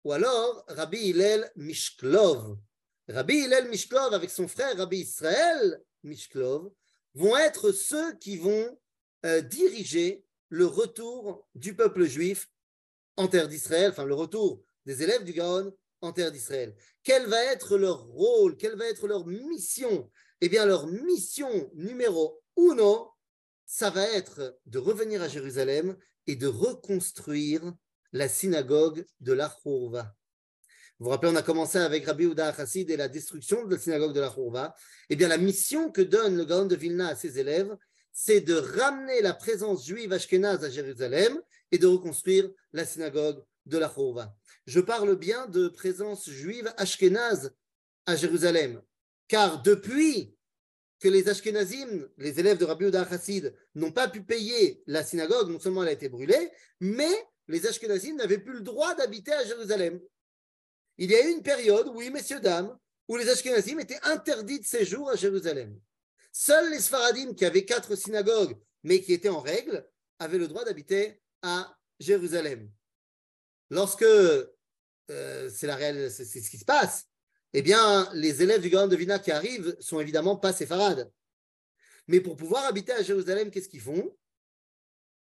ou 0.03 0.11
alors 0.13 0.63
Rabbi 0.67 0.97
Hillel 1.09 1.51
Mishklov. 1.55 2.57
Rabbi 3.07 3.45
Hillel 3.45 3.69
Mishklov 3.69 4.13
avec 4.13 4.29
son 4.29 4.47
frère 4.47 4.77
Rabbi 4.77 4.99
Israël 4.99 5.81
Mishklov 6.03 6.71
vont 7.15 7.37
être 7.37 7.71
ceux 7.71 8.13
qui 8.17 8.37
vont 8.37 8.79
euh, 9.25 9.41
diriger 9.41 10.23
le 10.49 10.65
retour 10.65 11.47
du 11.55 11.75
peuple 11.75 12.05
juif 12.05 12.49
en 13.17 13.27
terre 13.27 13.47
d'Israël, 13.47 13.91
enfin 13.91 14.05
le 14.05 14.13
retour 14.13 14.63
des 14.85 15.03
élèves 15.03 15.23
du 15.23 15.33
Gaon 15.33 15.75
en 16.01 16.13
terre 16.13 16.31
d'Israël. 16.31 16.75
Quel 17.03 17.27
va 17.27 17.43
être 17.45 17.77
leur 17.77 18.05
rôle 18.05 18.55
Quelle 18.57 18.77
va 18.77 18.87
être 18.87 19.07
leur 19.07 19.25
mission? 19.25 20.09
Eh 20.41 20.47
bien 20.47 20.65
leur 20.65 20.87
mission 20.87 21.69
numéro 21.73 22.41
uno, 22.57 23.11
ça 23.65 23.89
va 23.89 24.07
être 24.07 24.57
de 24.65 24.79
revenir 24.79 25.21
à 25.21 25.27
Jérusalem 25.27 25.97
et 26.27 26.35
de 26.35 26.47
reconstruire 26.47 27.73
la 28.13 28.27
synagogue 28.27 29.05
de 29.19 29.33
la 29.33 29.49
Khourva. 29.49 30.15
Vous 30.99 31.05
vous 31.05 31.11
rappelez, 31.11 31.31
on 31.31 31.35
a 31.35 31.41
commencé 31.41 31.77
avec 31.77 32.05
Rabbi 32.05 32.25
Uda 32.25 32.53
Chassid 32.53 32.89
et 32.91 32.97
la 32.97 33.07
destruction 33.07 33.65
de 33.65 33.75
la 33.75 33.79
synagogue 33.79 34.13
de 34.13 34.19
la 34.19 34.29
Khourva. 34.29 34.75
Eh 35.09 35.15
bien, 35.15 35.29
la 35.29 35.37
mission 35.37 35.91
que 35.91 36.01
donne 36.01 36.35
le 36.35 36.43
Gaon 36.43 36.65
de 36.65 36.75
Vilna 36.75 37.09
à 37.09 37.15
ses 37.15 37.39
élèves, 37.39 37.75
c'est 38.11 38.41
de 38.41 38.55
ramener 38.55 39.21
la 39.21 39.33
présence 39.33 39.87
juive 39.87 40.11
ashkénaze 40.11 40.63
à 40.65 40.69
Jérusalem 40.69 41.39
et 41.71 41.77
de 41.77 41.87
reconstruire 41.87 42.49
la 42.73 42.85
synagogue 42.85 43.41
de 43.65 43.77
la 43.77 43.87
Khourva. 43.87 44.35
Je 44.67 44.81
parle 44.81 45.15
bien 45.15 45.47
de 45.47 45.69
présence 45.69 46.29
juive 46.29 46.73
ashkénaze 46.75 47.53
à 48.05 48.15
Jérusalem, 48.15 48.81
car 49.27 49.61
depuis 49.61 50.35
que 50.99 51.07
les 51.07 51.29
Ashkenazim, 51.29 52.09
les 52.17 52.39
élèves 52.39 52.57
de 52.57 52.65
Rabbi 52.65 52.85
Uda 52.85 53.07
Chassid, 53.07 53.53
n'ont 53.75 53.91
pas 53.91 54.09
pu 54.09 54.21
payer 54.21 54.83
la 54.85 55.03
synagogue, 55.03 55.49
non 55.49 55.59
seulement 55.59 55.83
elle 55.83 55.89
a 55.89 55.93
été 55.93 56.09
brûlée, 56.09 56.51
mais 56.81 57.25
les 57.49 57.65
Ashkenazim 57.65 58.15
n'avaient 58.15 58.37
plus 58.37 58.53
le 58.53 58.61
droit 58.61 58.93
d'habiter 58.95 59.33
à 59.33 59.43
Jérusalem. 59.43 59.99
Il 60.97 61.09
y 61.09 61.15
a 61.15 61.25
eu 61.25 61.31
une 61.31 61.41
période, 61.41 61.89
oui, 61.93 62.09
messieurs, 62.09 62.39
dames, 62.39 62.77
où 63.07 63.17
les 63.17 63.27
Ashkenazim 63.27 63.79
étaient 63.79 63.99
interdits 64.03 64.59
de 64.59 64.65
séjour 64.65 65.09
à 65.09 65.15
Jérusalem. 65.15 65.79
Seuls 66.31 66.69
les 66.69 66.79
Sfaradim, 66.79 67.33
qui 67.33 67.45
avaient 67.45 67.65
quatre 67.65 67.95
synagogues, 67.95 68.55
mais 68.83 69.01
qui 69.01 69.13
étaient 69.13 69.29
en 69.29 69.39
règle, 69.39 69.87
avaient 70.19 70.37
le 70.37 70.47
droit 70.47 70.63
d'habiter 70.63 71.21
à 71.41 71.75
Jérusalem. 71.99 72.69
Lorsque 73.71 74.03
euh, 74.03 75.49
c'est 75.49 75.67
la 75.67 76.09
c'est 76.09 76.25
ce 76.25 76.49
qui 76.49 76.57
se 76.57 76.65
passe, 76.65 77.07
eh 77.53 77.63
bien, 77.63 78.09
les 78.13 78.43
élèves 78.43 78.61
du 78.61 78.69
Grand 78.69 78.87
de 78.87 78.95
Vina 78.95 79.17
qui 79.17 79.31
arrivent 79.31 79.75
sont 79.79 79.99
évidemment 79.99 80.37
pas 80.37 80.53
séfarades. 80.53 81.11
Mais 82.07 82.21
pour 82.21 82.35
pouvoir 82.35 82.65
habiter 82.65 82.91
à 82.91 83.01
Jérusalem, 83.01 83.49
qu'est-ce 83.49 83.69
qu'ils 83.69 83.81
font? 83.81 84.15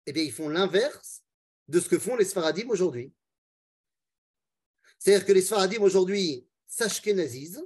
Eh 0.06 0.12
bien, 0.12 0.22
ils 0.22 0.32
font 0.32 0.48
l'inverse 0.48 1.25
de 1.68 1.80
ce 1.80 1.88
que 1.88 1.98
font 1.98 2.16
les 2.16 2.24
Sfaradim 2.24 2.68
aujourd'hui. 2.68 3.12
C'est-à-dire 4.98 5.26
que 5.26 5.32
les 5.32 5.42
Sfaradim 5.42 5.82
aujourd'hui 5.82 6.46
s'ashkenazisent, 6.66 7.64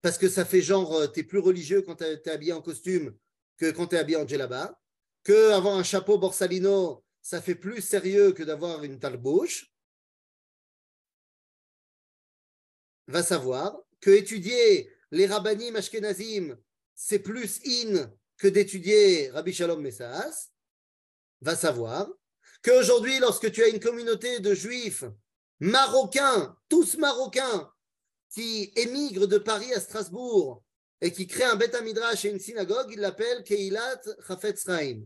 parce 0.00 0.18
que 0.18 0.28
ça 0.28 0.44
fait 0.44 0.62
genre, 0.62 0.92
euh, 0.94 1.06
tu 1.06 1.20
es 1.20 1.22
plus 1.24 1.38
religieux 1.38 1.82
quand 1.82 1.96
tu 1.96 2.04
es 2.04 2.28
habillé 2.28 2.52
en 2.52 2.60
costume 2.60 3.16
que 3.56 3.70
quand 3.70 3.86
tu 3.88 3.96
es 3.96 3.98
habillé 3.98 4.16
en 4.16 4.26
djellaba, 4.26 4.80
que 5.22 5.52
avoir 5.52 5.76
un 5.76 5.84
chapeau 5.84 6.18
borsalino, 6.18 7.04
ça 7.20 7.40
fait 7.40 7.54
plus 7.54 7.80
sérieux 7.80 8.32
que 8.32 8.42
d'avoir 8.42 8.82
une 8.82 8.98
talbouche. 8.98 9.72
Va 13.06 13.22
savoir 13.22 13.80
que 14.00 14.10
étudier 14.10 14.90
les 15.12 15.26
rabbanim 15.26 15.76
ashkenazim, 15.76 16.56
c'est 16.94 17.20
plus 17.20 17.60
in 17.64 18.12
que 18.36 18.48
d'étudier 18.48 19.30
Rabbi 19.30 19.52
Shalom 19.52 19.80
Messas. 19.80 20.50
Va 21.40 21.54
savoir 21.54 22.08
qu'aujourd'hui, 22.62 23.18
lorsque 23.18 23.50
tu 23.50 23.62
as 23.62 23.68
une 23.68 23.80
communauté 23.80 24.40
de 24.40 24.54
juifs 24.54 25.04
marocains, 25.60 26.56
tous 26.68 26.96
marocains, 26.96 27.70
qui 28.30 28.72
émigrent 28.76 29.28
de 29.28 29.38
Paris 29.38 29.72
à 29.74 29.80
Strasbourg 29.80 30.62
et 31.00 31.12
qui 31.12 31.26
créent 31.26 31.44
un 31.44 31.56
Beth 31.56 31.78
Midrash 31.82 32.24
et 32.24 32.30
une 32.30 32.38
synagogue, 32.38 32.90
ils 32.90 33.00
l'appellent 33.00 33.44
Keilat 33.44 34.00
Chafetz 34.26 34.64
Chaim. 34.64 35.02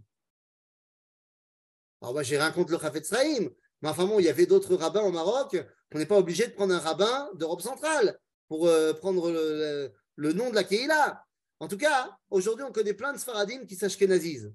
Alors 2.01 2.13
moi, 2.13 2.23
j'ai 2.23 2.39
rien 2.39 2.53
contre 2.53 2.73
le 2.73 2.79
Chafetz 2.79 3.09
Chaim, 3.09 3.49
mais 3.83 3.89
enfin 3.89 4.07
bon, 4.07 4.21
il 4.21 4.27
y 4.27 4.29
avait 4.29 4.47
d'autres 4.47 4.77
rabbins 4.77 5.03
au 5.03 5.11
Maroc, 5.11 5.57
on 5.95 5.99
n'est 5.99 6.07
pas 6.07 6.19
obligé 6.19 6.47
de 6.47 6.53
prendre 6.53 6.75
un 6.75 6.79
rabbin 6.79 7.31
d'Europe 7.35 7.63
centrale 7.63 8.19
pour 8.49 8.67
euh, 8.67 8.93
prendre 8.93 9.31
le, 9.31 10.33
nom 10.33 10.51
de 10.51 10.55
la 10.55 10.65
Keila. 10.65 11.25
En 11.59 11.69
tout 11.69 11.79
cas, 11.79 12.17
aujourd'hui, 12.31 12.65
on 12.65 12.73
connaît 12.73 12.95
plein 12.95 13.13
de 13.13 13.19
Sfaradim 13.19 13.65
qui 13.67 13.77
s'ashkenazisent. 13.77 14.53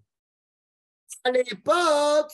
À 1.23 1.31
l'époque, 1.31 2.31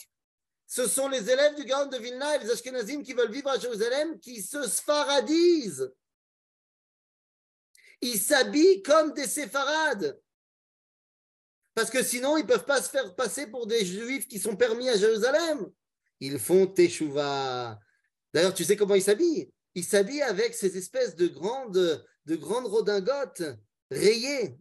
ce 0.68 0.86
sont 0.86 1.08
les 1.08 1.30
élèves 1.30 1.56
du 1.56 1.64
Gaon 1.64 1.86
de 1.86 1.96
Vilna 1.96 2.36
et 2.36 2.40
les 2.40 2.50
Ashkenazim 2.50 3.02
qui 3.02 3.14
veulent 3.14 3.32
vivre 3.32 3.48
à 3.48 3.58
Jérusalem 3.58 4.20
qui 4.20 4.42
se 4.42 4.68
sfaradisent. 4.68 5.90
Ils 8.02 8.20
s'habillent 8.20 8.82
comme 8.82 9.14
des 9.14 9.26
séfarades. 9.26 10.20
Parce 11.74 11.90
que 11.90 12.02
sinon, 12.02 12.36
ils 12.36 12.42
ne 12.42 12.46
peuvent 12.48 12.66
pas 12.66 12.82
se 12.82 12.90
faire 12.90 13.14
passer 13.16 13.46
pour 13.46 13.66
des 13.66 13.84
juifs 13.84 14.28
qui 14.28 14.38
sont 14.38 14.56
permis 14.56 14.90
à 14.90 14.98
Jérusalem. 14.98 15.72
Ils 16.20 16.38
font 16.38 16.66
teshuva. 16.66 17.80
D'ailleurs, 18.34 18.52
tu 18.52 18.64
sais 18.64 18.76
comment 18.76 18.94
ils 18.94 19.02
s'habillent? 19.02 19.50
Ils 19.74 19.84
s'habillent 19.84 20.22
avec 20.22 20.54
ces 20.54 20.76
espèces 20.76 21.16
de 21.16 21.28
grandes, 21.28 22.06
de 22.26 22.36
grandes 22.36 22.66
redingotes 22.66 23.42
rayées. 23.90 24.58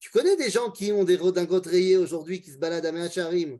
Tu 0.00 0.10
connais 0.10 0.36
des 0.36 0.50
gens 0.50 0.70
qui 0.70 0.92
ont 0.92 1.04
des 1.04 1.16
redingotes 1.16 1.66
rayées 1.66 1.96
aujourd'hui 1.96 2.42
qui 2.42 2.50
se 2.50 2.58
baladent 2.58 2.86
à 2.86 2.92
Meacharim? 2.92 3.58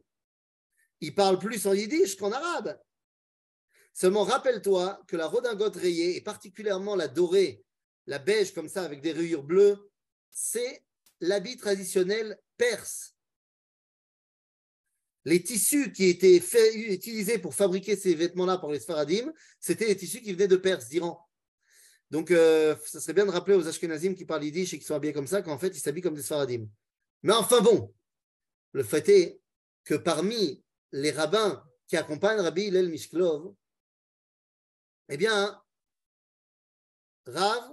Il 1.00 1.14
parle 1.14 1.38
plus 1.38 1.66
en 1.66 1.72
yiddish 1.72 2.16
qu'en 2.16 2.32
arabe. 2.32 2.78
Seulement, 3.92 4.24
rappelle-toi 4.24 5.02
que 5.06 5.16
la 5.16 5.26
redingote 5.26 5.76
rayée, 5.76 6.16
et 6.16 6.20
particulièrement 6.20 6.96
la 6.96 7.08
dorée, 7.08 7.64
la 8.06 8.18
beige 8.18 8.52
comme 8.52 8.68
ça, 8.68 8.82
avec 8.82 9.00
des 9.00 9.12
rayures 9.12 9.42
bleues, 9.42 9.90
c'est 10.30 10.84
l'habit 11.20 11.56
traditionnel 11.56 12.38
perse. 12.56 13.14
Les 15.24 15.42
tissus 15.42 15.92
qui 15.92 16.04
étaient 16.04 16.36
utilisés 16.36 17.38
pour 17.38 17.54
fabriquer 17.54 17.96
ces 17.96 18.14
vêtements-là 18.14 18.58
pour 18.58 18.70
les 18.70 18.78
Sfaradim, 18.78 19.32
c'était 19.58 19.86
les 19.86 19.96
tissus 19.96 20.22
qui 20.22 20.32
venaient 20.32 20.46
de 20.46 20.56
Perse, 20.56 20.88
d'Iran. 20.88 21.26
Donc, 22.10 22.30
euh, 22.30 22.76
ça 22.84 23.00
serait 23.00 23.12
bien 23.12 23.26
de 23.26 23.32
rappeler 23.32 23.56
aux 23.56 23.66
Ashkenazim 23.66 24.14
qui 24.14 24.24
parlent 24.24 24.44
yiddish 24.44 24.72
et 24.74 24.78
qui 24.78 24.84
sont 24.84 24.94
habillés 24.94 25.12
comme 25.12 25.26
ça 25.26 25.42
qu'en 25.42 25.58
fait, 25.58 25.68
ils 25.68 25.80
s'habillent 25.80 26.02
comme 26.02 26.14
des 26.14 26.22
Sfaradim. 26.22 26.68
Mais 27.24 27.32
enfin 27.32 27.60
bon, 27.60 27.92
le 28.72 28.84
fait 28.84 29.08
est 29.08 29.40
que 29.84 29.94
parmi 29.94 30.62
les 30.92 31.10
rabbins 31.10 31.64
qui 31.86 31.96
accompagnent 31.96 32.40
Rabbi 32.40 32.64
Hillel 32.64 32.88
Mishklov, 32.88 33.54
eh 35.08 35.16
bien, 35.16 35.62
Rav, 37.26 37.72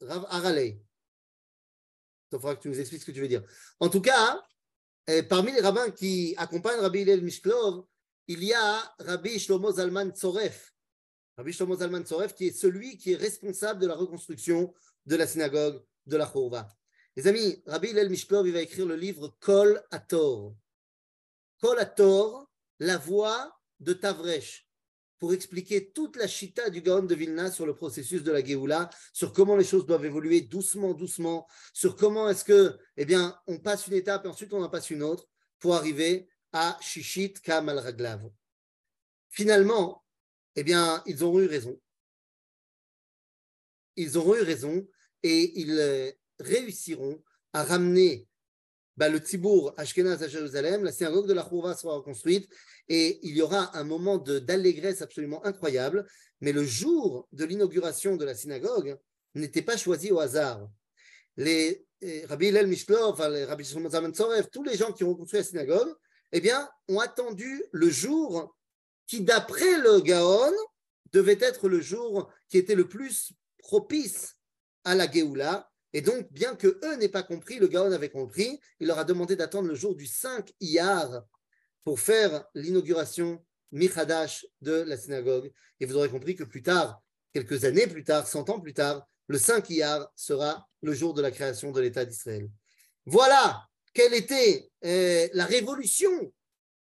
Rav 0.00 0.26
Aralei. 0.28 0.80
Il 2.32 2.38
faudra 2.38 2.56
que 2.56 2.62
tu 2.62 2.68
nous 2.68 2.80
expliques 2.80 3.02
ce 3.02 3.06
que 3.06 3.12
tu 3.12 3.20
veux 3.20 3.28
dire. 3.28 3.44
En 3.78 3.88
tout 3.88 4.00
cas, 4.00 4.42
eh, 5.06 5.22
parmi 5.22 5.52
les 5.52 5.60
rabbins 5.60 5.90
qui 5.90 6.34
accompagnent 6.36 6.80
Rabbi 6.80 7.00
Hillel 7.02 7.22
Mishklov, 7.22 7.86
il 8.26 8.42
y 8.42 8.52
a 8.52 8.94
Rabbi 8.98 9.38
Shlomo 9.38 9.72
Zalman 9.72 10.10
Tzoref. 10.10 10.74
Rabbi 11.36 11.52
Shlomo 11.52 11.76
Zalman 11.76 12.04
Tzoref, 12.04 12.34
qui 12.34 12.48
est 12.48 12.52
celui 12.52 12.96
qui 12.96 13.12
est 13.12 13.16
responsable 13.16 13.80
de 13.80 13.86
la 13.86 13.94
reconstruction 13.94 14.72
de 15.06 15.16
la 15.16 15.26
synagogue 15.26 15.84
de 16.06 16.16
la 16.16 16.26
Chorva. 16.26 16.68
Les 17.16 17.26
amis, 17.26 17.62
Rabbi 17.66 17.90
Hillel 17.90 18.10
Mishklov, 18.10 18.46
il 18.46 18.52
va 18.52 18.60
écrire 18.60 18.86
le 18.86 18.96
livre 18.96 19.36
Kol 19.40 19.82
Ator. 19.90 20.54
Kol 21.64 21.78
la 22.80 22.98
voix 22.98 23.58
de 23.80 23.94
Tavresh, 23.94 24.68
pour 25.18 25.32
expliquer 25.32 25.92
toute 25.92 26.16
la 26.16 26.28
chita 26.28 26.68
du 26.68 26.82
Gaon 26.82 27.04
de 27.04 27.14
Vilna 27.14 27.50
sur 27.50 27.64
le 27.64 27.74
processus 27.74 28.22
de 28.22 28.32
la 28.32 28.44
Géoula, 28.44 28.90
sur 29.14 29.32
comment 29.32 29.56
les 29.56 29.64
choses 29.64 29.86
doivent 29.86 30.04
évoluer 30.04 30.42
doucement, 30.42 30.92
doucement, 30.92 31.46
sur 31.72 31.96
comment 31.96 32.28
est-ce 32.28 32.44
que, 32.44 32.78
eh 32.98 33.06
bien, 33.06 33.40
on 33.46 33.58
passe 33.60 33.86
une 33.86 33.94
étape 33.94 34.26
et 34.26 34.28
ensuite 34.28 34.52
on 34.52 34.62
en 34.62 34.68
passe 34.68 34.90
une 34.90 35.02
autre 35.02 35.26
pour 35.58 35.74
arriver 35.74 36.28
à 36.52 36.76
Shishit 36.82 37.40
Kam 37.40 37.70
al 37.70 37.78
Raglav. 37.78 38.30
Finalement, 39.30 40.04
eh 40.56 40.64
bien, 40.64 41.02
ils 41.06 41.24
auront 41.24 41.40
eu 41.40 41.46
raison. 41.46 41.80
Ils 43.96 44.18
auront 44.18 44.34
eu 44.34 44.42
raison 44.42 44.86
et 45.22 45.58
ils 45.58 45.78
euh, 45.78 46.12
réussiront 46.40 47.24
à 47.54 47.64
ramener 47.64 48.28
bah, 48.96 49.08
le 49.08 49.18
Tzibour 49.18 49.74
Ashkenaz 49.76 50.22
à 50.22 50.28
Jérusalem, 50.28 50.84
la 50.84 50.92
synagogue 50.92 51.26
de 51.26 51.32
la 51.32 51.46
Chouva 51.48 51.74
sera 51.74 51.96
reconstruite 51.96 52.48
et 52.88 53.18
il 53.22 53.36
y 53.36 53.42
aura 53.42 53.76
un 53.76 53.84
moment 53.84 54.18
d'allégresse 54.18 55.02
absolument 55.02 55.44
incroyable. 55.44 56.06
Mais 56.40 56.52
le 56.52 56.64
jour 56.64 57.28
de 57.32 57.44
l'inauguration 57.44 58.16
de 58.16 58.24
la 58.24 58.34
synagogue 58.34 58.96
n'était 59.34 59.62
pas 59.62 59.76
choisi 59.76 60.12
au 60.12 60.20
hasard. 60.20 60.68
Les 61.36 61.84
eh, 62.00 62.24
Rabbi 62.26 62.48
Hillel 62.48 62.66
Mishlov, 62.66 63.20
les 63.30 63.44
Rabbi 63.44 63.64
Shimon 63.64 63.88
tous 64.52 64.62
les 64.62 64.76
gens 64.76 64.92
qui 64.92 65.04
ont 65.04 65.10
reconstruit 65.10 65.40
la 65.40 65.44
synagogue, 65.44 65.94
eh 66.32 66.40
bien, 66.40 66.68
ont 66.88 67.00
attendu 67.00 67.64
le 67.72 67.88
jour 67.88 68.54
qui, 69.06 69.22
d'après 69.22 69.78
le 69.78 70.00
Gaon, 70.00 70.52
devait 71.12 71.38
être 71.40 71.68
le 71.68 71.80
jour 71.80 72.30
qui 72.48 72.58
était 72.58 72.74
le 72.74 72.88
plus 72.88 73.32
propice 73.58 74.36
à 74.84 74.94
la 74.94 75.10
Géoula, 75.10 75.70
et 75.96 76.00
donc, 76.00 76.30
bien 76.32 76.56
que 76.56 76.80
eux 76.84 76.96
n'aient 76.96 77.08
pas 77.08 77.22
compris, 77.22 77.60
le 77.60 77.68
Gaon 77.68 77.92
avait 77.92 78.10
compris, 78.10 78.60
il 78.80 78.88
leur 78.88 78.98
a 78.98 79.04
demandé 79.04 79.36
d'attendre 79.36 79.68
le 79.68 79.76
jour 79.76 79.94
du 79.94 80.06
5 80.06 80.52
Iyar 80.60 81.24
pour 81.84 82.00
faire 82.00 82.44
l'inauguration 82.56 83.44
Michadash 83.70 84.44
de 84.60 84.72
la 84.72 84.96
synagogue. 84.96 85.52
Et 85.78 85.86
vous 85.86 85.96
aurez 85.96 86.08
compris 86.08 86.34
que 86.34 86.42
plus 86.42 86.62
tard, 86.62 87.00
quelques 87.32 87.64
années 87.64 87.86
plus 87.86 88.02
tard, 88.02 88.26
100 88.26 88.50
ans 88.50 88.60
plus 88.60 88.74
tard, 88.74 89.06
le 89.28 89.38
5 89.38 89.70
Iyar 89.70 90.10
sera 90.16 90.68
le 90.82 90.92
jour 90.92 91.14
de 91.14 91.22
la 91.22 91.30
création 91.30 91.70
de 91.70 91.80
l'État 91.80 92.04
d'Israël. 92.04 92.50
Voilà 93.06 93.64
quelle 93.92 94.14
était 94.14 94.68
euh, 94.84 95.28
la 95.32 95.44
révolution 95.44 96.32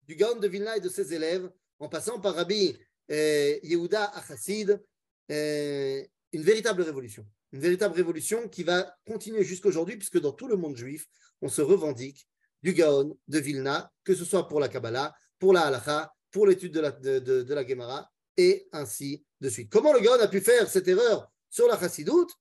du 0.03 0.15
Gaon 0.15 0.37
de 0.37 0.47
Vilna 0.47 0.77
et 0.77 0.81
de 0.81 0.87
ses 0.87 1.13
élèves, 1.13 1.51
en 1.79 1.89
passant 1.89 2.21
par 2.21 2.35
Rabbi 2.35 2.77
euh, 3.11 3.59
Yehuda 3.63 4.05
Achassid, 4.15 4.81
euh, 5.29 6.03
une 6.31 6.43
véritable 6.43 6.83
révolution. 6.83 7.27
Une 7.53 7.59
véritable 7.59 7.95
révolution 7.95 8.49
qui 8.49 8.63
va 8.63 8.97
continuer 9.05 9.43
jusqu'aujourd'hui, 9.43 9.95
puisque 9.95 10.19
dans 10.19 10.31
tout 10.31 10.47
le 10.47 10.57
monde 10.57 10.75
juif, 10.75 11.07
on 11.41 11.49
se 11.49 11.61
revendique 11.61 12.27
du 12.63 12.73
Gaon 12.73 13.15
de 13.27 13.39
Vilna, 13.39 13.91
que 14.03 14.15
ce 14.15 14.25
soit 14.25 14.47
pour 14.47 14.59
la 14.59 14.69
Kabbalah, 14.69 15.13
pour 15.37 15.53
la 15.53 15.67
Halacha, 15.67 16.11
pour 16.31 16.47
l'étude 16.47 16.73
de 16.73 16.79
la, 16.79 16.91
de, 16.91 17.53
la 17.53 17.67
Gemara, 17.67 18.11
et 18.37 18.67
ainsi 18.71 19.23
de 19.39 19.49
suite. 19.49 19.69
Comment 19.71 19.93
le 19.93 19.99
Gaon 19.99 20.19
a 20.19 20.27
pu 20.27 20.41
faire 20.41 20.67
cette 20.67 20.87
erreur 20.87 21.31
sur 21.51 21.67
la 21.67 21.79
Chassidoute 21.79 22.31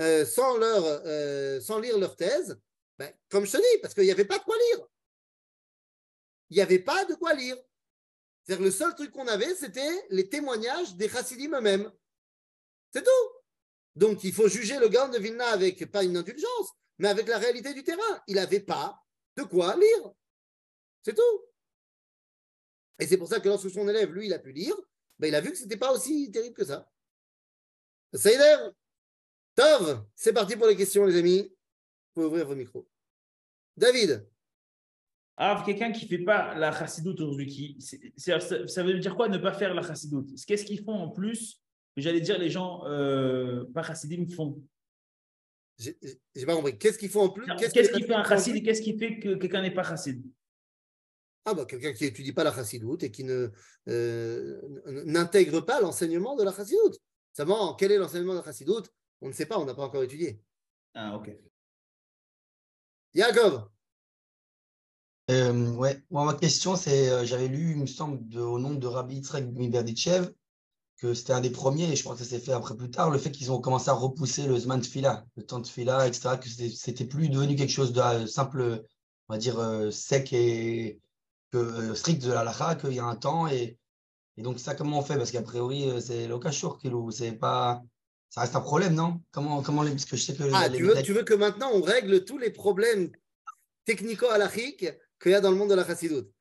euh, 0.00 0.24
sans, 0.24 0.56
leur, 0.56 0.82
euh, 1.04 1.60
sans 1.60 1.78
lire 1.78 1.98
leur 1.98 2.16
thèse? 2.16 2.58
Ben, 2.98 3.12
Comme 3.28 3.44
je 3.44 3.52
te 3.52 3.56
dis, 3.58 3.80
parce 3.82 3.92
qu'il 3.92 4.04
n'y 4.04 4.12
avait 4.12 4.24
pas 4.24 4.38
de 4.38 4.44
quoi 4.44 4.56
lire. 4.56 4.86
Il 6.48 6.56
n'y 6.56 6.62
avait 6.62 6.78
pas 6.78 7.04
de 7.04 7.14
quoi 7.14 7.34
lire. 7.34 7.56
C'est-à-dire 8.44 8.64
le 8.64 8.70
seul 8.70 8.94
truc 8.94 9.10
qu'on 9.10 9.26
avait, 9.28 9.54
c'était 9.54 10.06
les 10.08 10.28
témoignages 10.28 10.94
des 10.96 11.08
chassidim 11.08 11.54
eux-mêmes. 11.54 11.92
C'est 12.94 13.02
tout. 13.02 13.33
Donc 13.94 14.24
il 14.24 14.32
faut 14.32 14.48
juger 14.48 14.78
le 14.78 14.88
Gaon 14.88 15.08
de 15.08 15.18
Vilna 15.18 15.46
avec 15.46 15.90
pas 15.90 16.02
une 16.04 16.16
indulgence, 16.16 16.72
mais 16.98 17.08
avec 17.08 17.28
la 17.28 17.38
réalité 17.38 17.72
du 17.74 17.84
terrain. 17.84 18.22
Il 18.26 18.36
n'avait 18.36 18.60
pas 18.60 19.00
de 19.36 19.42
quoi 19.42 19.76
lire. 19.76 20.12
C'est 21.02 21.14
tout. 21.14 21.44
Et 22.98 23.06
c'est 23.06 23.16
pour 23.16 23.28
ça 23.28 23.40
que 23.40 23.48
lorsque 23.48 23.70
son 23.70 23.88
élève, 23.88 24.12
lui, 24.12 24.26
il 24.26 24.32
a 24.32 24.38
pu 24.38 24.52
lire, 24.52 24.74
ben, 25.18 25.28
il 25.28 25.34
a 25.34 25.40
vu 25.40 25.50
que 25.50 25.58
ce 25.58 25.64
n'était 25.64 25.76
pas 25.76 25.92
aussi 25.92 26.30
terrible 26.30 26.54
que 26.54 26.64
ça. 26.64 26.90
Saïder 28.12 28.70
Tov, 29.54 30.04
c'est 30.14 30.32
parti 30.32 30.56
pour 30.56 30.66
les 30.66 30.76
questions, 30.76 31.04
les 31.04 31.16
amis. 31.16 31.42
Vous 31.42 32.14
pouvez 32.14 32.26
ouvrir 32.26 32.46
vos 32.46 32.54
micros. 32.54 32.88
David 33.76 34.26
ah, 35.36 35.60
quelqu'un 35.66 35.90
qui 35.90 36.04
ne 36.04 36.08
fait 36.10 36.24
pas 36.24 36.54
la 36.54 36.70
chassidoute 36.70 37.20
aujourd'hui, 37.20 37.46
qui, 37.48 37.76
ça, 38.16 38.82
veut 38.84 38.98
dire 39.00 39.16
quoi 39.16 39.28
ne 39.28 39.38
pas 39.38 39.52
faire 39.52 39.74
la 39.74 39.82
chassidoute 39.82 40.30
Qu'est-ce 40.46 40.64
qu'ils 40.64 40.84
font 40.84 40.94
en 40.94 41.08
plus 41.08 41.60
J'allais 41.96 42.20
dire 42.20 42.38
les 42.38 42.50
gens 42.50 42.84
euh, 42.86 43.64
pas 43.72 43.82
chassidim 43.82 44.26
font. 44.28 44.60
J'ai 45.78 46.46
pas 46.46 46.54
compris. 46.54 46.78
Qu'est-ce 46.78 46.98
qu'ils 46.98 47.08
font 47.08 47.22
en 47.22 47.28
plus? 47.30 47.46
Qu'est-ce 47.58 47.92
qui 47.92 48.02
fait 48.02 48.14
un 48.14 48.24
chassid 48.24 48.56
et 48.56 48.62
qu'est-ce 48.62 48.82
qui 48.82 48.98
fait 48.98 49.18
que 49.18 49.34
quelqu'un 49.34 49.62
n'est 49.62 49.74
pas 49.74 49.84
chassid? 49.84 50.24
Ah, 51.44 51.54
bah, 51.54 51.66
quelqu'un 51.66 51.92
qui 51.92 52.04
n'étudie 52.04 52.32
pas 52.32 52.44
la 52.44 52.52
chassidoute 52.52 53.02
et 53.02 53.10
qui 53.10 53.22
ne 53.22 53.50
euh, 53.88 54.60
n'intègre 55.04 55.60
pas 55.60 55.80
l'enseignement 55.80 56.36
de 56.36 56.42
la 56.42 56.52
chassidoute. 56.52 56.98
Seulement, 57.36 57.74
quel 57.74 57.92
est 57.92 57.98
l'enseignement 57.98 58.32
de 58.32 58.38
la 58.38 58.44
chassidoute? 58.44 58.92
On 59.20 59.28
ne 59.28 59.32
sait 59.32 59.46
pas, 59.46 59.58
on 59.58 59.64
n'a 59.64 59.74
pas 59.74 59.84
encore 59.84 60.02
étudié. 60.02 60.40
Ah, 60.94 61.16
ok. 61.16 61.36
Yaakov 63.14 63.68
euh, 65.30 65.70
ouais, 65.72 66.02
moi, 66.10 66.26
ma 66.26 66.34
question, 66.34 66.76
c'est 66.76 67.08
euh, 67.08 67.24
j'avais 67.24 67.48
lu, 67.48 67.72
il 67.72 67.78
me 67.78 67.86
semble, 67.86 68.38
au 68.38 68.58
nom 68.58 68.74
de 68.74 68.86
Rabbi 68.86 69.16
Yitzhak 69.16 69.44
Miberditchev, 69.44 70.30
que 70.98 71.14
c'était 71.14 71.32
un 71.32 71.40
des 71.40 71.50
premiers, 71.50 71.90
et 71.92 71.96
je 71.96 72.02
crois 72.02 72.16
que 72.16 72.22
ça 72.22 72.28
s'est 72.28 72.38
fait 72.38 72.52
après 72.52 72.76
plus 72.76 72.90
tard, 72.90 73.10
le 73.10 73.18
fait 73.18 73.30
qu'ils 73.30 73.50
ont 73.52 73.60
commencé 73.60 73.90
à 73.90 73.94
repousser 73.94 74.46
le 74.46 74.58
Zman 74.58 74.80
Tfila, 74.80 75.26
le 75.36 75.44
temps 75.44 75.58
de 75.58 75.64
Tfila, 75.64 76.06
etc., 76.06 76.36
que 76.40 76.48
c'était 76.48 77.04
plus 77.04 77.28
devenu 77.28 77.56
quelque 77.56 77.72
chose 77.72 77.92
de 77.92 78.00
euh, 78.00 78.26
simple, 78.26 78.84
on 79.28 79.34
va 79.34 79.38
dire, 79.38 79.58
sec 79.90 80.32
et 80.32 81.00
que, 81.52 81.94
strict 81.94 82.22
de 82.22 82.32
la 82.32 82.44
lacha, 82.44 82.74
qu'il 82.76 82.92
y 82.92 83.00
a 83.00 83.04
un 83.04 83.16
temps, 83.16 83.48
et, 83.48 83.78
et, 84.36 84.42
donc 84.42 84.58
ça, 84.58 84.74
comment 84.74 84.98
on 84.98 85.02
fait? 85.02 85.16
Parce 85.16 85.30
qu'a 85.30 85.42
priori, 85.42 85.90
c'est 86.00 86.26
l'occasion, 86.28 86.76
c'est 87.10 87.32
pas. 87.32 87.82
Ça 88.30 88.40
reste 88.40 88.56
un 88.56 88.60
problème, 88.60 88.94
non? 88.94 89.20
Comment, 89.30 89.62
comment 89.62 89.84
Parce 89.84 90.06
que 90.06 90.16
je 90.16 90.22
sais 90.22 90.34
que. 90.34 90.42
Ah, 90.52 90.68
tu, 90.68 90.82
veux, 90.82 91.02
tu 91.02 91.12
veux 91.12 91.22
que 91.22 91.34
maintenant 91.34 91.70
on 91.72 91.82
règle 91.82 92.24
tous 92.24 92.38
les 92.38 92.50
problèmes 92.50 93.12
technico-alachiques 93.84 94.86
qu'il 95.22 95.30
y 95.30 95.34
a 95.34 95.40
dans 95.40 95.50
le 95.50 95.56
monde 95.56 95.70
de 95.70 95.74
la 95.74 95.86
chassidoute? 95.86 96.33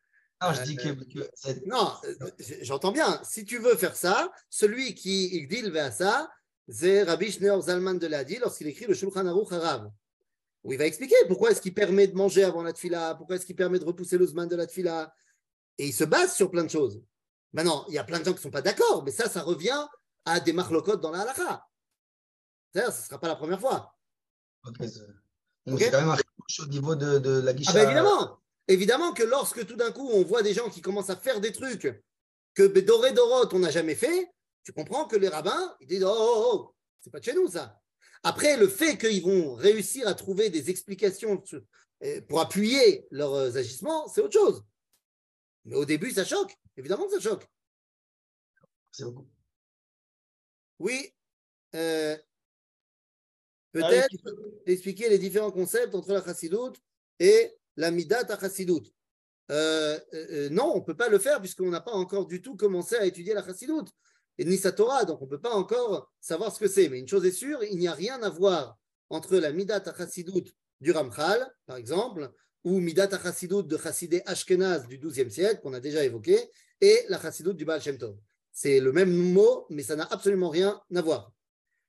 Non, 0.43 0.53
je 0.53 0.63
dis 0.63 0.75
que. 0.75 0.89
Euh, 0.89 1.53
non, 1.65 1.93
euh, 2.05 2.29
j'entends 2.61 2.91
bien. 2.91 3.21
Si 3.23 3.45
tu 3.45 3.59
veux 3.59 3.75
faire 3.75 3.95
ça, 3.95 4.31
celui 4.49 4.95
qui 4.95 5.47
dit 5.47 5.61
le 5.61 5.91
ça, 5.91 6.29
c'est 6.67 7.03
Rabbi 7.03 7.31
Shneur 7.31 7.61
Zalman 7.61 7.95
de 7.95 8.07
l'Adi 8.07 8.37
lorsqu'il 8.39 8.67
écrit 8.67 8.85
le 8.85 8.93
Shulchan 8.93 9.25
Aruch 9.25 9.51
Harav. 9.51 9.89
Où 10.63 10.71
il 10.71 10.79
va 10.79 10.85
expliquer 10.85 11.15
pourquoi 11.27 11.51
est-ce 11.51 11.61
qu'il 11.61 11.73
permet 11.73 12.07
de 12.07 12.15
manger 12.15 12.43
avant 12.43 12.63
la 12.63 12.71
tfila, 12.71 13.15
pourquoi 13.15 13.35
est-ce 13.35 13.45
qu'il 13.45 13.55
permet 13.55 13.79
de 13.79 13.85
repousser 13.85 14.17
le 14.17 14.25
Zman 14.25 14.47
de 14.47 14.55
la 14.55 14.65
tfila. 14.65 15.13
Et 15.77 15.87
il 15.87 15.93
se 15.93 16.05
base 16.05 16.33
sur 16.35 16.49
plein 16.49 16.63
de 16.63 16.69
choses. 16.69 17.01
Maintenant, 17.51 17.85
il 17.89 17.95
y 17.95 17.97
a 17.97 18.03
plein 18.03 18.19
de 18.19 18.25
gens 18.25 18.31
qui 18.31 18.37
ne 18.37 18.43
sont 18.43 18.51
pas 18.51 18.61
d'accord, 18.61 19.03
mais 19.03 19.11
ça, 19.11 19.27
ça 19.29 19.41
revient 19.41 19.87
à 20.25 20.39
des 20.39 20.53
marlocotes 20.53 21.01
dans 21.01 21.11
la 21.11 21.21
halakha. 21.21 21.67
C'est-à-dire, 22.71 22.93
ce 22.93 23.01
ne 23.01 23.05
sera 23.05 23.19
pas 23.19 23.27
la 23.27 23.35
première 23.35 23.59
fois. 23.59 23.93
Ok. 24.65 24.79
Donc, 25.65 25.79
c'est 25.79 25.91
quand 25.91 25.99
même 25.99 26.09
un 26.09 26.17
au 26.61 26.65
niveau 26.67 26.95
de, 26.95 27.19
de 27.19 27.41
la 27.41 27.53
guichet. 27.53 27.71
Ah, 27.71 27.73
ben 27.73 27.85
évidemment 27.85 28.42
Évidemment 28.68 29.14
que 29.14 29.24
lorsque 29.24 29.66
tout 29.66 29.76
d'un 29.76 29.91
coup 29.91 30.09
on 30.09 30.24
voit 30.24 30.43
des 30.43 30.53
gens 30.53 30.70
qui 30.70 30.82
commencent 30.82 31.09
à 31.09 31.18
faire 31.18 31.41
des 31.41 31.51
trucs 31.51 32.01
que 32.53 32.64
Doré 32.80 33.11
Dorot 33.14 33.49
on 33.53 33.59
n'a 33.59 33.72
jamais 33.72 33.95
fait, 33.95 34.30
tu 34.64 34.72
comprends 34.72 35.05
que 35.05 35.16
les 35.16 35.28
rabbins 35.28 35.76
ils 35.82 35.88
disent 35.88 36.03
oh, 36.03 36.16
oh, 36.16 36.51
oh 36.53 36.76
c'est 37.01 37.11
pas 37.11 37.20
de 37.20 37.26
chez 37.26 37.34
nous 37.34 37.49
ça. 37.49 37.80
Après, 38.24 38.55
le 38.55 38.70
fait 38.70 38.97
qu'ils 38.97 39.22
vont 39.22 39.53
réussir 39.53 40.07
à 40.07 40.14
trouver 40.14 40.49
des 40.49 40.70
explications 40.70 41.43
euh, 42.03 42.22
pour 42.22 42.39
appuyer 42.39 43.05
leurs 43.11 43.57
agissements, 43.57 44.07
c'est 44.07 44.22
autre 44.22 44.39
chose. 44.39 44.64
Mais 45.66 45.76
au 45.76 45.84
début, 45.84 46.11
ça 46.11 46.24
choque. 46.24 46.55
Évidemment 46.78 47.05
que 47.05 47.20
ça 47.20 47.20
choque. 47.20 47.45
Oui. 50.80 51.14
Euh, 51.76 52.18
peut-être 53.72 54.16
ah 54.26 54.30
expliquer 54.68 55.09
les 55.09 55.18
différents 55.18 55.51
concepts 55.51 55.95
entre 55.95 56.14
la 56.14 56.24
chassidoute 56.24 56.80
et 57.20 57.51
la 57.78 57.91
midat 57.91 58.26
chassidoute. 58.39 58.93
Euh, 59.51 59.99
euh, 60.13 60.28
euh, 60.32 60.49
non, 60.49 60.71
on 60.74 60.80
ne 60.80 60.84
peut 60.86 60.95
pas 60.95 61.09
le 61.09 61.19
faire 61.19 61.39
puisqu'on 61.39 61.69
n'a 61.69 61.82
pas 61.82 61.91
encore 61.91 62.28
du 62.28 62.41
tout 62.41 62.55
commencé 62.55 62.95
à 62.95 63.05
étudier 63.05 63.34
la 63.34 63.43
chassidoute 63.43 63.89
et 64.38 64.45
ni 64.45 64.57
sa 64.57 64.71
Torah, 64.71 65.05
donc 65.05 65.21
on 65.21 65.26
ne 65.26 65.30
peut 65.30 65.41
pas 65.41 65.53
encore 65.53 66.11
savoir 66.19 66.53
ce 66.53 66.59
que 66.59 66.67
c'est. 66.67 66.89
Mais 66.89 66.99
une 66.99 67.07
chose 67.07 67.26
est 67.26 67.32
sûre, 67.32 67.63
il 67.63 67.78
n'y 67.78 67.88
a 67.88 67.93
rien 67.93 68.21
à 68.24 68.30
voir 68.30 68.78
entre 69.09 69.38
la 69.38 69.51
midat 69.51 69.84
chassidoute 69.95 70.53
du 70.82 70.91
Ramchal, 70.91 71.47
par 71.65 71.78
exemple, 71.78 72.32
ou 72.63 72.80
midat 72.80 73.09
chassidoute 73.09 73.67
de 73.67 73.78
chassidé 73.78 74.21
Ashkenaz 74.26 74.88
du 74.88 74.97
XIIe 74.97 75.30
siècle, 75.30 75.61
qu'on 75.61 75.74
a 75.74 75.80
déjà 75.80 76.03
évoqué, 76.03 76.39
et 76.82 77.05
la 77.09 77.19
chassidoute 77.19 77.57
du 77.57 77.65
Baal. 77.65 77.82
C'est 78.51 78.80
le 78.80 78.91
même 78.91 79.13
mot, 79.13 79.65
mais 79.69 79.84
ça 79.84 79.95
n'a 79.95 80.05
absolument 80.05 80.49
rien 80.49 80.82
à 80.95 81.01
voir. 81.01 81.32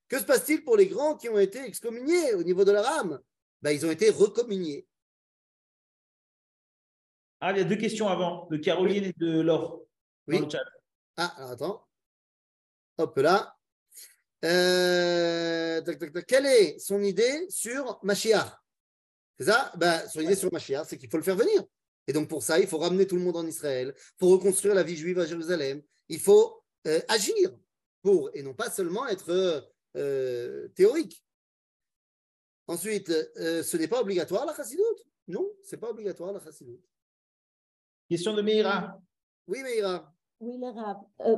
Que 0.09 0.19
se 0.19 0.25
passe-t-il 0.25 0.65
pour 0.65 0.77
les 0.77 0.87
grands 0.87 1.17
qui 1.17 1.29
ont 1.29 1.39
été 1.39 1.61
excommuniés 1.65 2.35
au 2.35 2.43
niveau 2.43 2.65
de 2.65 2.73
la 2.73 2.83
rame? 2.83 3.21
Ben, 3.63 3.71
Ils 3.71 3.87
ont 3.87 3.91
été 3.91 4.11
recommuniés. 4.11 4.87
Ah, 7.47 7.53
il 7.53 7.59
y 7.59 7.61
a 7.61 7.65
deux 7.65 7.77
questions 7.77 8.09
avant, 8.09 8.49
de 8.51 8.57
Caroline 8.57 9.05
et 9.05 9.13
de 9.19 9.43
Laure. 9.43 9.85
Oui. 10.29 10.39
Ah, 11.19 11.35
alors 11.37 11.51
attends. 11.51 11.87
Hop 12.97 13.19
là. 13.19 13.55
Euh, 14.47 15.83
quelle 16.27 16.47
est 16.47 16.79
son 16.79 17.03
idée 17.03 17.45
sur 17.51 18.01
Mashiach? 18.03 18.51
C'est 19.39 19.45
ça? 19.45 19.71
Ben, 19.77 20.09
Son 20.09 20.23
idée 20.23 20.37
sur 20.37 20.51
Mashiach, 20.51 20.87
c'est 20.89 20.97
qu'il 20.97 21.11
faut 21.11 21.19
le 21.19 21.23
faire 21.23 21.37
venir. 21.37 21.63
Et 22.07 22.15
donc 22.15 22.31
pour 22.31 22.43
ça, 22.43 22.59
il 22.59 22.67
faut 22.67 22.79
ramener 22.79 23.07
tout 23.07 23.17
le 23.17 23.21
monde 23.21 23.37
en 23.37 23.47
Israël, 23.47 23.93
il 23.95 24.19
faut 24.19 24.31
reconstruire 24.31 24.75
la 24.75 24.83
vie 24.83 24.97
juive 24.97 25.19
à 25.19 25.27
Jérusalem, 25.27 25.83
il 26.09 26.21
faut 26.21 26.65
euh, 26.87 27.01
agir 27.09 27.55
pour, 28.01 28.31
et 28.33 28.43
non 28.43 28.55
pas 28.55 28.71
seulement 28.71 29.07
être 29.07 29.69
euh, 29.97 30.69
théorique. 30.69 31.23
Ensuite, 32.69 33.09
ce 33.37 33.77
n'est 33.77 33.89
pas 33.89 34.01
obligatoire 34.01 34.47
la 34.47 34.55
chassidoute 34.55 35.05
Non, 35.29 35.47
ce 35.63 35.77
n'est 35.77 35.81
pas 35.81 35.91
obligatoire 35.91 36.33
la 36.33 36.41
chassidoute. 36.41 36.81
Question 38.09 38.35
de 38.35 38.43
Meira. 38.43 38.99
Oui, 39.47 39.59
Meira. 39.63 40.13
Oui, 40.41 40.59
le 40.59 41.27
euh, 41.27 41.37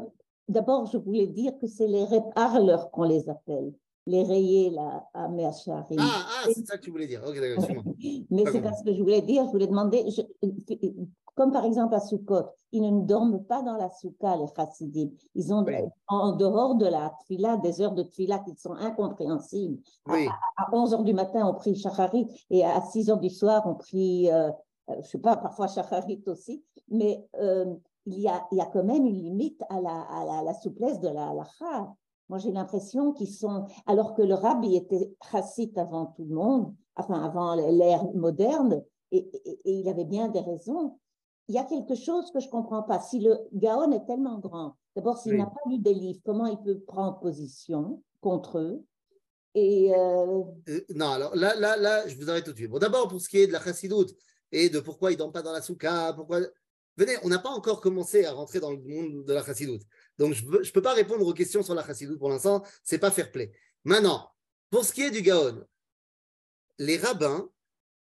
D'abord, 0.48 0.86
je 0.86 0.96
voulais 0.98 1.26
dire 1.26 1.52
que 1.58 1.66
c'est 1.66 1.86
les 1.86 2.04
réparleurs 2.04 2.90
qu'on 2.90 3.04
les 3.04 3.28
appelle. 3.28 3.72
Les 4.06 4.22
rayés, 4.22 4.70
là, 4.70 5.08
à 5.14 5.28
Merchari. 5.28 5.96
Ah, 5.98 6.26
ah 6.26 6.48
c'est 6.52 6.64
ça 6.66 6.76
que 6.76 6.82
tu 6.82 6.90
voulais 6.90 7.08
dire. 7.08 7.22
Ok, 7.26 7.40
d'accord, 7.40 7.82
Mais 8.30 8.44
c'est 8.50 8.62
parce 8.62 8.82
que 8.82 8.94
je 8.94 9.02
voulais 9.02 9.22
dire, 9.22 9.44
je 9.46 9.50
voulais 9.50 9.66
demander, 9.66 10.04
comme 11.34 11.50
par 11.50 11.64
exemple 11.64 11.94
à 11.94 12.00
Sukkot, 12.00 12.46
ils 12.72 12.82
ne 12.82 13.04
dorment 13.04 13.42
pas 13.44 13.62
dans 13.62 13.76
la 13.76 13.90
soukha, 13.90 14.36
les 14.36 14.46
chassidim. 14.54 15.10
Ils 15.34 15.52
ont, 15.52 15.64
en 16.08 16.32
dehors 16.32 16.74
de 16.74 16.86
la 16.86 17.12
tfila, 17.20 17.56
des 17.58 17.80
heures 17.80 17.94
de 17.94 18.02
tfila 18.02 18.40
qui 18.40 18.54
sont 18.56 18.72
incompréhensibles. 18.72 19.78
Oui. 20.08 20.28
À, 20.56 20.74
11 20.74 20.94
heures 20.94 21.04
du 21.04 21.14
matin, 21.14 21.46
on 21.46 21.54
prie 21.54 21.74
Shachari 21.74 22.26
et 22.50 22.64
à 22.64 22.80
6 22.80 23.10
heures 23.10 23.20
du 23.20 23.30
soir, 23.30 23.62
on 23.66 23.74
prie 23.74 24.30
euh, 24.30 24.48
euh, 24.48 24.52
je 24.88 24.98
ne 24.98 25.02
sais 25.02 25.18
pas, 25.18 25.36
parfois 25.36 25.68
Shacharit 25.68 26.22
aussi, 26.26 26.64
mais 26.88 27.26
euh, 27.40 27.74
il, 28.06 28.20
y 28.20 28.28
a, 28.28 28.46
il 28.52 28.58
y 28.58 28.60
a 28.60 28.66
quand 28.66 28.84
même 28.84 29.06
une 29.06 29.20
limite 29.20 29.62
à 29.68 29.80
la, 29.80 30.02
à 30.02 30.42
la, 30.44 30.54
souplesse 30.54 31.00
de 31.00 31.08
la 31.08 31.30
halakha. 31.30 31.94
Moi, 32.28 32.38
j'ai 32.38 32.52
l'impression 32.52 33.12
qu'ils 33.12 33.32
sont, 33.32 33.66
alors 33.86 34.14
que 34.14 34.22
le 34.22 34.34
rabbi 34.34 34.76
était 34.76 35.12
chassid 35.30 35.76
avant 35.78 36.06
tout 36.06 36.24
le 36.24 36.34
monde, 36.34 36.74
enfin 36.96 37.22
avant 37.22 37.54
l'ère 37.54 38.04
moderne, 38.14 38.82
et, 39.12 39.28
il 39.64 39.88
avait 39.88 40.04
bien 40.04 40.28
des 40.28 40.40
raisons. 40.40 40.98
Il 41.48 41.54
y 41.54 41.58
a 41.58 41.64
quelque 41.64 41.94
chose 41.94 42.30
que 42.32 42.40
je 42.40 42.46
ne 42.46 42.50
comprends 42.50 42.82
pas. 42.82 42.98
Si 42.98 43.20
le 43.20 43.38
Gaon 43.52 43.92
est 43.92 44.04
tellement 44.06 44.38
grand, 44.38 44.74
d'abord, 44.96 45.18
s'il 45.18 45.36
n'a 45.36 45.46
pas 45.46 45.60
lu 45.68 45.78
des 45.78 45.94
livres, 45.94 46.20
comment 46.24 46.46
il 46.46 46.58
peut 46.58 46.80
prendre 46.80 47.20
position 47.20 48.02
contre 48.20 48.58
eux? 48.58 48.84
Et 49.54 49.94
euh, 49.94 50.42
non, 50.94 51.12
alors 51.12 51.34
là, 51.34 51.54
là, 51.58 51.76
là, 51.76 52.06
je 52.06 52.16
vous 52.16 52.28
arrête 52.28 52.44
tout 52.44 52.52
de 52.52 52.56
suite. 52.56 52.70
Bon, 52.70 52.78
d'abord, 52.78 53.08
pour 53.08 53.20
ce 53.20 53.28
qui 53.28 53.38
est 53.38 53.46
de 53.46 53.52
la 53.52 53.60
chassidoute, 53.60 54.10
et 54.52 54.68
de 54.68 54.80
pourquoi 54.80 55.10
ils 55.10 55.14
ne 55.14 55.18
dorment 55.18 55.32
pas 55.32 55.42
dans 55.42 55.52
la 55.52 55.62
souka, 55.62 56.12
pourquoi. 56.14 56.40
venez, 56.96 57.16
on 57.22 57.28
n'a 57.28 57.38
pas 57.38 57.50
encore 57.50 57.80
commencé 57.80 58.24
à 58.24 58.32
rentrer 58.32 58.60
dans 58.60 58.70
le 58.70 58.78
monde 58.78 59.24
de 59.24 59.32
la 59.32 59.44
chassidoute. 59.44 59.82
Donc, 60.18 60.34
je 60.34 60.44
ne 60.44 60.70
peux 60.70 60.82
pas 60.82 60.94
répondre 60.94 61.26
aux 61.26 61.34
questions 61.34 61.62
sur 61.62 61.74
la 61.74 61.84
chassidoute 61.84 62.18
pour 62.18 62.30
l'instant, 62.30 62.64
c'est 62.82 62.98
pas 62.98 63.10
fair 63.10 63.30
play. 63.32 63.52
Maintenant, 63.84 64.30
pour 64.70 64.84
ce 64.84 64.92
qui 64.92 65.02
est 65.02 65.10
du 65.10 65.22
Gaon, 65.22 65.64
les 66.78 66.98
rabbins, 66.98 67.48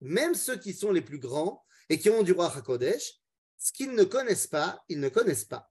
même 0.01 0.35
ceux 0.35 0.57
qui 0.57 0.73
sont 0.73 0.93
les 0.93 1.01
plus 1.01 1.19
grands 1.19 1.65
et 1.89 1.99
qui 1.99 2.11
ont 2.11 2.23
du 2.23 2.33
roi 2.33 2.55
Hakodesh, 2.55 3.21
ce 3.59 3.73
qu'ils 3.73 3.93
ne 3.93 4.05
connaissent 4.05 4.49
pas, 4.49 4.83
ils 4.89 5.01
ne 5.01 5.09
connaissent 5.09 5.45
pas. 5.45 5.71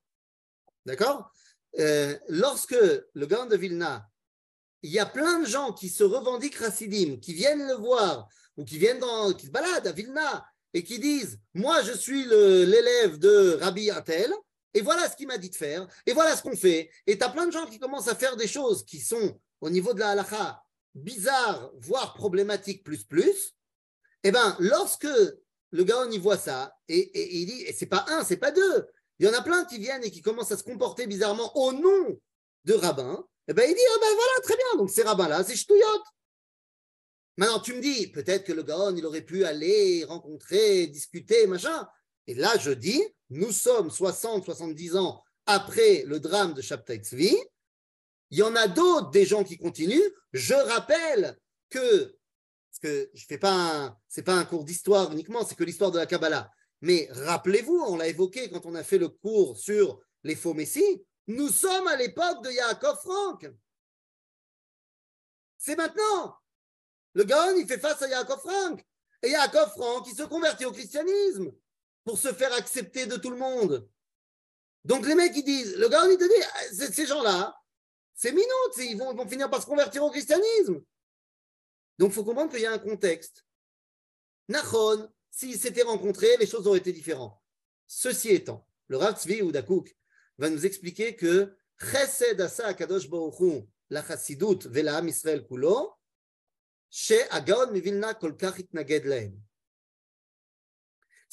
D'accord? 0.86 1.32
Euh, 1.80 2.18
Lorsque 2.30 2.76
le 3.14 3.26
Gaon 3.26 3.48
de 3.48 3.58
Vilna, 3.58 4.10
il 4.84 4.92
y 4.92 5.00
a 5.00 5.06
plein 5.06 5.40
de 5.40 5.46
gens 5.46 5.74
qui 5.74 5.90
se 5.90 6.04
revendiquent 6.04 6.56
Rassidim, 6.56 7.18
qui 7.18 7.34
viennent 7.34 7.68
le 7.68 7.76
voir, 7.76 8.28
ou 8.58 8.66
qui 8.66 8.78
viennent 8.78 9.02
qui 9.38 9.46
se 9.46 9.52
baladent 9.52 9.88
à 9.88 9.92
Vilna, 9.92 10.46
et 10.74 10.84
qui 10.84 11.00
disent 11.00 11.40
Moi, 11.54 11.82
je 11.84 11.94
suis 11.94 12.26
l'élève 12.26 13.18
de 13.18 13.58
Rabbi 13.60 13.90
Atel, 13.90 14.34
et 14.74 14.82
voilà 14.82 15.10
ce 15.10 15.16
qu'il 15.16 15.28
m'a 15.28 15.38
dit 15.38 15.50
de 15.50 15.56
faire, 15.56 15.88
et 16.06 16.14
voilà 16.14 16.36
ce 16.36 16.44
qu'on 16.44 16.56
fait. 16.56 16.90
Et 17.08 17.18
tu 17.18 17.24
as 17.24 17.30
plein 17.30 17.46
de 17.46 17.52
gens 17.52 17.66
qui 17.66 17.80
commencent 17.80 18.08
à 18.08 18.16
faire 18.16 18.36
des 18.38 18.48
choses 18.48 18.86
qui 18.86 19.00
sont, 19.00 19.40
au 19.60 19.70
niveau 19.70 19.94
de 19.94 20.00
la 20.00 20.10
halakha, 20.10 20.64
bizarres, 20.96 21.72
voire 21.80 22.14
problématiques 22.14 22.84
plus 22.84 23.04
plus. 23.04 23.54
Eh 24.24 24.32
bien, 24.32 24.56
lorsque 24.60 25.08
le 25.72 25.84
gars, 25.84 26.00
on 26.06 26.12
y 26.12 26.18
voit 26.18 26.38
ça, 26.38 26.76
et, 26.88 27.40
il 27.40 27.46
dit 27.46 27.64
Et 27.64 27.74
c'est 27.74 27.86
pas 27.86 28.06
un, 28.10 28.24
c'est 28.24 28.38
pas 28.38 28.52
deux. 28.52 28.88
Il 29.20 29.28
y 29.28 29.30
en 29.30 29.34
a 29.34 29.42
plein 29.42 29.66
qui 29.66 29.78
viennent 29.78 30.04
et 30.04 30.12
qui 30.12 30.22
commencent 30.22 30.52
à 30.52 30.58
se 30.58 30.64
comporter 30.64 31.06
bizarrement 31.06 31.56
au 31.56 31.74
nom 31.74 32.20
de 32.66 32.74
rabbin. 32.74 33.24
Eh 33.48 33.54
bien, 33.54 33.66
il 33.66 33.74
dit, 33.74 33.82
oh 33.94 34.00
ben 34.00 34.16
voilà, 34.16 34.42
très 34.44 34.56
bien, 34.56 34.78
donc 34.78 34.90
ces 34.90 35.04
rabbins-là, 35.04 35.44
c'est 35.44 35.56
ch'touillotte. 35.56 36.04
Maintenant, 37.38 37.60
tu 37.60 37.74
me 37.74 37.82
dis, 37.82 38.08
peut-être 38.08 38.46
que 38.46 38.54
le 38.54 38.64
Gaon, 38.64 38.96
il 38.96 39.06
aurait 39.06 39.22
pu 39.22 39.46
aller 39.46 40.04
rencontrer, 40.04 40.88
discuter, 40.88 41.48
machin. 41.48 41.88
Et 42.28 42.36
là, 42.36 42.58
je 42.58 42.72
dis, 42.72 43.02
nous 43.30 43.52
sommes 43.52 43.90
60, 43.90 44.46
70 44.46 44.96
ans 44.98 45.24
après 45.46 46.04
le 46.06 46.20
drame 46.20 46.54
de 46.54 46.62
Shabtai 46.62 46.98
Tzvi. 46.98 47.36
Il 48.30 48.38
y 48.38 48.44
en 48.44 48.56
a 48.56 48.68
d'autres, 48.68 49.10
des 49.12 49.26
gens 49.26 49.44
qui 49.44 49.58
continuent. 49.58 50.12
Je 50.34 50.54
rappelle 50.54 51.38
que, 51.70 52.16
parce 52.70 52.80
que 52.82 53.10
je 53.14 53.26
fais 53.26 53.38
pas 53.38 53.98
c'est 54.08 54.24
pas 54.24 54.36
un 54.36 54.46
cours 54.46 54.64
d'histoire 54.64 55.12
uniquement, 55.12 55.46
c'est 55.46 55.56
que 55.56 55.64
l'histoire 55.64 55.92
de 55.92 55.98
la 55.98 56.06
Kabbalah. 56.06 56.52
Mais 56.82 57.08
rappelez-vous, 57.12 57.84
on 57.88 57.98
l'a 57.98 58.08
évoqué 58.08 58.50
quand 58.50 58.66
on 58.66 58.76
a 58.76 58.84
fait 58.84 58.98
le 58.98 59.10
cours 59.10 59.58
sur 59.58 60.00
les 60.24 60.36
faux 60.36 60.54
messies, 60.54 61.04
nous 61.28 61.50
sommes 61.50 61.88
à 61.88 61.96
l'époque 61.96 62.44
de 62.44 62.52
Yaakov 62.52 63.00
Frank. 63.02 63.52
C'est 65.58 65.76
maintenant. 65.76 66.41
Le 67.14 67.24
Gaon, 67.24 67.56
il 67.58 67.68
fait 67.68 67.78
face 67.78 68.02
à 68.02 68.08
Yaakov 68.08 68.40
Frank. 68.40 68.86
Et 69.22 69.30
Yaakov 69.30 69.72
Frank, 69.72 70.08
il 70.08 70.16
se 70.16 70.24
convertit 70.24 70.66
au 70.66 70.72
christianisme 70.72 71.52
pour 72.04 72.18
se 72.18 72.34
faire 72.34 72.54
accepter 72.54 73.06
de 73.06 73.18
tout 73.18 73.30
le 73.30 73.38
monde. 73.38 73.88
Donc 74.84 75.06
les 75.06 75.16
mecs, 75.16 75.36
ils 75.36 75.44
disent, 75.44 75.76
le 75.76 75.90
Gaon, 75.90 76.10
il 76.10 76.18
te 76.18 76.24
dit, 76.24 76.44
ah, 76.54 76.92
ces 76.92 77.06
gens-là, 77.06 77.56
c'est 78.16 78.32
minutes, 78.32 78.78
ils 78.78 78.98
vont, 78.98 79.28
finir 79.28 79.50
par 79.50 79.62
se 79.62 79.68
convertir 79.68 80.04
au 80.04 80.10
christianisme. 80.10 80.82
Donc 81.98 82.12
il 82.12 82.14
faut 82.14 82.24
comprendre 82.24 82.52
qu'il 82.52 82.62
y 82.62 82.66
a 82.66 82.72
un 82.72 82.80
contexte. 82.80 83.46
Nachon, 84.48 85.10
s'ils 85.30 85.60
s'étaient 85.60 85.84
rencontrés, 85.84 86.38
les 86.38 86.48
choses 86.48 86.68
auraient 86.68 86.80
été 86.80 86.92
différentes. 86.92 87.38
Ceci 87.88 88.30
étant, 88.30 88.66
le 88.88 88.98
Rav 88.98 89.20
Tzvi 89.20 89.42
ou 89.42 89.52
Dakouk 89.52 89.96
va 90.38 90.50
nous 90.50 90.66
expliquer 90.66 91.16
que 91.16 91.56
Chesed 91.80 92.40
Asa 92.40 92.74
Baruch 92.74 93.66
la 93.90 94.04
Chassidut 94.06 94.60
Kulo, 95.48 95.94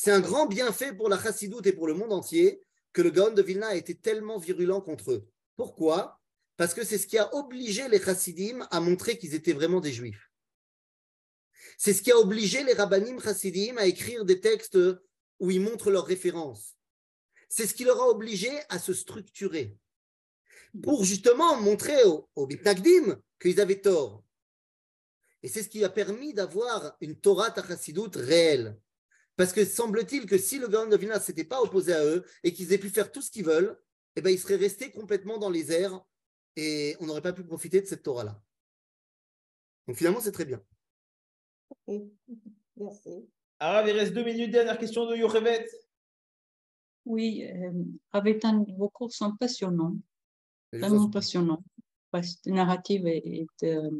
c'est 0.00 0.12
un 0.12 0.20
grand 0.20 0.46
bienfait 0.46 0.94
pour 0.94 1.08
la 1.08 1.20
chassidoute 1.20 1.66
et 1.66 1.72
pour 1.72 1.88
le 1.88 1.94
monde 1.94 2.12
entier 2.12 2.62
que 2.92 3.02
le 3.02 3.10
Gaon 3.10 3.32
de 3.32 3.42
Vilna 3.42 3.66
a 3.68 3.74
été 3.74 3.96
tellement 3.96 4.38
virulent 4.38 4.80
contre 4.80 5.10
eux. 5.10 5.28
Pourquoi? 5.56 6.20
Parce 6.56 6.74
que 6.74 6.84
c'est 6.84 6.98
ce 6.98 7.08
qui 7.08 7.18
a 7.18 7.34
obligé 7.34 7.88
les 7.88 8.00
chassidim 8.00 8.66
à 8.70 8.78
montrer 8.78 9.18
qu'ils 9.18 9.34
étaient 9.34 9.52
vraiment 9.52 9.80
des 9.80 9.92
juifs. 9.92 10.30
C'est 11.76 11.92
ce 11.92 12.02
qui 12.02 12.12
a 12.12 12.18
obligé 12.18 12.62
les 12.62 12.74
rabbanim 12.74 13.20
chassidim 13.20 13.76
à 13.78 13.86
écrire 13.86 14.24
des 14.24 14.40
textes 14.40 14.78
où 15.40 15.50
ils 15.50 15.60
montrent 15.60 15.90
leurs 15.90 16.06
références. 16.06 16.76
C'est 17.48 17.66
ce 17.66 17.74
qui 17.74 17.82
leur 17.82 18.00
a 18.00 18.08
obligé 18.08 18.50
à 18.68 18.78
se 18.78 18.94
structurer 18.94 19.76
pour 20.82 21.04
justement 21.04 21.60
montrer 21.60 22.04
aux, 22.04 22.28
aux 22.36 22.46
qu'ils 22.46 23.60
avaient 23.60 23.80
tort. 23.80 24.22
Et 25.42 25.48
c'est 25.48 25.62
ce 25.62 25.68
qui 25.68 25.84
a 25.84 25.88
permis 25.88 26.34
d'avoir 26.34 26.96
une 27.00 27.18
Torah 27.18 27.50
Tachasidut 27.50 28.16
réelle. 28.16 28.78
Parce 29.36 29.52
que 29.52 29.64
semble-t-il 29.64 30.26
que 30.26 30.36
si 30.36 30.58
le 30.58 30.66
Gaon 30.66 30.88
de 30.88 30.96
Vilna 30.96 31.18
ne 31.18 31.22
s'était 31.22 31.44
pas 31.44 31.60
opposé 31.60 31.92
à 31.92 32.04
eux 32.04 32.24
et 32.42 32.52
qu'ils 32.52 32.72
aient 32.72 32.78
pu 32.78 32.88
faire 32.88 33.12
tout 33.12 33.22
ce 33.22 33.30
qu'ils 33.30 33.44
veulent, 33.44 33.80
eh 34.16 34.20
ben, 34.20 34.30
ils 34.30 34.38
seraient 34.38 34.56
restés 34.56 34.90
complètement 34.90 35.38
dans 35.38 35.50
les 35.50 35.70
airs 35.70 36.04
et 36.56 36.96
on 36.98 37.06
n'aurait 37.06 37.22
pas 37.22 37.32
pu 37.32 37.44
profiter 37.44 37.80
de 37.80 37.86
cette 37.86 38.02
Torah-là. 38.02 38.40
Donc 39.86 39.96
finalement, 39.96 40.20
c'est 40.20 40.32
très 40.32 40.44
bien. 40.44 40.60
Merci. 42.76 43.28
Alors, 43.60 43.88
il 43.88 43.96
reste 43.96 44.12
deux 44.12 44.24
minutes. 44.24 44.50
Dernière 44.50 44.78
question 44.78 45.08
de 45.08 45.16
Yochevet. 45.16 45.66
Oui, 47.04 47.48
euh, 47.48 47.72
vos 48.76 48.88
cours 48.90 49.12
sont 49.12 49.36
passionnants. 49.36 49.96
Vraiment 50.72 51.08
passionnants. 51.08 51.64
La 52.12 52.20
narrative 52.46 53.06
est, 53.06 53.46
euh, 53.62 53.90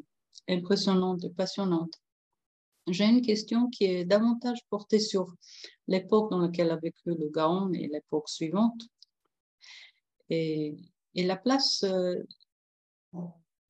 impressionnante 0.49 1.24
et 1.24 1.30
passionnante. 1.30 1.94
J'ai 2.90 3.05
une 3.05 3.22
question 3.22 3.68
qui 3.68 3.84
est 3.84 4.05
davantage 4.05 4.59
portée 4.70 4.99
sur 4.99 5.34
l'époque 5.86 6.30
dans 6.30 6.38
laquelle 6.38 6.70
a 6.70 6.76
vécu 6.76 7.01
le 7.07 7.28
Gaon 7.28 7.72
et 7.72 7.86
l'époque 7.88 8.28
suivante. 8.28 8.82
Et, 10.30 10.76
la 11.14 11.36
place 11.36 11.82
euh, 11.82 12.14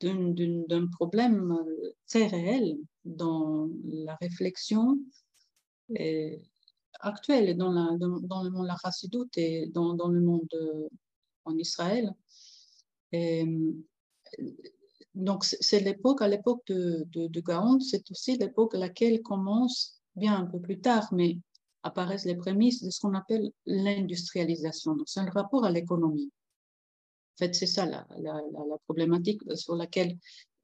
d'un 0.02 0.86
problème 0.88 1.52
euh, 1.52 1.92
très 2.06 2.26
réel 2.26 2.76
dans 3.04 3.70
la 3.84 4.16
réflexion 4.16 4.98
actuelle 7.00 7.56
dans, 7.56 7.72
dans, 7.96 8.42
le 8.42 8.50
monde 8.50 8.64
de 8.64 8.68
la 8.68 8.76
chassidoute 8.76 9.36
et 9.38 9.66
dans, 9.68 10.08
le 10.08 10.20
monde 10.20 10.48
euh, 10.54 10.88
en 11.44 11.56
Israël. 11.56 12.12
Donc, 15.18 15.44
c'est 15.44 15.80
l'époque, 15.80 16.22
à 16.22 16.28
l'époque 16.28 16.62
de, 16.68 17.04
de, 17.10 17.40
Gaon, 17.40 17.80
c'est 17.80 18.08
aussi 18.12 18.38
l'époque 18.38 18.76
à 18.76 18.78
laquelle 18.78 19.20
commence, 19.20 20.00
bien 20.14 20.36
un 20.36 20.46
peu 20.46 20.60
plus 20.60 20.80
tard, 20.80 21.08
mais 21.12 21.38
apparaissent 21.82 22.24
les 22.24 22.36
prémices 22.36 22.84
de 22.84 22.90
ce 22.90 23.00
qu'on 23.00 23.14
appelle 23.14 23.50
l'industrialisation. 23.66 24.94
Donc, 24.94 25.08
c'est 25.08 25.18
un 25.18 25.28
rapport 25.28 25.64
à 25.64 25.72
l'économie. 25.72 26.30
En 27.34 27.38
fait, 27.38 27.54
c'est 27.56 27.66
ça 27.66 27.84
la, 27.84 28.06
problématique 28.84 29.40
sur 29.56 29.74
laquelle 29.74 30.16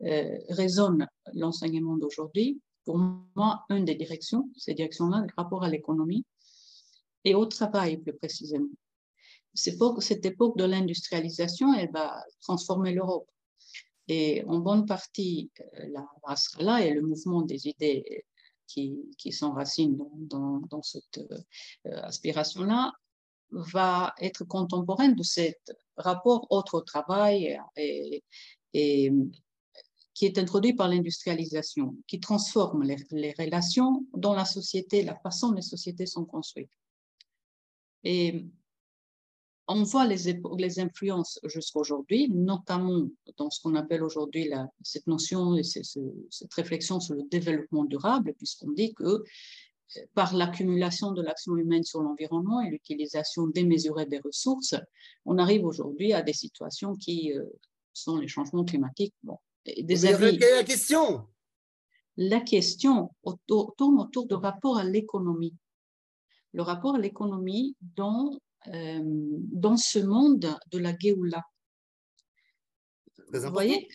euh, 0.02 0.38
résonne 0.50 1.08
l'enseignement 1.32 1.96
d'aujourd'hui. 1.96 2.60
Pour 2.84 2.98
moi, 2.98 3.64
une 3.70 3.84
des 3.84 3.96
directions, 3.96 4.48
ces 4.56 4.74
directions-là, 4.74 5.22
le 5.22 5.34
rapport 5.36 5.64
à 5.64 5.68
l'économie 5.68 6.24
et 7.24 7.34
au 7.34 7.46
travail 7.46 7.96
plus 7.96 8.14
précisément. 8.14 8.70
Cette 9.54 10.26
époque 10.26 10.56
de 10.58 10.64
l'industrialisation, 10.64 11.74
elle 11.74 11.90
va 11.90 12.22
transformer 12.40 12.92
l'Europe. 12.92 13.28
Et 14.08 14.44
en 14.44 14.58
bonne 14.58 14.86
partie, 14.86 15.50
euh, 15.60 15.88
la 15.92 16.06
Rasrala 16.22 16.84
et 16.84 16.92
le 16.92 17.02
mouvement 17.02 17.42
des 17.42 17.68
idées 17.68 18.24
qui, 18.66 18.98
qui 19.18 19.32
s'enracinent 19.32 19.96
dans, 20.16 20.60
dans, 20.70 20.82
cette 20.82 21.18
euh, 21.18 22.02
aspiration-là 22.02 22.92
va 23.50 24.14
être 24.20 24.44
contemporaine 24.44 25.14
de 25.14 25.22
ce 25.22 25.52
rapport 25.96 26.46
autre 26.50 26.80
travail 26.80 27.58
et, 27.76 28.22
et, 28.72 29.12
qui 30.14 30.26
est 30.26 30.38
introduit 30.38 30.74
par 30.74 30.88
l'industrialisation, 30.88 31.96
qui 32.06 32.20
transforme 32.20 32.84
les, 32.84 33.34
relations 33.38 34.06
dans 34.14 34.34
la 34.34 34.44
société, 34.44 35.02
la 35.02 35.16
façon 35.16 35.48
dont 35.48 35.56
les 35.56 35.62
sociétés 35.62 36.06
sont 36.06 36.24
construites. 36.24 36.70
On 39.66 39.82
voit 39.82 40.06
les, 40.06 40.40
les 40.58 40.80
influences 40.80 41.40
jusqu'à 41.44 41.80
aujourd'hui, 41.80 42.28
notamment 42.30 43.06
dans 43.36 43.50
ce 43.50 43.60
qu'on 43.62 43.74
appelle 43.74 44.02
aujourd'hui 44.02 44.50
cette 44.82 45.06
notion 45.06 45.56
et 45.56 45.62
cette 45.62 46.54
réflexion 46.54 47.00
sur 47.00 47.14
le 47.14 47.22
développement 47.30 47.84
durable, 47.84 48.34
puisqu'on 48.34 48.72
dit 48.72 48.92
que 48.94 49.04
euh, 49.04 49.22
par 50.14 50.34
l'accumulation 50.34 51.12
de 51.12 51.22
l'action 51.22 51.56
humaine 51.56 51.82
sur 51.82 52.02
l'environnement 52.02 52.60
et 52.60 52.70
l'utilisation 52.70 53.46
démesurée 53.46 54.06
des 54.06 54.18
ressources, 54.18 54.74
on 55.24 55.38
arrive 55.38 55.64
aujourd'hui 55.64 56.12
à 56.12 56.22
des 56.22 56.32
situations 56.32 56.94
qui 56.94 57.32
euh, 57.32 57.44
sont 57.92 58.16
les 58.16 58.28
changements 58.28 58.64
climatiques. 58.64 59.14
Bon, 59.22 59.38
des 59.64 60.06
avis. 60.06 60.38
Quelle 60.38 60.48
est 60.50 60.56
la 60.56 60.64
question? 60.64 61.26
La 62.16 62.40
question 62.40 63.10
tourne 63.46 64.00
autour 64.00 64.26
du 64.26 64.34
rapport 64.34 64.76
à 64.76 64.84
l'économie. 64.84 65.54
Le 66.52 66.62
rapport 66.62 66.94
à 66.94 66.98
l'économie 66.98 67.76
dont 67.80 68.38
euh, 68.68 69.00
dans 69.02 69.76
ce 69.76 69.98
monde 69.98 70.56
de 70.70 70.78
la 70.78 70.96
Géoula. 70.98 71.42
Très 73.14 73.26
important. 73.26 73.48
Vous 73.48 73.52
voyez 73.52 73.88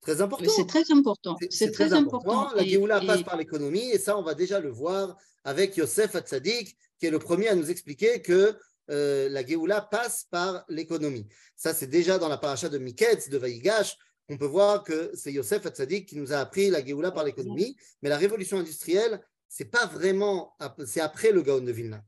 Très 0.00 0.20
important. 0.20 0.50
C'est 0.50 0.66
très 0.66 0.90
important. 0.90 1.36
C'est 1.50 1.70
très, 1.70 1.92
important. 1.92 2.52
La 2.54 2.64
Géoula 2.64 3.00
passe 3.00 3.22
par 3.22 3.36
l'économie 3.36 3.90
et 3.90 3.98
ça, 3.98 4.18
on 4.18 4.22
va 4.22 4.34
déjà 4.34 4.58
le 4.58 4.70
voir 4.70 5.16
avec 5.44 5.76
Yosef 5.76 6.16
Hatzadik, 6.16 6.76
qui 6.98 7.06
est 7.06 7.10
le 7.10 7.20
premier 7.20 7.48
à 7.48 7.54
nous 7.54 7.70
expliquer 7.70 8.20
que 8.20 8.56
euh, 8.90 9.28
la 9.28 9.46
Géoula 9.46 9.80
passe 9.80 10.26
par 10.28 10.64
l'économie. 10.68 11.28
Ça, 11.54 11.72
c'est 11.72 11.86
déjà 11.86 12.18
dans 12.18 12.28
la 12.28 12.36
paracha 12.36 12.68
de 12.68 12.78
Miketz, 12.78 13.28
de 13.28 13.38
Vaïgash, 13.38 13.96
on 14.28 14.38
peut 14.38 14.46
voir 14.46 14.82
que 14.82 15.10
c'est 15.14 15.32
Yosef 15.32 15.66
Hatzadik 15.66 16.08
qui 16.08 16.16
nous 16.16 16.32
a 16.32 16.38
appris 16.38 16.70
la 16.70 16.84
Géoula 16.84 17.10
par 17.10 17.24
l'économie, 17.24 17.76
mais 18.00 18.08
la 18.08 18.16
révolution 18.16 18.58
industrielle, 18.58 19.20
c'est 19.48 19.66
pas 19.66 19.86
vraiment, 19.86 20.56
c'est 20.86 21.00
après 21.00 21.32
le 21.32 21.42
Gaon 21.42 21.60
de 21.60 21.72
Vilna. 21.72 22.02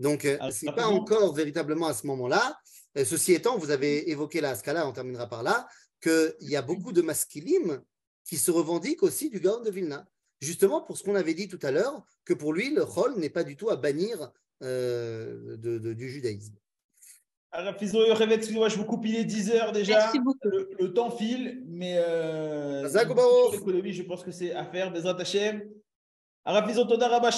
Donc, 0.00 0.24
euh, 0.24 0.36
Ah, 0.40 0.50
c'est 0.50 0.66
c'est 0.66 0.72
pas 0.72 0.86
encore 0.86 1.34
véritablement 1.34 1.86
à 1.86 1.94
ce 1.94 2.06
moment-là. 2.08 2.58
Euh, 2.98 3.04
Ceci 3.04 3.32
étant, 3.34 3.56
vous 3.58 3.70
avez 3.70 4.10
évoqué 4.10 4.40
la 4.40 4.54
Scala, 4.54 4.86
on 4.88 4.92
terminera 4.92 5.26
par 5.28 5.42
là, 5.42 5.68
qu'il 6.02 6.34
y 6.40 6.56
a 6.56 6.62
beaucoup 6.62 6.92
de 6.92 7.02
masculimes 7.02 7.80
qui 8.24 8.36
se 8.38 8.50
revendiquent 8.50 9.02
aussi 9.02 9.30
du 9.30 9.40
Gaon 9.40 9.60
de 9.60 9.70
Vilna. 9.70 10.06
Justement 10.40 10.80
pour 10.80 10.96
ce 10.96 11.02
qu'on 11.04 11.14
avait 11.14 11.34
dit 11.34 11.48
tout 11.48 11.58
à 11.62 11.70
l'heure, 11.70 12.02
que 12.24 12.32
pour 12.34 12.52
lui, 12.52 12.70
le 12.74 12.84
Chol 12.86 13.16
n'est 13.18 13.28
pas 13.30 13.44
du 13.44 13.56
tout 13.56 13.68
à 13.70 13.76
bannir 13.76 14.30
euh, 14.62 15.56
de- 15.56 15.78
de- 15.78 15.92
du 15.94 16.08
judaïsme. 16.08 16.54
Alors, 17.52 17.74
Fizo 17.76 18.06
Yochevet, 18.06 18.34
excusez-moi, 18.36 18.68
je 18.68 18.76
vous 18.76 18.84
coupe, 18.84 19.04
il 19.06 19.16
est 19.16 19.24
10 19.24 19.50
heures 19.50 19.72
déjà. 19.72 19.94
Merci 19.98 20.20
beaucoup. 20.20 20.38
Le, 20.44 20.70
le 20.78 20.92
temps 20.94 21.10
file, 21.10 21.62
mais 21.66 21.96
euh, 21.98 22.86
l'économie, 23.52 23.92
je 23.92 24.02
pense 24.04 24.22
que 24.22 24.30
c'est 24.30 24.52
à 24.52 24.64
faire. 24.64 24.92
Bezrat 24.92 25.20
Hashem. 25.20 25.68
Arafizo 26.44 26.84
Toda 26.84 27.08
Rabba 27.08 27.30